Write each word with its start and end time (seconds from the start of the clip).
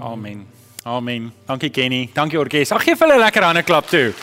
Amen. 0.00 0.46
Amen. 0.82 1.32
Dankie 1.46 1.70
Kenny. 1.70 2.08
Dankie 2.14 2.38
orkes. 2.38 2.72
Ag 2.72 2.84
gee 2.84 2.96
vir 2.96 3.06
hulle 3.06 3.18
'n 3.18 3.24
lekker 3.24 3.42
hande 3.44 3.62
klap 3.62 3.86
toe. 3.86 4.14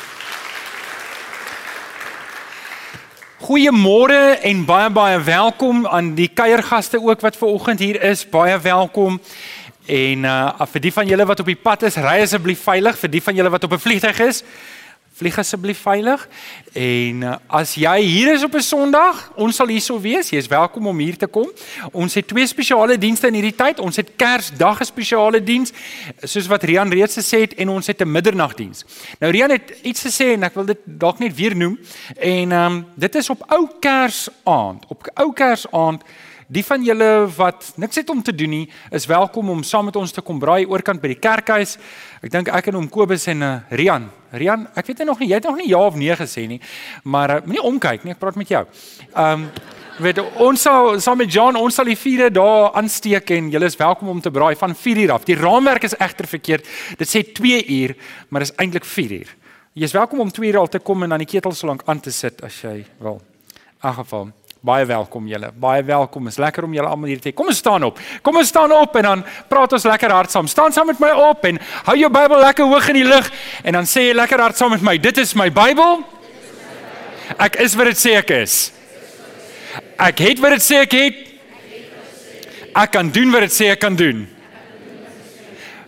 Goeiemôre 3.37 4.41
en 4.41 4.65
baie 4.65 4.89
baie 4.89 5.19
welkom 5.21 5.85
aan 5.85 6.15
die 6.15 6.27
kuiergaste 6.27 6.99
ook 6.99 7.21
wat 7.21 7.37
ver 7.37 7.47
oggend 7.47 7.79
hier 7.79 8.01
is. 8.01 8.25
Baie 8.29 8.57
welkom. 8.59 9.21
En 9.85 10.23
uh 10.23 10.65
vir 10.65 10.81
die 10.81 10.93
van 10.93 11.07
julle 11.07 11.25
wat 11.25 11.39
op 11.39 11.45
die 11.45 11.55
pad 11.55 11.83
is, 11.83 11.95
ry 11.95 12.21
asseblief 12.21 12.63
veilig. 12.63 12.97
Vir 12.97 13.09
die 13.09 13.21
van 13.21 13.35
julle 13.35 13.49
wat 13.49 13.63
op 13.63 13.73
'n 13.73 13.79
vliegtuig 13.79 14.19
is, 14.19 14.43
vlieg 15.17 15.37
asseblief 15.37 15.79
veilig. 15.81 16.27
En 16.77 17.21
uh, 17.25 17.35
as 17.47 17.73
jy 17.79 17.95
hier 18.05 18.33
is 18.33 18.43
op 18.45 18.53
'n 18.55 18.61
Sondag, 18.61 19.31
ons 19.35 19.55
sal 19.55 19.67
hierso 19.67 19.99
wees. 20.01 20.29
Jy 20.29 20.37
is 20.37 20.47
welkom 20.47 20.87
om 20.87 20.97
hier 20.97 21.17
te 21.17 21.27
kom. 21.27 21.49
Ons 21.91 22.13
het 22.13 22.27
twee 22.27 22.47
spesiale 22.47 22.97
dienste 22.97 23.27
in 23.27 23.33
hierdie 23.33 23.55
tyd. 23.55 23.79
Ons 23.79 23.95
het 23.95 24.11
Kersdag 24.15 24.81
'n 24.81 24.85
spesiale 24.85 25.43
diens, 25.43 25.73
soos 26.21 26.47
wat 26.47 26.63
Rian 26.63 26.93
reeds 26.93 27.17
gesê 27.17 27.39
het, 27.39 27.53
en 27.53 27.69
ons 27.69 27.87
het 27.87 28.01
'n 28.01 28.11
middernagdiens. 28.11 28.85
Nou 29.19 29.31
Rian 29.31 29.49
het 29.49 29.73
iets 29.81 30.05
gesê 30.05 30.33
en 30.33 30.43
ek 30.43 30.53
wil 30.53 30.65
dit 30.65 30.79
dalk 30.85 31.19
net 31.19 31.35
weer 31.35 31.55
noem. 31.55 31.79
En 32.17 32.51
ehm 32.51 32.71
um, 32.71 32.85
dit 32.95 33.15
is 33.15 33.29
op 33.29 33.43
ou 33.47 33.67
Kersaand. 33.79 34.85
Op 34.87 35.09
ou 35.13 35.33
Kersaand 35.33 36.03
Die 36.47 36.63
van 36.63 36.79
julle 36.79 37.27
wat 37.35 37.73
niks 37.75 37.97
het 37.99 38.09
om 38.09 38.21
te 38.23 38.31
doen 38.31 38.53
nie, 38.53 38.65
is 38.95 39.05
welkom 39.05 39.49
om 39.51 39.63
saam 39.67 39.89
met 39.89 39.97
ons 39.99 40.13
te 40.15 40.21
kom 40.23 40.37
braai 40.39 40.63
oorkant 40.63 41.01
by 41.03 41.09
die 41.11 41.19
kerkhuis. 41.19 41.73
Ek 42.23 42.31
dink 42.31 42.47
ek 42.47 42.69
en 42.71 42.77
hom 42.79 42.85
Kobus 42.87 43.27
en 43.27 43.43
uh, 43.43 43.49
Rian 43.75 44.05
Rian, 44.31 44.63
ek 44.75 44.87
weet 44.87 45.03
nog 45.07 45.19
nie, 45.19 45.27
jy 45.31 45.41
het 45.41 45.47
nog 45.47 45.57
nie 45.59 45.67
ja 45.67 45.81
of 45.83 45.97
nee 45.99 46.15
gesê 46.15 46.45
nie, 46.47 46.59
maar 47.03 47.33
uh, 47.35 47.41
moenie 47.43 47.65
omkyk 47.67 48.05
nie, 48.07 48.15
ek 48.15 48.21
praat 48.23 48.39
met 48.39 48.53
jou. 48.53 48.63
Ehm 49.09 49.43
um, 49.43 49.49
weet 49.97 50.19
ons 50.45 50.61
sal 50.61 50.99
saam 51.01 51.17
met 51.17 51.31
John, 51.33 51.57
ons 51.57 51.73
sal 51.73 51.87
die 51.89 51.97
vure 51.97 52.29
daar 52.29 52.75
aansteek 52.77 53.31
en 53.33 53.47
julle 53.49 53.65
is 53.65 53.79
welkom 53.79 54.11
om 54.13 54.19
te 54.21 54.31
braai 54.31 54.53
van 54.55 54.75
4 54.77 55.03
uur 55.03 55.15
af. 55.15 55.25
Die 55.25 55.35
raamwerk 55.35 55.87
is 55.89 55.97
egter 55.97 56.29
verkeerd. 56.29 56.69
Dit 56.99 57.09
sê 57.09 57.23
2 57.25 57.63
uur, 57.79 57.95
maar 58.29 58.45
is 58.45 58.53
eintlik 58.61 58.85
4 58.85 59.19
uur. 59.19 59.35
Jy 59.73 59.89
is 59.89 59.97
welkom 59.97 60.21
om 60.21 60.31
2 60.31 60.51
uur 60.51 60.59
al 60.61 60.69
te 60.69 60.79
kom 60.79 61.03
en 61.03 61.15
dan 61.15 61.25
die 61.25 61.31
ketel 61.33 61.57
so 61.57 61.67
lank 61.67 61.81
aan 61.89 61.99
te 61.99 62.13
sit 62.13 62.43
as 62.45 62.61
jy 62.61 62.83
wil. 63.01 63.23
In 63.81 63.97
geval 64.03 64.29
Baie 64.65 64.85
welkom 64.85 65.27
julle. 65.29 65.51
Baie 65.53 65.83
welkom. 65.85 66.27
Is 66.27 66.39
lekker 66.41 66.65
om 66.65 66.73
julle 66.73 66.89
almal 66.89 67.11
hier 67.11 67.19
te 67.21 67.29
hê. 67.29 67.35
Kom 67.37 67.49
ons 67.51 67.59
staan 67.61 67.83
op. 67.85 67.99
Kom 68.25 68.39
ons 68.39 68.49
staan 68.49 68.71
op 68.73 68.95
en 68.97 69.05
dan 69.05 69.23
praat 69.49 69.73
ons 69.77 69.85
lekker 69.85 70.13
hard 70.13 70.33
saam. 70.33 70.49
Staan 70.49 70.73
saam 70.73 70.89
met 70.89 71.01
my 71.01 71.11
op 71.27 71.45
en 71.45 71.59
hou 71.89 71.97
jou 71.99 72.09
Bybel 72.13 72.41
lekker 72.41 72.65
hoog 72.65 72.89
in 72.93 72.99
die 73.01 73.07
lug 73.07 73.29
en 73.63 73.77
dan 73.77 73.89
sê 73.89 74.07
jy 74.07 74.15
lekker 74.17 74.41
hard 74.41 74.57
saam 74.57 74.73
met 74.73 74.85
my. 74.85 74.97
Dit 75.01 75.21
is 75.21 75.35
my 75.37 75.49
Bybel. 75.53 76.01
Ek 77.37 77.59
is 77.61 77.77
wat 77.77 77.91
dit 77.91 78.01
sê 78.01 78.17
ek 78.17 78.33
is. 78.39 78.57
Ek 80.01 80.25
het 80.25 80.41
wat 80.41 80.57
dit 80.57 80.65
sê 80.65 80.81
ek 80.87 80.97
het. 80.97 81.23
Ek 82.77 82.93
kan 82.97 83.13
doen 83.13 83.31
wat 83.33 83.47
dit 83.47 83.57
sê 83.59 83.71
ek 83.75 83.81
kan 83.85 83.97
doen. 83.97 84.25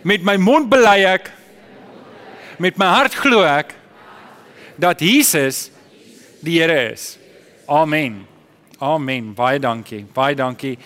Met 0.06 0.24
my 0.24 0.38
mond 0.40 0.70
bely 0.70 1.00
ek 1.10 1.32
met 2.60 2.78
my 2.78 2.86
hart 2.92 3.16
glo 3.18 3.42
ek 3.48 3.74
dat 4.80 5.02
Jesus 5.02 5.68
die 6.44 6.60
Here 6.60 6.92
is. 6.92 7.16
Amen. 7.68 8.29
Amen. 8.80 9.34
Baie 9.34 9.58
dankie. 9.60 10.06
Baie 10.14 10.34
dankie. 10.34 10.78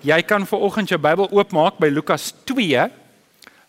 Jy 0.00 0.16
kan 0.24 0.46
vir 0.48 0.62
oggend 0.64 0.88
jou 0.88 0.96
Bybel 0.98 1.28
oopmaak 1.28 1.76
by 1.76 1.90
Lukas 1.92 2.30
2. 2.48 2.86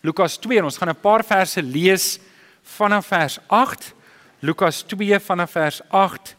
Lukas 0.07 0.37
2 0.39 0.61
en 0.61 0.69
ons 0.69 0.77
gaan 0.77 0.89
'n 0.89 1.01
paar 1.01 1.23
verse 1.23 1.61
lees 1.61 2.19
vanaf 2.63 3.07
vers 3.07 3.39
8. 3.47 3.93
Lukas 4.39 4.83
2 4.87 5.19
vanaf 5.19 5.51
vers 5.51 5.81
8 5.91 6.35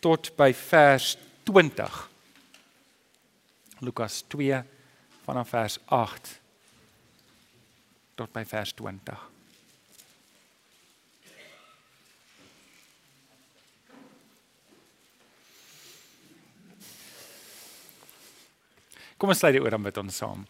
tot 0.00 0.36
by 0.36 0.52
vers 0.54 1.16
20. 1.44 2.10
Lukas 3.78 4.24
2 4.28 4.62
vanaf 5.24 5.48
vers 5.48 5.78
8 5.86 6.40
tot 8.14 8.32
by 8.32 8.44
vers 8.44 8.72
20. 8.72 9.31
Kom 19.22 19.30
ons 19.30 19.38
sluit 19.38 19.54
die 19.54 19.62
oor 19.62 19.70
dan 19.70 19.84
met 19.84 19.98
ons 20.00 20.16
saam. 20.18 20.40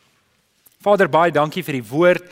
Vader, 0.80 1.10
baie 1.12 1.28
dankie 1.28 1.60
vir 1.60 1.76
die 1.76 1.84
woord. 1.84 2.22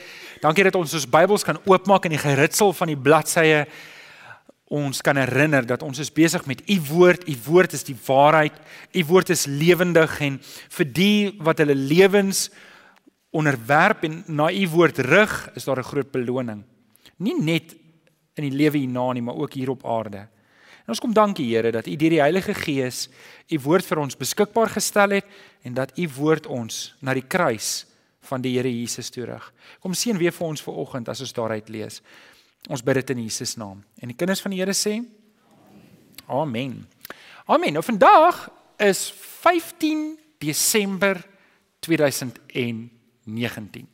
Dankie 0.41 0.65
dat 0.65 0.79
ons 0.79 0.95
ons 0.97 1.05
Bybels 1.13 1.45
kan 1.45 1.59
oopmaak 1.69 2.07
en 2.09 2.15
die 2.15 2.23
geritsel 2.23 2.73
van 2.79 2.89
die 2.89 2.97
bladsye 2.97 3.67
ons 4.73 5.03
kan 5.05 5.19
herinner 5.21 5.67
dat 5.69 5.85
ons 5.85 6.01
is 6.01 6.09
besig 6.09 6.47
met 6.49 6.63
u 6.65 6.79
woord. 6.89 7.29
U 7.29 7.37
woord 7.45 7.77
is 7.77 7.85
die 7.85 7.97
waarheid. 8.07 8.57
U 8.97 9.05
woord 9.11 9.35
is 9.35 9.45
lewendig 9.51 10.17
en 10.25 10.41
vir 10.79 10.89
die 10.97 11.19
wat 11.45 11.61
hulle 11.61 11.77
lewens 11.77 12.47
onderwerp 13.37 14.09
en 14.09 14.23
na 14.33 14.49
u 14.49 14.65
woord 14.73 15.05
rig, 15.11 15.37
is 15.61 15.69
daar 15.69 15.85
'n 15.85 15.91
groot 15.93 16.11
beloning. 16.11 16.65
Nie 17.19 17.37
net 17.37 17.77
in 18.35 18.49
die 18.49 18.57
lewe 18.57 18.79
hierna 18.79 19.13
nie, 19.13 19.23
maar 19.23 19.37
ook 19.37 19.53
hier 19.53 19.71
op 19.71 19.85
aarde. 19.85 20.29
En 20.91 20.97
ons 20.97 21.05
kom 21.07 21.13
dankie 21.15 21.45
Here 21.47 21.71
dat 21.71 21.87
U 21.87 21.93
deur 21.95 22.11
die 22.11 22.19
Heilige 22.19 22.51
Gees 22.51 23.05
U 23.55 23.61
woord 23.63 23.87
vir 23.87 24.01
ons 24.03 24.19
beskikbaar 24.19 24.73
gestel 24.75 25.13
het 25.15 25.29
en 25.63 25.77
dat 25.79 25.95
U 25.95 26.09
woord 26.17 26.49
ons 26.51 26.99
na 26.99 27.15
die 27.15 27.23
kruis 27.23 27.87
van 28.27 28.43
die 28.43 28.57
Here 28.57 28.67
Jesus 28.67 29.07
toe 29.15 29.23
rig. 29.31 29.47
Kom 29.79 29.95
seën 29.95 30.19
weer 30.19 30.35
vir 30.35 30.49
ons 30.49 30.65
vanoggend 30.67 31.07
as 31.15 31.23
ons 31.23 31.37
daaruit 31.39 31.71
lees. 31.71 32.03
Ons 32.67 32.83
bid 32.83 32.99
dit 32.99 33.15
in 33.15 33.23
Jesus 33.23 33.55
naam. 33.55 33.87
En 34.03 34.11
die 34.11 34.19
kinders 34.19 34.43
van 34.43 34.51
die 34.51 34.59
Here 34.59 34.75
sê 34.75 34.99
Amen. 36.27 36.83
Amen. 37.47 37.79
Nou 37.79 37.87
vandag 37.87 38.51
is 38.83 39.15
15 39.47 40.19
Desember 40.43 41.23
2019. 41.87 43.87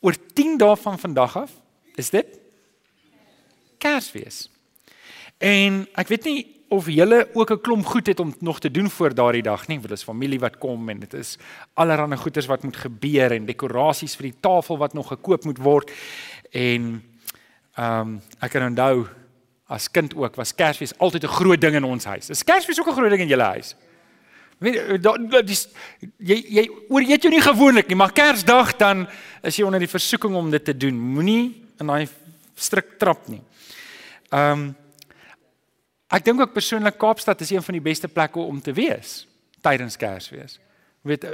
Oor 0.00 0.24
10 0.32 0.56
dae 0.56 0.84
van 0.88 0.96
vandag 1.04 1.42
af 1.44 1.52
is 2.00 2.08
dit 2.16 2.32
Kersfees. 3.76 4.48
En 5.38 5.84
ek 5.94 6.08
weet 6.08 6.24
nie 6.24 6.40
of 6.68 6.88
julle 6.92 7.28
ook 7.32 7.50
'n 7.50 7.60
klomp 7.60 7.86
goed 7.86 8.06
het 8.06 8.20
om 8.20 8.34
nog 8.40 8.60
te 8.60 8.70
doen 8.70 8.90
voor 8.90 9.14
daardie 9.14 9.42
dag 9.42 9.66
nie, 9.66 9.76
want 9.76 9.88
dit 9.88 9.98
is 9.98 10.04
familie 10.04 10.40
wat 10.40 10.58
kom 10.58 10.88
en 10.88 10.98
dit 11.00 11.14
is 11.14 11.38
allerlei 11.74 12.16
goeders 12.16 12.46
wat 12.46 12.62
moet 12.62 12.76
gebeur 12.76 13.32
en 13.32 13.46
dekorasies 13.46 14.16
vir 14.16 14.22
die 14.22 14.40
tafel 14.40 14.78
wat 14.78 14.92
nog 14.92 15.08
gekoop 15.08 15.44
moet 15.44 15.58
word. 15.58 15.90
En 16.50 17.02
ehm 17.74 18.00
um, 18.00 18.20
ek 18.40 18.50
kan 18.50 18.62
onthou 18.62 19.06
as 19.68 19.90
kind 19.90 20.14
ook 20.16 20.36
was 20.36 20.54
Kersfees 20.54 20.98
altyd 20.98 21.24
'n 21.24 21.28
groot 21.28 21.60
ding 21.60 21.74
in 21.74 21.84
ons 21.84 22.04
huis. 22.04 22.30
Is 22.30 22.44
Kersfees 22.44 22.80
ook 22.80 22.88
'n 22.88 22.92
groot 22.92 23.10
ding 23.10 23.20
in 23.22 23.28
julle 23.28 23.42
huis? 23.42 23.76
Weet 24.58 24.74
jy 26.18 26.44
jy 26.48 26.70
oor 26.88 27.00
eet 27.00 27.22
jy 27.22 27.30
nie 27.30 27.40
gewoonlik 27.40 27.88
nie, 27.88 27.96
maar 27.96 28.12
Kersdag 28.12 28.76
dan 28.76 29.06
is 29.42 29.56
jy 29.56 29.64
onder 29.64 29.78
die 29.78 29.88
versoeking 29.88 30.34
om 30.34 30.50
dit 30.50 30.64
te 30.64 30.76
doen. 30.76 30.98
Moenie 30.98 31.62
in 31.78 31.86
daai 31.86 32.08
strik 32.54 32.98
trap 32.98 33.28
nie. 33.28 33.42
Ehm 34.30 34.52
um, 34.52 34.76
Ek 36.08 36.24
dink 36.24 36.40
ook 36.40 36.54
persoonlik 36.56 36.96
Kaapstad 36.96 37.40
is 37.44 37.50
een 37.52 37.62
van 37.62 37.76
die 37.76 37.84
beste 37.84 38.08
plekke 38.08 38.40
om 38.40 38.60
te 38.60 38.72
wees 38.72 39.26
tydens 39.60 39.96
Kersfees. 40.00 40.56
Weet 41.04 41.24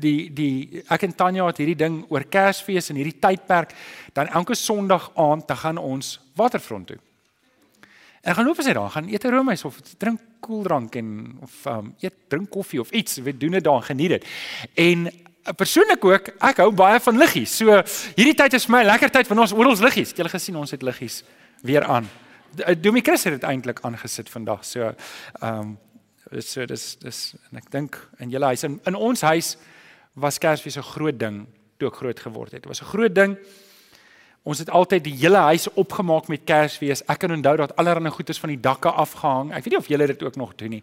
die 0.00 0.32
die 0.34 0.82
ek 0.92 1.06
en 1.06 1.14
Tanya 1.14 1.46
het 1.46 1.60
hierdie 1.62 1.78
ding 1.78 2.00
oor 2.10 2.24
Kersfees 2.26 2.90
en 2.90 2.98
hierdie 2.98 3.18
tydperk 3.22 3.74
dan 4.16 4.32
elke 4.34 4.56
Sondag 4.58 5.12
aand 5.14 5.46
te 5.46 5.56
gaan 5.56 5.78
ons 5.78 6.16
waterfront 6.34 6.90
toe. 6.90 6.98
En 8.26 8.34
gaan 8.34 8.48
loop 8.48 8.58
as 8.58 8.66
jy 8.66 8.74
daar 8.74 8.90
gaan 8.90 9.08
eet 9.08 9.24
'n 9.24 9.30
roomys 9.30 9.64
of 9.64 9.78
drink 9.98 10.20
koeldrank 10.40 10.96
en 10.96 11.38
of 11.42 11.66
um, 11.66 11.94
eet 12.00 12.14
drink 12.28 12.50
koffie 12.50 12.80
of 12.80 12.90
iets, 12.90 13.16
weet 13.16 13.40
doen 13.40 13.50
dit 13.50 13.64
daar 13.64 13.82
geniet 13.82 14.08
dit. 14.08 14.26
En 14.74 15.06
uh, 15.06 15.52
persoonlik 15.56 16.04
ook, 16.04 16.28
ek 16.40 16.56
hou 16.56 16.72
baie 16.72 17.00
van 17.00 17.18
liggies. 17.18 17.56
So 17.56 17.82
hierdie 18.16 18.34
tyd 18.34 18.54
is 18.54 18.66
vir 18.66 18.76
my 18.76 18.82
'n 18.82 18.90
lekker 18.90 19.10
tyd 19.10 19.28
want 19.28 19.40
ons 19.40 19.52
ons 19.52 19.80
liggies. 19.80 20.08
Het 20.08 20.16
julle 20.16 20.34
gesien 20.34 20.56
ons 20.56 20.70
het 20.70 20.82
liggies 20.82 21.22
weer 21.62 21.84
aan. 21.84 22.10
Eh, 22.54 22.74
Domie 22.80 23.02
Chris 23.02 23.24
het 23.24 23.32
dit 23.32 23.42
eintlik 23.42 23.80
aangesit 23.82 24.30
vandag. 24.30 24.64
So 24.64 24.94
ehm 25.40 25.58
um, 25.58 25.78
so 26.38 26.64
dis 26.66 26.96
dis 26.98 27.34
en 27.50 27.58
ek 27.60 27.70
dink 27.70 27.96
in 28.18 28.30
julle 28.30 28.48
huis 28.50 28.64
in, 28.66 28.80
in 28.84 28.94
ons 28.94 29.20
huis 29.20 29.56
was 30.14 30.38
Kersfees 30.38 30.76
'n 30.76 30.82
groot 30.82 31.18
ding 31.18 31.46
toe 31.78 31.88
ek 31.88 31.94
groot 31.94 32.20
geword 32.20 32.52
het. 32.52 32.62
Dit 32.62 32.68
was 32.68 32.82
'n 32.82 32.90
groot 32.90 33.14
ding. 33.14 33.36
Ons 34.42 34.58
het 34.58 34.70
altyd 34.70 35.04
die 35.04 35.14
hele 35.14 35.36
huis 35.36 35.68
opgemaak 35.72 36.28
met 36.28 36.44
Kersfees. 36.44 37.02
Ek 37.06 37.18
kan 37.18 37.32
onthou 37.32 37.56
dat 37.56 37.76
allerlei 37.76 38.10
goeders 38.10 38.38
van 38.38 38.48
die 38.48 38.60
dakke 38.60 38.90
afgehang. 38.90 39.50
Ek 39.50 39.64
weet 39.64 39.72
nie 39.74 39.78
of 39.78 39.88
julle 39.88 40.06
dit 40.06 40.22
ook 40.22 40.36
nog 40.36 40.54
doen 40.54 40.70
nie. 40.70 40.82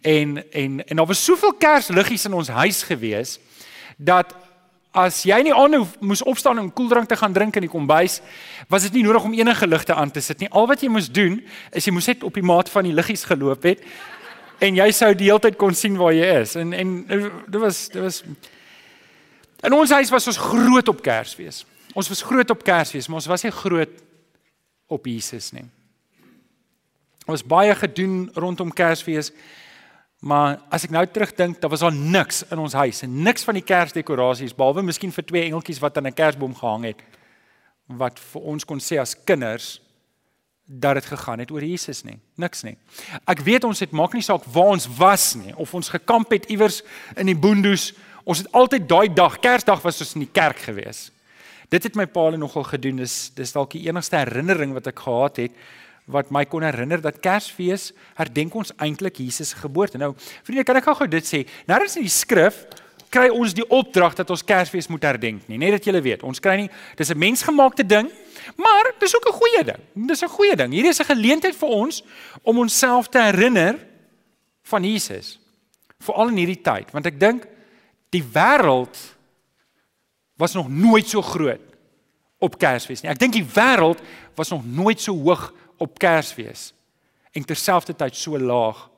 En 0.00 0.50
en 0.52 0.86
en 0.86 0.96
daar 0.96 1.06
was 1.06 1.24
soveel 1.24 1.52
Kersliggies 1.52 2.24
in 2.24 2.32
ons 2.32 2.48
huis 2.48 2.82
gewees 2.82 3.38
dat 3.96 4.34
as 4.94 5.24
jy 5.26 5.40
nie 5.42 5.54
aanhou 5.54 5.82
moes 6.00 6.22
opstaan 6.22 6.60
om 6.62 6.72
koeldrank 6.72 7.08
te 7.10 7.18
gaan 7.18 7.34
drink 7.34 7.56
in 7.58 7.66
die 7.66 7.72
kombuis, 7.72 8.20
was 8.70 8.86
dit 8.86 8.98
nie 8.98 9.04
nodig 9.06 9.26
om 9.26 9.34
enige 9.34 9.66
ligte 9.66 9.94
aan 9.94 10.12
te 10.14 10.22
sit 10.22 10.40
nie. 10.40 10.50
Al 10.54 10.68
wat 10.70 10.82
jy 10.84 10.90
moes 10.92 11.10
doen, 11.10 11.40
is 11.74 11.86
jy 11.86 11.94
moes 11.94 12.06
net 12.06 12.22
op 12.22 12.34
die 12.38 12.46
maat 12.46 12.70
van 12.70 12.86
die 12.86 12.94
liggies 12.94 13.26
geloop 13.26 13.66
het 13.66 13.82
en 14.62 14.78
jy 14.78 14.86
sou 14.94 15.10
die 15.18 15.28
hele 15.28 15.42
tyd 15.42 15.58
kon 15.60 15.74
sien 15.76 15.98
waar 15.98 16.14
jy 16.14 16.28
is. 16.40 16.54
En 16.56 16.72
en 16.72 16.92
dit 17.10 17.60
was 17.60 17.88
dit 17.90 18.02
was 18.02 18.22
In 19.64 19.72
ons 19.72 19.90
huis 19.96 20.10
was 20.12 20.26
ons 20.28 20.36
groot 20.36 20.88
op 20.92 21.00
Kersfees. 21.00 21.62
Ons 21.96 22.10
was 22.12 22.22
groot 22.22 22.50
op 22.52 22.64
Kersfees, 22.66 23.06
maar 23.08 23.22
ons 23.22 23.30
was 23.30 23.44
nie 23.46 23.52
groot 23.54 23.92
op 24.92 25.06
Jesus 25.08 25.52
nie. 25.56 25.64
Ons 27.24 27.44
baie 27.48 27.72
gedoen 27.78 28.28
rondom 28.36 28.72
Kersfees. 28.76 29.32
Maar 30.24 30.56
as 30.72 30.86
ek 30.86 30.92
nou 30.94 31.04
terugdink, 31.04 31.58
daar 31.60 31.72
was 31.74 31.82
al 31.84 31.92
niks 31.92 32.46
in 32.48 32.60
ons 32.62 32.72
huis 32.72 33.02
en 33.04 33.16
niks 33.26 33.44
van 33.44 33.58
die 33.58 33.64
kersdekorasies 33.66 34.54
behalwe 34.56 34.84
miskien 34.86 35.12
vir 35.12 35.26
twee 35.28 35.42
engeltjies 35.44 35.82
wat 35.84 35.98
aan 36.00 36.06
'n 36.08 36.16
kersboom 36.16 36.54
gehang 36.56 36.84
het 36.84 37.02
wat 37.86 38.18
vir 38.18 38.40
ons 38.40 38.64
kon 38.64 38.80
sê 38.80 38.96
as 39.00 39.12
kinders 39.24 39.80
dat 40.64 40.94
dit 40.94 41.04
gegaan 41.04 41.38
het 41.38 41.50
oor 41.50 41.60
Jesus 41.60 42.04
nie. 42.04 42.18
Niks 42.36 42.62
nie. 42.62 42.76
Ek 43.26 43.40
weet 43.40 43.64
ons 43.64 43.80
het 43.80 43.92
maak 43.92 44.14
nie 44.14 44.22
saak 44.22 44.44
waar 44.44 44.72
ons 44.72 44.88
was 44.96 45.34
nie 45.34 45.52
of 45.56 45.74
ons 45.74 45.88
gekamp 45.88 46.30
het 46.30 46.48
iewers 46.48 46.82
in 47.16 47.26
die 47.26 47.36
boondoes. 47.36 47.92
Ons 48.24 48.38
het 48.38 48.52
altyd 48.52 48.88
daai 48.88 49.14
dag, 49.14 49.38
Kersdag 49.40 49.82
was 49.82 50.00
ons 50.00 50.14
in 50.14 50.20
die 50.20 50.32
kerk 50.32 50.58
gewees. 50.58 51.10
Dit 51.68 51.82
het 51.82 51.96
my 51.96 52.06
pa 52.06 52.30
nogal 52.30 52.64
gedoen. 52.64 52.96
Dis 52.96 53.30
dis 53.34 53.52
dalk 53.52 53.70
die 53.70 53.88
enigste 53.88 54.16
herinnering 54.16 54.72
wat 54.72 54.86
ek 54.86 54.98
gehad 54.98 55.36
het 55.36 55.52
wat 56.10 56.30
my 56.34 56.44
kon 56.44 56.64
herinner 56.64 57.00
dat 57.00 57.20
Kersfees 57.24 57.92
herdenk 58.18 58.54
ons 58.54 58.72
eintlik 58.76 59.22
Jesus 59.22 59.54
se 59.54 59.60
geboorte. 59.60 59.98
Nou, 59.98 60.12
vriende, 60.44 60.64
kan 60.68 60.76
ek 60.76 60.88
gou 60.90 61.08
dit 61.08 61.24
sê? 61.24 61.44
Nêrens 61.68 61.96
in 61.96 62.04
die 62.04 62.12
skrif 62.12 62.64
kry 63.14 63.28
ons 63.30 63.54
die 63.54 63.64
opdrag 63.72 64.16
dat 64.18 64.30
ons 64.34 64.44
Kersfees 64.44 64.90
moet 64.90 65.06
herdenk 65.06 65.46
nie. 65.48 65.58
Net 65.60 65.76
dat 65.78 65.86
julle 65.88 66.02
weet, 66.04 66.24
ons 66.26 66.42
kry 66.42 66.56
nie 66.64 66.70
dis 66.98 67.10
'n 67.10 67.18
mensgemaakte 67.18 67.86
ding, 67.86 68.10
maar 68.56 68.92
dis 68.98 69.14
ook 69.16 69.28
'n 69.28 69.38
goeie 69.38 69.64
ding. 69.64 69.80
Dis 70.08 70.22
'n 70.22 70.28
goeie 70.28 70.56
ding. 70.56 70.72
Hierdie 70.72 70.90
is 70.90 71.00
'n 71.00 71.14
geleentheid 71.14 71.56
vir 71.56 71.68
ons 71.68 72.02
om 72.42 72.58
onsself 72.58 73.08
te 73.08 73.18
herinner 73.18 73.78
van 74.62 74.84
Jesus. 74.84 75.38
Veral 76.00 76.28
in 76.28 76.36
hierdie 76.36 76.62
tyd, 76.62 76.90
want 76.90 77.06
ek 77.06 77.20
dink 77.20 77.46
die 78.10 78.24
wêreld 78.24 78.96
was 80.36 80.54
nog 80.54 80.68
nooit 80.68 81.08
so 81.08 81.22
groot 81.22 81.60
op 82.38 82.58
Kersfees 82.58 83.02
nie. 83.02 83.10
Ek 83.10 83.18
dink 83.18 83.32
die 83.32 83.46
wêreld 83.46 84.00
was 84.34 84.50
nog 84.50 84.64
nooit 84.66 85.00
so 85.00 85.14
hoog 85.14 85.52
op 85.84 85.98
Kersfees 86.00 86.72
en 87.34 87.44
terselfdertyd 87.44 88.16
so 88.16 88.38
laag 88.38 88.88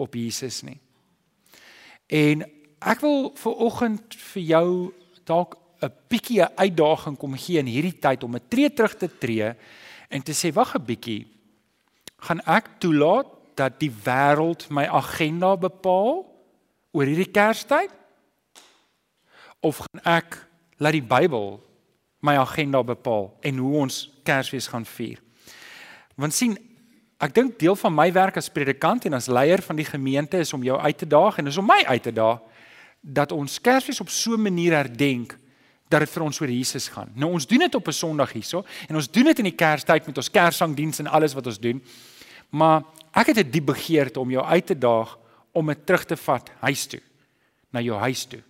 op 0.00 0.14
Jesus 0.14 0.62
nie. 0.62 0.78
En 2.06 2.44
ek 2.80 3.02
wil 3.04 3.30
vir 3.36 3.64
oggend 3.66 4.16
vir 4.32 4.42
jou 4.42 4.68
dalk 5.28 5.56
'n 5.80 5.92
bietjie 6.08 6.42
'n 6.42 6.56
uitdaging 6.56 7.16
kom 7.16 7.34
gee 7.36 7.58
in 7.58 7.66
hierdie 7.66 7.98
tyd 7.98 8.24
om 8.24 8.36
'n 8.36 8.48
tree 8.48 8.70
terug 8.72 8.96
te 8.96 9.08
tree 9.18 9.54
en 10.08 10.22
te 10.22 10.32
sê 10.32 10.52
wag 10.52 10.74
'n 10.74 10.84
bietjie 10.84 11.26
gaan 12.20 12.40
ek 12.46 12.80
toelaat 12.80 13.26
dat 13.54 13.80
die 13.80 13.92
wêreld 14.04 14.68
my 14.70 14.84
agenda 14.86 15.56
bepaal 15.56 16.24
oor 16.92 17.06
hierdie 17.06 17.32
Kerstyd 17.32 17.90
of 19.60 19.76
gaan 19.76 20.00
ek 20.04 20.46
laat 20.76 20.92
die 20.92 21.04
Bybel 21.04 21.60
my 22.20 22.36
agenda 22.36 22.82
bepaal 22.82 23.30
en 23.40 23.56
hoe 23.56 23.76
ons 23.78 24.10
Kersfees 24.24 24.68
gaan 24.68 24.84
vier 24.84 25.20
Want 26.20 26.36
sien, 26.36 26.56
ek 27.20 27.32
dink 27.36 27.58
deel 27.60 27.76
van 27.80 27.94
my 27.96 28.10
werk 28.12 28.36
as 28.40 28.50
predikant 28.52 29.06
en 29.08 29.16
as 29.16 29.28
leier 29.32 29.62
van 29.64 29.78
die 29.78 29.88
gemeente 29.88 30.40
is 30.40 30.52
om 30.56 30.64
jou 30.64 30.76
uit 30.76 30.98
te 31.00 31.08
daag 31.08 31.40
en 31.40 31.48
is 31.48 31.60
om 31.60 31.68
my 31.68 31.80
uit 31.86 32.02
te 32.02 32.12
daag 32.12 32.42
dat 33.00 33.32
ons 33.32 33.60
Kersfees 33.64 34.00
op 34.04 34.10
so 34.12 34.36
'n 34.36 34.42
manier 34.42 34.76
herdenk 34.76 35.38
dat 35.88 36.00
dit 36.00 36.10
vir 36.10 36.22
ons 36.22 36.40
oor 36.40 36.50
Jesus 36.50 36.88
gaan. 36.88 37.10
Nou 37.14 37.32
ons 37.32 37.46
doen 37.46 37.58
dit 37.58 37.74
op 37.74 37.88
'n 37.88 37.92
Sondag 37.92 38.32
hierso 38.32 38.64
en 38.88 38.94
ons 38.94 39.10
doen 39.10 39.24
dit 39.24 39.38
in 39.38 39.44
die 39.44 39.56
Kerstyd 39.56 40.06
met 40.06 40.16
ons 40.16 40.30
Kerssangdiens 40.30 40.98
en 40.98 41.06
alles 41.06 41.34
wat 41.34 41.46
ons 41.46 41.58
doen. 41.58 41.82
Maar 42.50 42.82
ek 43.12 43.26
het 43.26 43.38
'n 43.38 43.50
diep 43.50 43.66
begeerte 43.66 44.20
om 44.20 44.30
jou 44.30 44.44
uit 44.44 44.66
te 44.66 44.78
daag 44.78 45.18
om 45.52 45.66
dit 45.66 45.86
terug 45.86 46.04
te 46.04 46.16
vat 46.16 46.50
huis 46.60 46.86
toe. 46.86 47.00
Na 47.70 47.80
jou 47.80 47.98
huis 47.98 48.24
toe. 48.24 48.42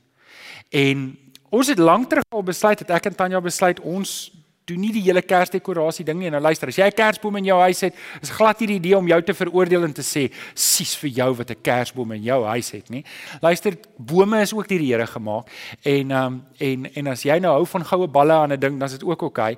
En 0.70 1.19
ons 1.49 1.67
het 1.67 1.78
lank 1.78 2.08
terug 2.08 2.25
al 2.28 2.43
besluit 2.43 2.78
dat 2.78 2.90
ek 2.90 3.06
en 3.06 3.14
Tanya 3.14 3.40
besluit 3.40 3.81
ons 3.81 4.32
doen 4.64 4.80
nie 4.80 4.92
die 4.92 5.02
hele 5.02 5.22
kersdekorasie 5.22 6.04
ding 6.04 6.18
nie. 6.20 6.30
Nou 6.30 6.40
luister, 6.42 6.68
as 6.68 6.76
jy 6.76 6.86
'n 6.86 6.92
kersboom 6.92 7.36
in 7.36 7.44
jou 7.44 7.60
huis 7.60 7.80
het, 7.80 7.94
is 8.22 8.30
glad 8.30 8.60
nie 8.60 8.66
die 8.66 8.76
idee 8.76 8.96
om 8.96 9.06
jou 9.06 9.22
te 9.22 9.34
veroordeel 9.34 9.84
en 9.84 9.92
te 9.92 10.02
sê, 10.02 10.32
"Sies 10.54 10.96
vir 10.96 11.10
jou 11.10 11.34
wat 11.34 11.50
'n 11.50 11.62
kersboom 11.62 12.12
in 12.12 12.22
jou 12.22 12.44
huis 12.44 12.70
het 12.70 12.90
nie." 12.90 13.04
Luister, 13.40 13.76
bome 13.96 14.40
is 14.40 14.52
ook 14.52 14.68
deur 14.68 14.78
die 14.78 14.92
Here 14.92 15.06
gemaak 15.06 15.48
en 15.82 16.10
um, 16.10 16.44
en 16.58 16.94
en 16.94 17.06
as 17.06 17.22
jy 17.22 17.38
nou 17.38 17.52
hou 17.52 17.66
van 17.66 17.84
goue 17.84 18.06
balle 18.06 18.32
aan 18.32 18.52
'n 18.52 18.60
ding, 18.60 18.78
dan 18.78 18.88
is 18.88 18.98
dit 18.98 19.04
ook 19.04 19.22
oukei. 19.22 19.56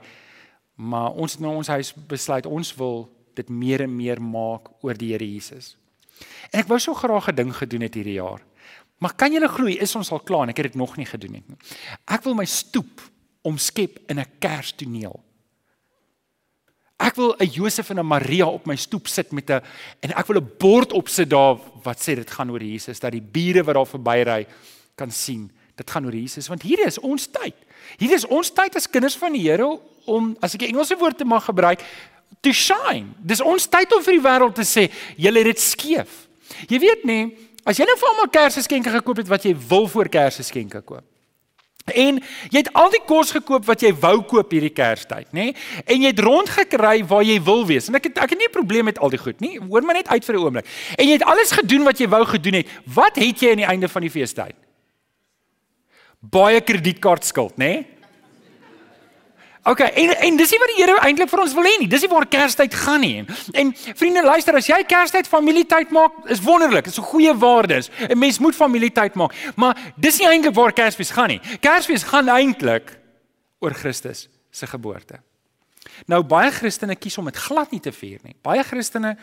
Maar 0.76 1.10
ons 1.10 1.32
het 1.32 1.40
nou 1.40 1.54
ons 1.56 1.66
huis 1.66 1.94
besluit 1.94 2.46
ons 2.46 2.74
wil 2.76 3.08
dit 3.34 3.48
meer 3.48 3.80
en 3.80 3.96
meer 3.96 4.22
maak 4.22 4.68
oor 4.80 4.94
die 4.94 5.12
Here 5.12 5.32
Jesus. 5.32 5.76
En 6.52 6.60
ek 6.60 6.68
wou 6.68 6.78
so 6.78 6.94
graag 6.94 7.28
'n 7.28 7.34
ding 7.34 7.56
gedoen 7.56 7.80
het 7.80 7.94
hierdie 7.94 8.20
jaar. 8.20 8.40
Maar 8.98 9.14
kan 9.14 9.32
julle 9.32 9.48
glo, 9.48 9.66
is 9.66 9.96
ons 9.96 10.10
al 10.10 10.20
klaar 10.20 10.42
en 10.42 10.48
ek 10.48 10.56
het 10.56 10.72
dit 10.72 10.74
nog 10.78 10.96
nie 10.96 11.06
gedoen 11.06 11.32
nie. 11.32 11.42
Ek 12.06 12.22
wil 12.22 12.34
my 12.34 12.44
stoep 12.44 13.11
omskep 13.42 13.98
in 14.08 14.18
'n 14.18 14.26
kerstoneel. 14.38 15.20
Ek 17.02 17.16
wil 17.16 17.34
'n 17.38 17.50
Josef 17.50 17.90
en 17.90 17.98
'n 17.98 18.06
Maria 18.06 18.46
op 18.46 18.66
my 18.66 18.76
stoep 18.76 19.08
sit 19.08 19.32
met 19.32 19.50
'n 19.50 19.62
en 20.00 20.12
ek 20.12 20.26
wil 20.26 20.40
'n 20.40 20.50
bord 20.58 20.92
opsit 20.92 21.30
daar 21.30 21.58
wat 21.82 21.98
sê 21.98 22.14
dit 22.14 22.30
gaan 22.30 22.50
oor 22.50 22.62
Jesus 22.62 23.00
dat 23.00 23.12
die 23.12 23.22
bure 23.22 23.62
wat 23.64 23.74
daar 23.74 23.86
verbyry 23.86 24.46
kan 24.94 25.10
sien 25.10 25.50
dit 25.76 25.90
gaan 25.90 26.04
oor 26.04 26.14
Jesus 26.14 26.48
want 26.48 26.62
hierdie 26.62 26.86
is 26.86 26.98
ons 26.98 27.26
tyd. 27.26 27.54
Hierdie 27.98 28.16
is 28.16 28.26
ons 28.26 28.50
tyd 28.50 28.76
as 28.76 28.90
kinders 28.90 29.16
van 29.16 29.32
die 29.32 29.42
Here 29.42 29.78
om 30.06 30.36
as 30.40 30.54
ek 30.54 30.62
'n 30.62 30.74
Engelse 30.74 30.96
woord 30.96 31.18
te 31.18 31.24
mag 31.24 31.44
gebruik 31.44 31.82
to 32.40 32.52
shine. 32.52 33.14
Dis 33.18 33.40
ons 33.40 33.66
tyd 33.66 33.92
om 33.94 34.02
vir 34.02 34.14
die 34.14 34.28
wêreld 34.28 34.54
te 34.54 34.64
sê 34.64 34.90
julle 35.16 35.38
het 35.38 35.46
dit 35.46 35.60
skeef. 35.60 36.28
Jy 36.68 36.78
weet 36.78 37.04
nê, 37.04 37.32
as 37.64 37.78
jy 37.78 37.84
nou 37.84 37.96
vir 37.96 38.08
almal 38.08 38.28
Kersgeskenke 38.28 38.90
gekoop 38.90 39.16
het 39.16 39.28
wat 39.28 39.44
jy 39.44 39.54
wil 39.68 39.88
voor 39.88 40.08
Kersgeskenke 40.08 40.82
koop. 40.82 41.04
En 41.84 42.20
jy 42.50 42.60
het 42.60 42.70
al 42.78 42.90
die 42.94 43.02
kos 43.06 43.32
gekoop 43.34 43.64
wat 43.66 43.82
jy 43.82 43.90
wou 43.94 44.20
koop 44.22 44.52
hierdie 44.54 44.72
Kerstyd, 44.74 45.32
nê? 45.32 45.50
Nee? 45.50 45.54
En 45.86 46.04
jy 46.04 46.12
het 46.12 46.22
rondgekry 46.22 47.02
waar 47.10 47.24
jy 47.26 47.38
wil 47.42 47.66
wees. 47.66 47.88
En 47.90 47.98
ek 47.98 48.10
het 48.10 48.20
ek 48.22 48.30
het 48.30 48.38
nie 48.38 48.48
'n 48.48 48.54
probleem 48.54 48.84
met 48.84 48.98
al 48.98 49.10
die 49.10 49.18
goed 49.18 49.40
nie. 49.40 49.58
Hoor 49.58 49.82
my 49.82 49.92
net 49.92 50.08
uit 50.08 50.24
vir 50.24 50.34
'n 50.34 50.38
oomblik. 50.38 50.66
En 50.96 51.06
jy 51.06 51.12
het 51.12 51.24
alles 51.24 51.50
gedoen 51.50 51.84
wat 51.84 51.98
jy 51.98 52.08
wou 52.08 52.24
gedoen 52.24 52.54
het. 52.54 52.68
Wat 52.84 53.16
het 53.16 53.40
jy 53.40 53.50
aan 53.50 53.62
die 53.62 53.66
einde 53.66 53.88
van 53.88 54.02
die 54.02 54.10
feestyd? 54.10 54.54
Baie 56.20 56.60
kredietkaartskuld, 56.60 57.56
nê? 57.56 57.56
Nee? 57.56 57.91
OK, 59.64 59.78
en 59.78 60.10
en 60.18 60.36
dis 60.36 60.50
nie 60.50 60.58
wat 60.58 60.70
die 60.72 60.80
Here 60.80 60.94
eintlik 61.06 61.30
vir 61.30 61.40
ons 61.44 61.52
wil 61.54 61.66
hê 61.68 61.76
nie. 61.78 61.86
Dis 61.90 62.02
nie 62.02 62.10
waar 62.10 62.26
Kerstyd 62.26 62.74
gaan 62.74 63.04
nie. 63.04 63.22
En 63.54 63.70
vriende, 63.94 64.24
luister, 64.26 64.56
as 64.58 64.66
jy 64.66 64.80
Kerstyd 64.90 65.30
familietyd 65.30 65.92
maak, 65.94 66.16
is 66.34 66.42
wonderlik. 66.42 66.88
Dit 66.88 66.96
is 66.96 66.98
'n 66.98 67.10
goeie 67.12 67.34
waardes. 67.34 67.90
'n 68.10 68.18
Mens 68.18 68.38
moet 68.38 68.54
familietyd 68.54 69.14
maak. 69.14 69.34
Maar 69.54 69.78
dis 69.96 70.18
nie 70.18 70.26
eintlik 70.26 70.54
waar 70.54 70.72
Kersfees 70.72 71.10
gaan 71.10 71.28
nie. 71.28 71.40
Kersfees 71.60 72.02
gaan 72.02 72.28
eintlik 72.28 72.98
oor 73.60 73.74
Christus 73.74 74.28
se 74.50 74.66
geboorte. 74.66 75.20
Nou 76.06 76.22
baie 76.22 76.50
Christene 76.50 76.96
kies 76.96 77.18
om 77.18 77.24
dit 77.24 77.36
glad 77.36 77.70
nie 77.70 77.80
te 77.80 77.92
vier 77.92 78.18
nie. 78.22 78.34
Baie 78.42 78.62
Christene 78.64 79.16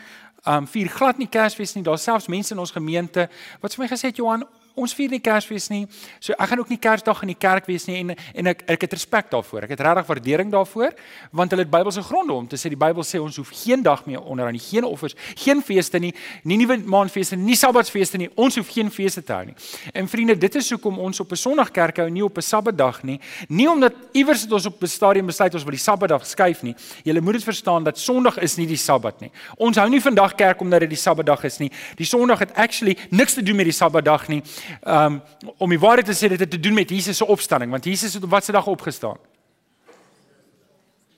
um 0.46 0.66
vier 0.66 0.88
glad 0.88 1.18
nie 1.18 1.28
Kersfees 1.28 1.74
nie. 1.74 1.82
Daar's 1.82 2.02
selfs 2.02 2.28
mense 2.28 2.54
in 2.54 2.58
ons 2.58 2.70
gemeente 2.70 3.28
wat 3.60 3.74
vir 3.74 3.84
my 3.84 3.88
gesê 3.90 4.08
het 4.08 4.16
Johan, 4.16 4.44
ons 4.80 4.94
vier 4.94 5.10
nie 5.10 5.20
Kersfees 5.20 5.68
nie. 5.70 5.86
So 6.20 6.32
ek 6.32 6.48
gaan 6.48 6.58
ook 6.62 6.72
nie 6.72 6.78
Kersdag 6.80 7.22
in 7.22 7.34
die 7.34 7.38
kerk 7.38 7.66
wees 7.66 7.86
nie 7.86 8.00
en 8.00 8.14
en 8.34 8.46
ek 8.46 8.64
ek 8.66 8.86
het 8.86 8.92
respek 8.96 9.30
daarvoor. 9.30 9.66
Ek 9.66 9.74
het 9.74 9.80
regtig 9.80 10.06
waardering 10.06 10.50
daarvoor 10.52 10.94
want 11.36 11.50
hulle 11.50 11.62
het 11.62 11.70
Bybelse 11.70 12.02
gronde 12.02 12.32
om 12.32 12.48
te 12.48 12.56
sê 12.56 12.70
die 12.72 12.78
Bybel 12.80 13.04
sê 13.06 13.20
ons 13.20 13.36
hoef 13.36 13.50
geen 13.62 13.82
dag 13.82 14.04
meer 14.06 14.22
onder 14.22 14.46
aan 14.46 14.56
die 14.56 14.62
geen 14.62 14.84
offers, 14.84 15.14
geen 15.38 15.62
feeste 15.62 15.98
nie, 15.98 16.12
nie 16.44 16.56
nuwe 16.60 16.78
maandfeeste 16.84 17.36
nie, 17.36 17.52
nie 17.52 17.58
Sabbatsfeeste 17.58 18.18
nie. 18.20 18.30
Ons 18.40 18.56
hoef 18.58 18.70
geen 18.72 18.90
feeste 18.90 19.22
te 19.24 19.34
hou 19.34 19.44
nie. 19.44 19.56
En 19.94 20.08
vriende, 20.08 20.36
dit 20.38 20.54
is 20.60 20.70
hoekom 20.74 20.98
ons 20.98 21.20
op 21.20 21.32
'n 21.32 21.36
Sondag 21.36 21.70
kerk 21.70 21.96
hou 21.96 22.08
nie 22.10 22.24
op 22.24 22.36
'n 22.36 22.42
Sabbatdag 22.42 23.02
nie. 23.02 23.20
Nie 23.48 23.70
omdat 23.70 23.92
iewers 24.12 24.42
het 24.42 24.52
ons 24.52 24.66
op 24.66 24.82
'n 24.82 24.86
stadium 24.86 25.26
besluit 25.26 25.54
ons 25.54 25.62
wil 25.62 25.72
die 25.72 25.80
Sabbatdag 25.80 26.26
skuif 26.26 26.62
nie. 26.62 26.74
Jy 27.04 27.20
moet 27.20 27.34
dit 27.34 27.44
verstaan 27.44 27.84
dat 27.84 27.98
Sondag 27.98 28.38
is 28.38 28.56
nie 28.56 28.66
die 28.66 28.76
Sabbat 28.76 29.20
nie. 29.20 29.30
Ons 29.56 29.76
hou 29.76 29.88
nie 29.88 30.00
vandag 30.00 30.34
kerk 30.34 30.60
omdat 30.60 30.80
dit 30.80 30.90
die 30.90 30.98
Sabbatdag 30.98 31.44
is 31.44 31.58
nie. 31.58 31.70
Die 31.96 32.06
Sondag 32.06 32.38
het 32.38 32.54
actually 32.54 32.96
niks 33.10 33.34
te 33.34 33.42
doen 33.42 33.56
met 33.56 33.64
die 33.64 33.72
Sabbatdag 33.74 34.28
nie 34.28 34.42
um, 34.82 35.20
om 35.56 35.70
die 35.70 35.78
waarheid 35.78 36.06
te 36.06 36.16
sê 36.16 36.28
dit 36.28 36.40
het 36.40 36.50
te 36.50 36.60
doen 36.60 36.74
met 36.74 36.90
Jesus 36.90 37.16
se 37.16 37.26
opstanding 37.26 37.70
want 37.70 37.84
Jesus 37.84 38.14
het 38.14 38.24
op 38.24 38.30
watter 38.30 38.52
dag 38.52 38.66
opgestaan? 38.66 39.18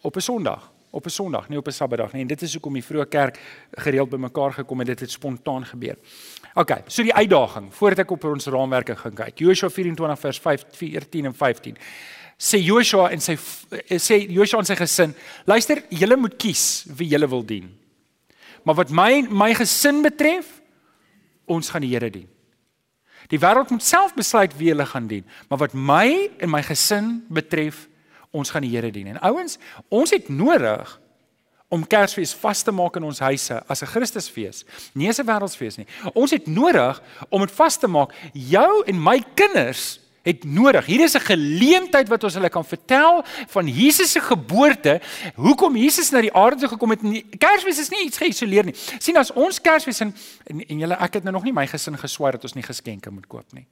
Op 0.03 0.17
'n 0.17 0.21
Sondag, 0.21 0.73
op 0.91 1.07
'n 1.07 1.11
Sondag, 1.11 1.49
nie 1.49 1.59
op 1.59 1.67
'n 1.67 1.73
Sabbatdag 1.73 2.13
nie. 2.13 2.23
En 2.23 2.29
dit 2.29 2.43
is 2.43 2.53
hoekom 2.53 2.73
die 2.73 2.85
vroeë 2.85 3.09
kerk 3.09 3.39
gereeld 3.73 4.09
bymekaar 4.09 4.53
gekom 4.53 4.79
het. 4.79 4.87
Dit 4.87 5.01
het 5.01 5.11
spontaan 5.11 5.67
gebeur. 5.67 5.97
OK, 6.55 6.83
so 6.87 7.03
die 7.03 7.15
uitdaging 7.15 7.75
voordat 7.75 7.99
ek 7.99 8.11
op 8.11 8.25
ons 8.25 8.47
raamwerke 8.47 8.97
gaan 8.97 9.15
kyk. 9.15 9.39
Joshua 9.39 9.71
24 9.71 10.19
vers 10.19 10.39
5 10.39 10.65
14 10.71 11.25
en 11.25 11.35
15 11.35 11.77
sê 12.43 12.59
Joshua 12.59 13.11
en 13.15 13.23
sy 13.23 13.37
sê 14.03 14.19
Joshua 14.27 14.63
en 14.63 14.67
sy 14.67 14.77
gesin, 14.79 15.15
luister, 15.47 15.85
julle 15.95 16.19
moet 16.19 16.35
kies 16.41 16.85
wie 16.99 17.09
julle 17.13 17.29
wil 17.31 17.45
dien. 17.47 17.71
Maar 18.67 18.83
wat 18.83 18.91
my 18.95 19.23
my 19.31 19.53
gesin 19.55 20.03
betref, 20.03 20.59
ons 21.47 21.71
gaan 21.71 21.85
die 21.85 21.93
Here 21.95 22.11
dien. 22.11 22.29
Die 23.29 23.39
wêreld 23.39 23.71
moet 23.71 23.83
self 23.83 24.15
besluit 24.15 24.57
wie 24.57 24.69
hulle 24.73 24.87
gaan 24.87 25.07
dien, 25.07 25.25
maar 25.49 25.59
wat 25.59 25.75
my 25.75 26.31
en 26.39 26.51
my 26.51 26.63
gesin 26.63 27.25
betref, 27.29 27.89
ons 28.31 28.51
gaan 28.51 28.65
die 28.65 28.73
Here 28.73 28.91
dien. 28.91 29.07
En 29.07 29.21
ouens, 29.21 29.59
ons 29.89 30.11
het 30.11 30.29
nodig 30.29 31.01
om 31.73 31.87
Kersfees 31.87 32.35
vas 32.37 32.63
te 32.63 32.73
maak 32.73 32.97
in 32.97 33.07
ons 33.09 33.19
huise 33.25 33.63
as 33.69 33.83
'n 33.83 33.87
Christusfees, 33.87 34.65
nie 34.95 35.09
as 35.09 35.19
'n 35.19 35.27
wêreldsfees 35.27 35.77
nie. 35.79 35.87
Ons 36.15 36.31
het 36.31 36.47
nodig 36.47 37.03
om 37.31 37.41
dit 37.41 37.51
vas 37.51 37.77
te 37.79 37.87
maak. 37.87 38.13
Jou 38.33 38.83
en 38.87 39.03
my 39.03 39.25
kinders 39.35 40.02
het 40.23 40.45
nodig. 40.45 40.87
Hier 40.87 41.01
is 41.01 41.15
'n 41.15 41.21
geleentheid 41.21 42.09
wat 42.09 42.25
ons 42.25 42.35
hulle 42.35 42.49
kan 42.49 42.65
vertel 42.65 43.25
van 43.49 43.69
Jesus 43.69 44.11
se 44.13 44.21
geboorte, 44.21 45.01
hoekom 45.35 45.77
Jesus 45.77 46.11
na 46.11 46.21
die 46.21 46.35
aarde 46.35 46.69
gekom 46.69 46.91
het. 46.91 47.01
Kersfees 47.39 47.79
is 47.79 47.89
nie 47.89 48.05
iets 48.05 48.19
geïsoleer 48.19 48.65
nie. 48.65 48.75
sien 48.99 49.17
as 49.17 49.33
ons 49.33 49.61
Kersfees 49.61 50.01
en 50.01 50.15
en, 50.45 50.67
en 50.67 50.79
julle 50.79 50.95
ek 50.95 51.15
het 51.15 51.25
nou 51.25 51.33
nog 51.33 51.45
nie 51.45 51.53
my 51.53 51.67
gesin 51.67 51.99
geswaai 51.99 52.33
dat 52.33 52.43
ons 52.43 52.55
nie 52.55 52.63
geskenke 52.63 53.11
moet 53.11 53.27
koop 53.27 53.53
nie. 53.53 53.67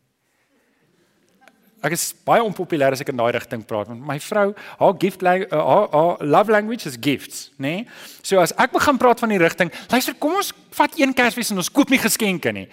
Ek 1.81 1.93
is 1.93 2.15
baie 2.25 2.43
onpopulêr 2.45 2.93
as 2.93 3.01
ek 3.01 3.09
in 3.09 3.17
daai 3.17 3.33
rigting 3.33 3.63
praat 3.65 3.89
want 3.89 4.07
my 4.07 4.19
vrou, 4.21 4.55
haar 4.79 4.95
gift 5.01 5.23
uh, 5.23 5.29
haar, 5.51 5.87
haar 5.93 6.17
love 6.21 6.53
language 6.53 6.89
is 6.89 6.99
gifts, 7.01 7.51
nê? 7.57 7.77
Nee? 7.81 7.87
So 8.23 8.39
as 8.39 8.53
ek 8.53 8.73
begin 8.73 8.99
praat 9.01 9.21
van 9.21 9.29
die 9.29 9.39
rigting, 9.39 9.73
luister, 9.89 10.15
kom 10.15 10.35
ons 10.35 10.53
vat 10.77 10.99
een 10.99 11.15
Kersfees 11.15 11.51
en 11.51 11.57
ons 11.57 11.73
koop 11.73 11.89
nie 11.89 11.99
geskenke 11.99 12.53
nie 12.53 12.69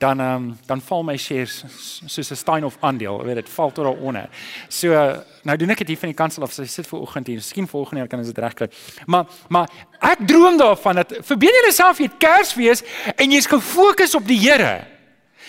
dan 0.00 0.20
um, 0.20 0.58
dan 0.66 0.80
val 0.80 1.02
my 1.04 1.16
shares 1.16 1.64
soos 2.06 2.30
'n 2.30 2.36
stein 2.36 2.64
of 2.64 2.76
aandeel, 2.80 3.24
weet 3.24 3.34
dit 3.34 3.48
val 3.48 3.72
tot 3.72 3.84
daaronder. 3.84 4.28
So 4.68 4.88
nou 5.42 5.56
doen 5.56 5.70
ek 5.70 5.78
dit 5.78 5.88
hier 5.88 5.98
van 5.98 6.08
die 6.08 6.16
kansel 6.16 6.42
af. 6.42 6.52
So 6.52 6.64
sit 6.64 6.86
vir 6.86 7.00
oggend 7.00 7.26
hier. 7.26 7.36
Miskien 7.36 7.68
volgende 7.68 8.00
jaar 8.00 8.08
kan 8.08 8.18
ons 8.18 8.28
dit 8.28 8.38
regkry. 8.38 8.70
Maar 9.06 9.26
maar 9.48 9.68
ek 10.00 10.18
droom 10.26 10.56
daarvan 10.56 10.94
dat 10.94 11.12
verbeel 11.20 11.60
jouself 11.62 11.98
jy 11.98 12.08
Kersfees 12.18 12.82
en 13.16 13.30
jy's 13.30 13.46
gefokus 13.46 14.14
op 14.14 14.26
die 14.26 14.38
Here. 14.40 14.86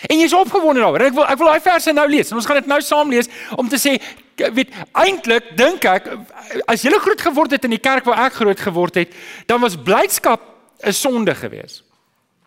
En 0.08 0.18
jy's 0.18 0.32
opgewonde 0.32 0.80
daaroor. 0.80 1.00
Ek 1.00 1.14
wil 1.14 1.24
ek 1.24 1.38
wil 1.38 1.48
daai 1.48 1.60
verse 1.60 1.92
nou 1.92 2.08
lees. 2.08 2.32
Ons 2.32 2.46
gaan 2.46 2.60
dit 2.60 2.66
nou 2.66 2.80
saam 2.80 3.08
lees 3.08 3.28
om 3.56 3.68
te 3.68 3.80
sê 3.80 3.96
weet 4.36 4.68
eintlik 4.92 5.56
dink 5.56 5.84
ek 5.84 6.10
as 6.66 6.82
jy 6.82 6.92
groot 6.92 7.20
geword 7.20 7.50
het 7.50 7.64
in 7.64 7.70
die 7.70 7.80
kerk 7.80 8.04
waar 8.04 8.26
ek 8.26 8.32
groot 8.32 8.60
geword 8.60 8.94
het, 8.94 9.08
dan 9.46 9.60
was 9.60 9.76
blydskap 9.76 10.40
'n 10.84 10.92
sonde 10.92 11.34
geweest. 11.34 11.84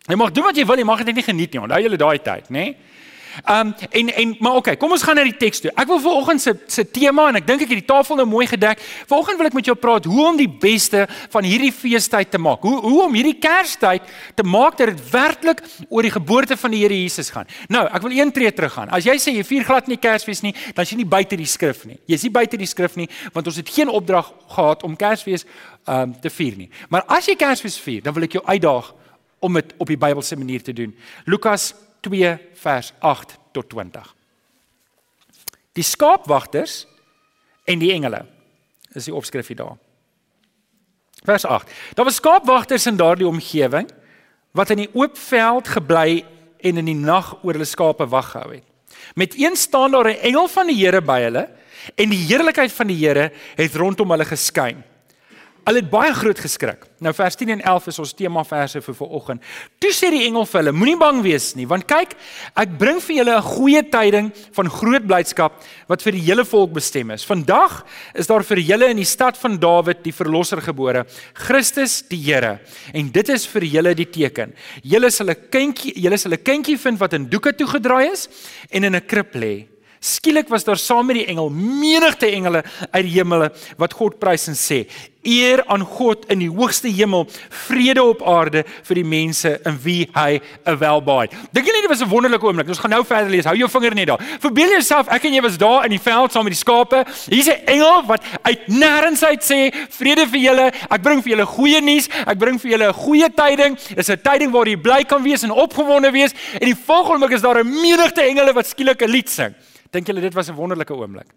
Jy 0.05 0.15
mag 0.15 0.31
doen 0.31 0.45
wat 0.45 0.57
jy 0.57 0.65
wil, 0.65 0.77
jy 0.77 0.85
mag 0.85 1.03
dit 1.03 1.15
nie 1.15 1.25
geniet 1.25 1.55
nie. 1.55 1.61
Onthou 1.65 1.81
julle 1.81 1.97
daai 1.97 2.19
tyd, 2.21 2.49
nê? 2.49 2.65
Nee? 2.69 2.95
Um 3.43 3.73
en 3.89 4.13
en 4.15 4.35
maar 4.39 4.55
okay, 4.55 4.75
kom 4.75 4.91
ons 4.91 5.03
gaan 5.03 5.17
na 5.19 5.23
die 5.27 5.35
teks 5.35 5.59
toe. 5.59 5.71
Ek 5.75 5.89
wil 5.89 5.99
vanoggend 5.99 6.41
se 6.41 6.53
se 6.71 6.85
tema 6.87 7.27
en 7.27 7.39
ek 7.41 7.47
dink 7.47 7.65
ek 7.65 7.73
het 7.73 7.81
die 7.81 7.87
tafel 7.87 8.15
nou 8.15 8.25
mooi 8.29 8.45
gedek. 8.47 8.79
Vanoggend 9.09 9.41
wil 9.41 9.49
ek 9.49 9.57
met 9.57 9.67
jou 9.67 9.75
praat 9.75 10.07
hoe 10.07 10.21
om 10.29 10.39
die 10.39 10.49
beste 10.49 11.03
van 11.33 11.43
hierdie 11.43 11.73
feestyd 11.75 12.31
te 12.31 12.39
maak. 12.39 12.63
Hoe 12.63 12.79
hoe 12.79 13.01
om 13.03 13.17
hierdie 13.17 13.35
Kerstyd 13.43 14.07
te 14.39 14.45
maak 14.47 14.77
dat 14.79 14.93
dit 14.93 15.03
werklik 15.11 15.63
oor 15.89 16.07
die 16.07 16.13
geboorte 16.15 16.57
van 16.57 16.71
die 16.71 16.81
Here 16.85 16.95
Jesus 17.01 17.29
gaan. 17.33 17.47
Nou, 17.67 17.83
ek 17.91 18.01
wil 18.07 18.15
een 18.15 18.31
tree 18.31 18.51
terug 18.53 18.73
gaan. 18.77 18.89
As 18.89 19.03
jy 19.03 19.17
sê 19.19 19.35
jy 19.35 19.43
vier 19.43 19.67
glad 19.67 19.91
nie 19.91 19.99
Kersfees 19.99 20.43
nie, 20.45 20.53
dan 20.73 20.87
is 20.87 20.93
jy 20.93 21.01
nie 21.03 21.09
buite 21.09 21.35
die 21.35 21.49
skrif 21.49 21.83
nie. 21.89 21.99
Jy's 22.07 22.23
nie 22.23 22.31
buite 22.31 22.59
die 22.61 22.69
skrif 22.69 22.95
nie 22.95 23.09
want 23.33 23.47
ons 23.51 23.59
het 23.59 23.69
geen 23.69 23.91
opdrag 23.91 24.31
gehad 24.55 24.83
om 24.87 24.95
Kersfees 24.95 25.43
um 25.91 26.15
te 26.21 26.31
vier 26.31 26.55
nie. 26.55 26.69
Maar 26.89 27.03
as 27.11 27.27
jy 27.27 27.35
Kersfees 27.35 27.79
vier, 27.83 28.05
dan 28.05 28.15
wil 28.15 28.29
ek 28.29 28.39
jou 28.39 28.45
uitdaag 28.47 28.93
om 29.45 29.53
dit 29.53 29.73
op 29.77 29.89
die 29.91 29.99
Bybelse 30.01 30.37
manier 30.37 30.63
te 30.63 30.73
doen. 30.73 30.95
Lukas 31.29 31.73
2 32.05 32.37
vers 32.61 32.93
8 32.99 33.37
tot 33.53 33.69
20. 33.69 34.13
Die 35.77 35.85
skaapwagters 35.85 36.85
en 37.69 37.81
die 37.81 37.91
engele 37.93 38.23
is 38.95 39.09
die 39.09 39.15
opskrif 39.15 39.51
hier 39.51 39.59
daar. 39.59 39.75
Vers 41.25 41.45
8. 41.45 41.71
Daar 41.97 42.07
was 42.07 42.21
skaapwagters 42.21 42.87
in 42.89 42.97
daardie 42.97 43.27
omgewing 43.27 43.89
wat 44.55 44.71
in 44.71 44.85
die 44.85 44.91
oop 44.93 45.17
veld 45.19 45.67
gebly 45.67 46.23
en 46.63 46.79
in 46.81 46.89
die 46.89 46.97
nag 46.97 47.33
oor 47.43 47.57
hulle 47.57 47.67
skape 47.67 48.07
wag 48.09 48.31
gehou 48.33 48.53
het. 48.55 48.65
Met 49.19 49.35
een 49.37 49.55
staan 49.59 49.91
daar 49.91 50.09
'n 50.09 50.23
engel 50.23 50.47
van 50.47 50.67
die 50.67 50.79
Here 50.79 51.01
by 51.01 51.19
hulle 51.21 51.49
en 51.95 52.09
die 52.09 52.25
heerlikheid 52.25 52.71
van 52.71 52.87
die 52.87 52.97
Here 52.97 53.31
het 53.55 53.75
rondom 53.75 54.09
hulle 54.09 54.25
geskyn. 54.25 54.83
Hulle 55.65 55.81
het 55.81 55.87
baie 55.89 56.11
groot 56.13 56.37
geskrik. 56.37 56.83
Nou 57.01 57.09
vers 57.17 57.35
10 57.39 57.55
en 57.55 57.61
11 57.71 57.87
is 57.89 57.97
ons 58.03 58.11
tema 58.13 58.43
verse 58.45 58.81
vir 58.85 58.95
vanoggend. 58.99 59.41
Toe 59.81 59.89
sê 59.97 60.11
die 60.13 60.21
engel 60.27 60.45
vir 60.45 60.59
hulle: 60.59 60.73
Moenie 60.77 60.97
bang 61.01 61.23
wees 61.25 61.47
nie, 61.57 61.65
want 61.65 61.87
kyk, 61.89 62.13
ek 62.61 62.75
bring 62.77 63.01
vir 63.01 63.15
julle 63.15 63.35
'n 63.37 63.41
goeie 63.41 63.81
tyding 63.81 64.31
van 64.53 64.69
groot 64.69 65.07
blydskap 65.07 65.57
wat 65.89 66.05
vir 66.05 66.11
die 66.13 66.21
hele 66.21 66.45
volk 66.45 66.73
bestem 66.73 67.11
is. 67.11 67.25
Vandag 67.25 67.83
is 68.13 68.27
daar 68.27 68.43
vir 68.43 68.57
julle 68.57 68.89
in 68.89 68.97
die 68.97 69.09
stad 69.09 69.37
van 69.37 69.57
Dawid 69.57 70.03
die 70.03 70.13
verlosser 70.13 70.61
gebore, 70.61 71.05
Christus 71.33 72.03
die 72.09 72.21
Here. 72.21 72.59
En 72.93 73.09
dit 73.09 73.29
is 73.29 73.47
vir 73.47 73.63
julle 73.63 73.95
die 73.95 74.05
teken. 74.05 74.53
Julle 74.83 75.09
sal 75.09 75.31
'n 75.31 75.49
kindjie, 75.49 75.93
julle 75.95 76.17
sal 76.17 76.33
'n 76.33 76.43
kindjie 76.43 76.77
vind 76.77 76.99
wat 76.99 77.13
in 77.13 77.25
doeke 77.25 77.53
toegedraai 77.53 78.11
is 78.11 78.29
en 78.69 78.83
in 78.83 78.95
'n 78.95 79.07
krib 79.07 79.33
lê. 79.33 79.74
Skielik 79.99 80.49
was 80.49 80.63
daar 80.63 80.77
saam 80.77 81.05
met 81.05 81.15
die 81.15 81.25
engel 81.25 81.49
menigte 81.49 82.29
engele 82.31 82.63
uit 82.91 83.03
die 83.03 83.17
hemele 83.17 83.51
wat 83.77 83.93
God 83.93 84.19
prys 84.19 84.47
en 84.47 84.57
sê: 84.59 84.85
Eer 85.25 85.63
aan 85.65 85.81
God 85.81 86.27
in 86.29 86.43
die 86.43 86.49
hoogste 86.53 86.87
hemel, 86.93 87.25
vrede 87.65 88.03
op 88.03 88.21
aarde 88.29 88.61
vir 88.85 88.99
die 88.99 89.05
mense 89.09 89.55
in 89.65 89.79
wie 89.81 90.05
hy 90.13 90.39
'n 90.65 90.77
welbaai. 90.77 91.27
Dink 91.51 91.65
julle 91.65 91.81
dit 91.81 91.89
was 91.89 92.01
'n 92.01 92.09
wonderlike 92.09 92.45
oomblik? 92.45 92.67
Ons 92.67 92.77
gaan 92.79 92.91
nou 92.91 93.03
verder 93.03 93.31
lees. 93.31 93.45
Hou 93.45 93.55
jou 93.57 93.69
vinger 93.69 93.95
net 93.95 94.07
daar. 94.07 94.21
Verbeel 94.39 94.69
jouself, 94.69 95.07
ek 95.07 95.23
en 95.25 95.33
jy 95.33 95.41
was 95.41 95.57
daar 95.57 95.83
in 95.85 95.89
die 95.89 95.99
veld 95.99 96.31
saam 96.31 96.43
met 96.43 96.53
die 96.53 96.59
skape. 96.59 97.05
Hier's 97.29 97.47
'n 97.47 97.65
engel 97.65 98.03
wat 98.05 98.21
uit 98.43 98.67
nêrens 98.67 99.23
uit 99.23 99.41
sê: 99.41 99.73
Vrede 99.89 100.27
vir 100.27 100.39
julle. 100.39 100.71
Ek 100.91 101.01
bring 101.01 101.23
vir 101.23 101.31
julle 101.37 101.45
goeie 101.45 101.81
nuus. 101.81 102.07
Ek 102.27 102.37
bring 102.37 102.59
vir 102.61 102.71
julle 102.71 102.87
'n 102.89 102.93
goeie 102.93 103.29
tyding. 103.33 103.77
Dis 103.95 104.09
'n 104.09 104.21
tyding 104.21 104.51
waar 104.51 104.67
jy 104.67 104.77
bly 104.77 105.03
kan 105.03 105.23
wees 105.23 105.43
en 105.43 105.51
opgewonde 105.51 106.11
wees. 106.11 106.33
En 106.59 106.67
die 106.67 106.75
volgende 106.75 107.13
oomblik 107.13 107.31
is 107.31 107.41
daar 107.41 107.63
'n 107.63 107.81
menigte 107.81 108.21
engele 108.21 108.53
wat 108.53 108.67
skielik 108.67 109.01
'n 109.01 109.09
lied 109.09 109.29
sing. 109.29 109.55
Dink 109.91 110.07
julle 110.07 110.21
dit 110.21 110.33
was 110.33 110.49
'n 110.49 110.55
wonderlike 110.55 110.93
oomblik? 110.93 111.33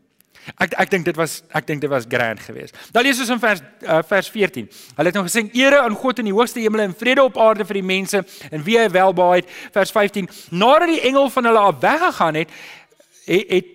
Ek 0.56 0.72
ek 0.80 0.90
dink 0.90 1.04
dit 1.04 1.16
was 1.16 1.42
ek 1.52 1.66
dink 1.66 1.80
dit 1.80 1.90
was 1.90 2.06
grand 2.08 2.40
geweest. 2.40 2.76
Dan 2.92 3.04
lees 3.04 3.20
ons 3.20 3.28
in 3.28 3.40
vers 3.42 3.60
uh, 3.82 4.00
vers 4.06 4.30
14. 4.30 4.68
Hulle 4.96 5.10
het 5.10 5.14
nou 5.14 5.24
gesê 5.26 5.44
ere 5.52 5.82
aan 5.82 5.96
God 5.98 6.18
in 6.22 6.30
die 6.30 6.34
hoogste 6.36 6.60
hemel 6.60 6.86
en 6.86 6.96
vrede 6.96 7.22
op 7.22 7.38
aarde 7.38 7.66
vir 7.68 7.80
die 7.80 7.86
mense 7.86 8.24
en 8.50 8.64
wie 8.64 8.78
hy 8.78 8.88
welbehaag 8.88 9.42
het. 9.42 9.54
Vers 9.72 9.92
15. 9.92 10.28
Nadat 10.50 10.88
die 10.88 11.00
engel 11.10 11.30
van 11.30 11.44
hulle 11.50 11.58
af 11.58 11.80
weggegaan 11.80 12.34
het, 12.34 12.50
het, 13.28 13.50
het 13.52 13.66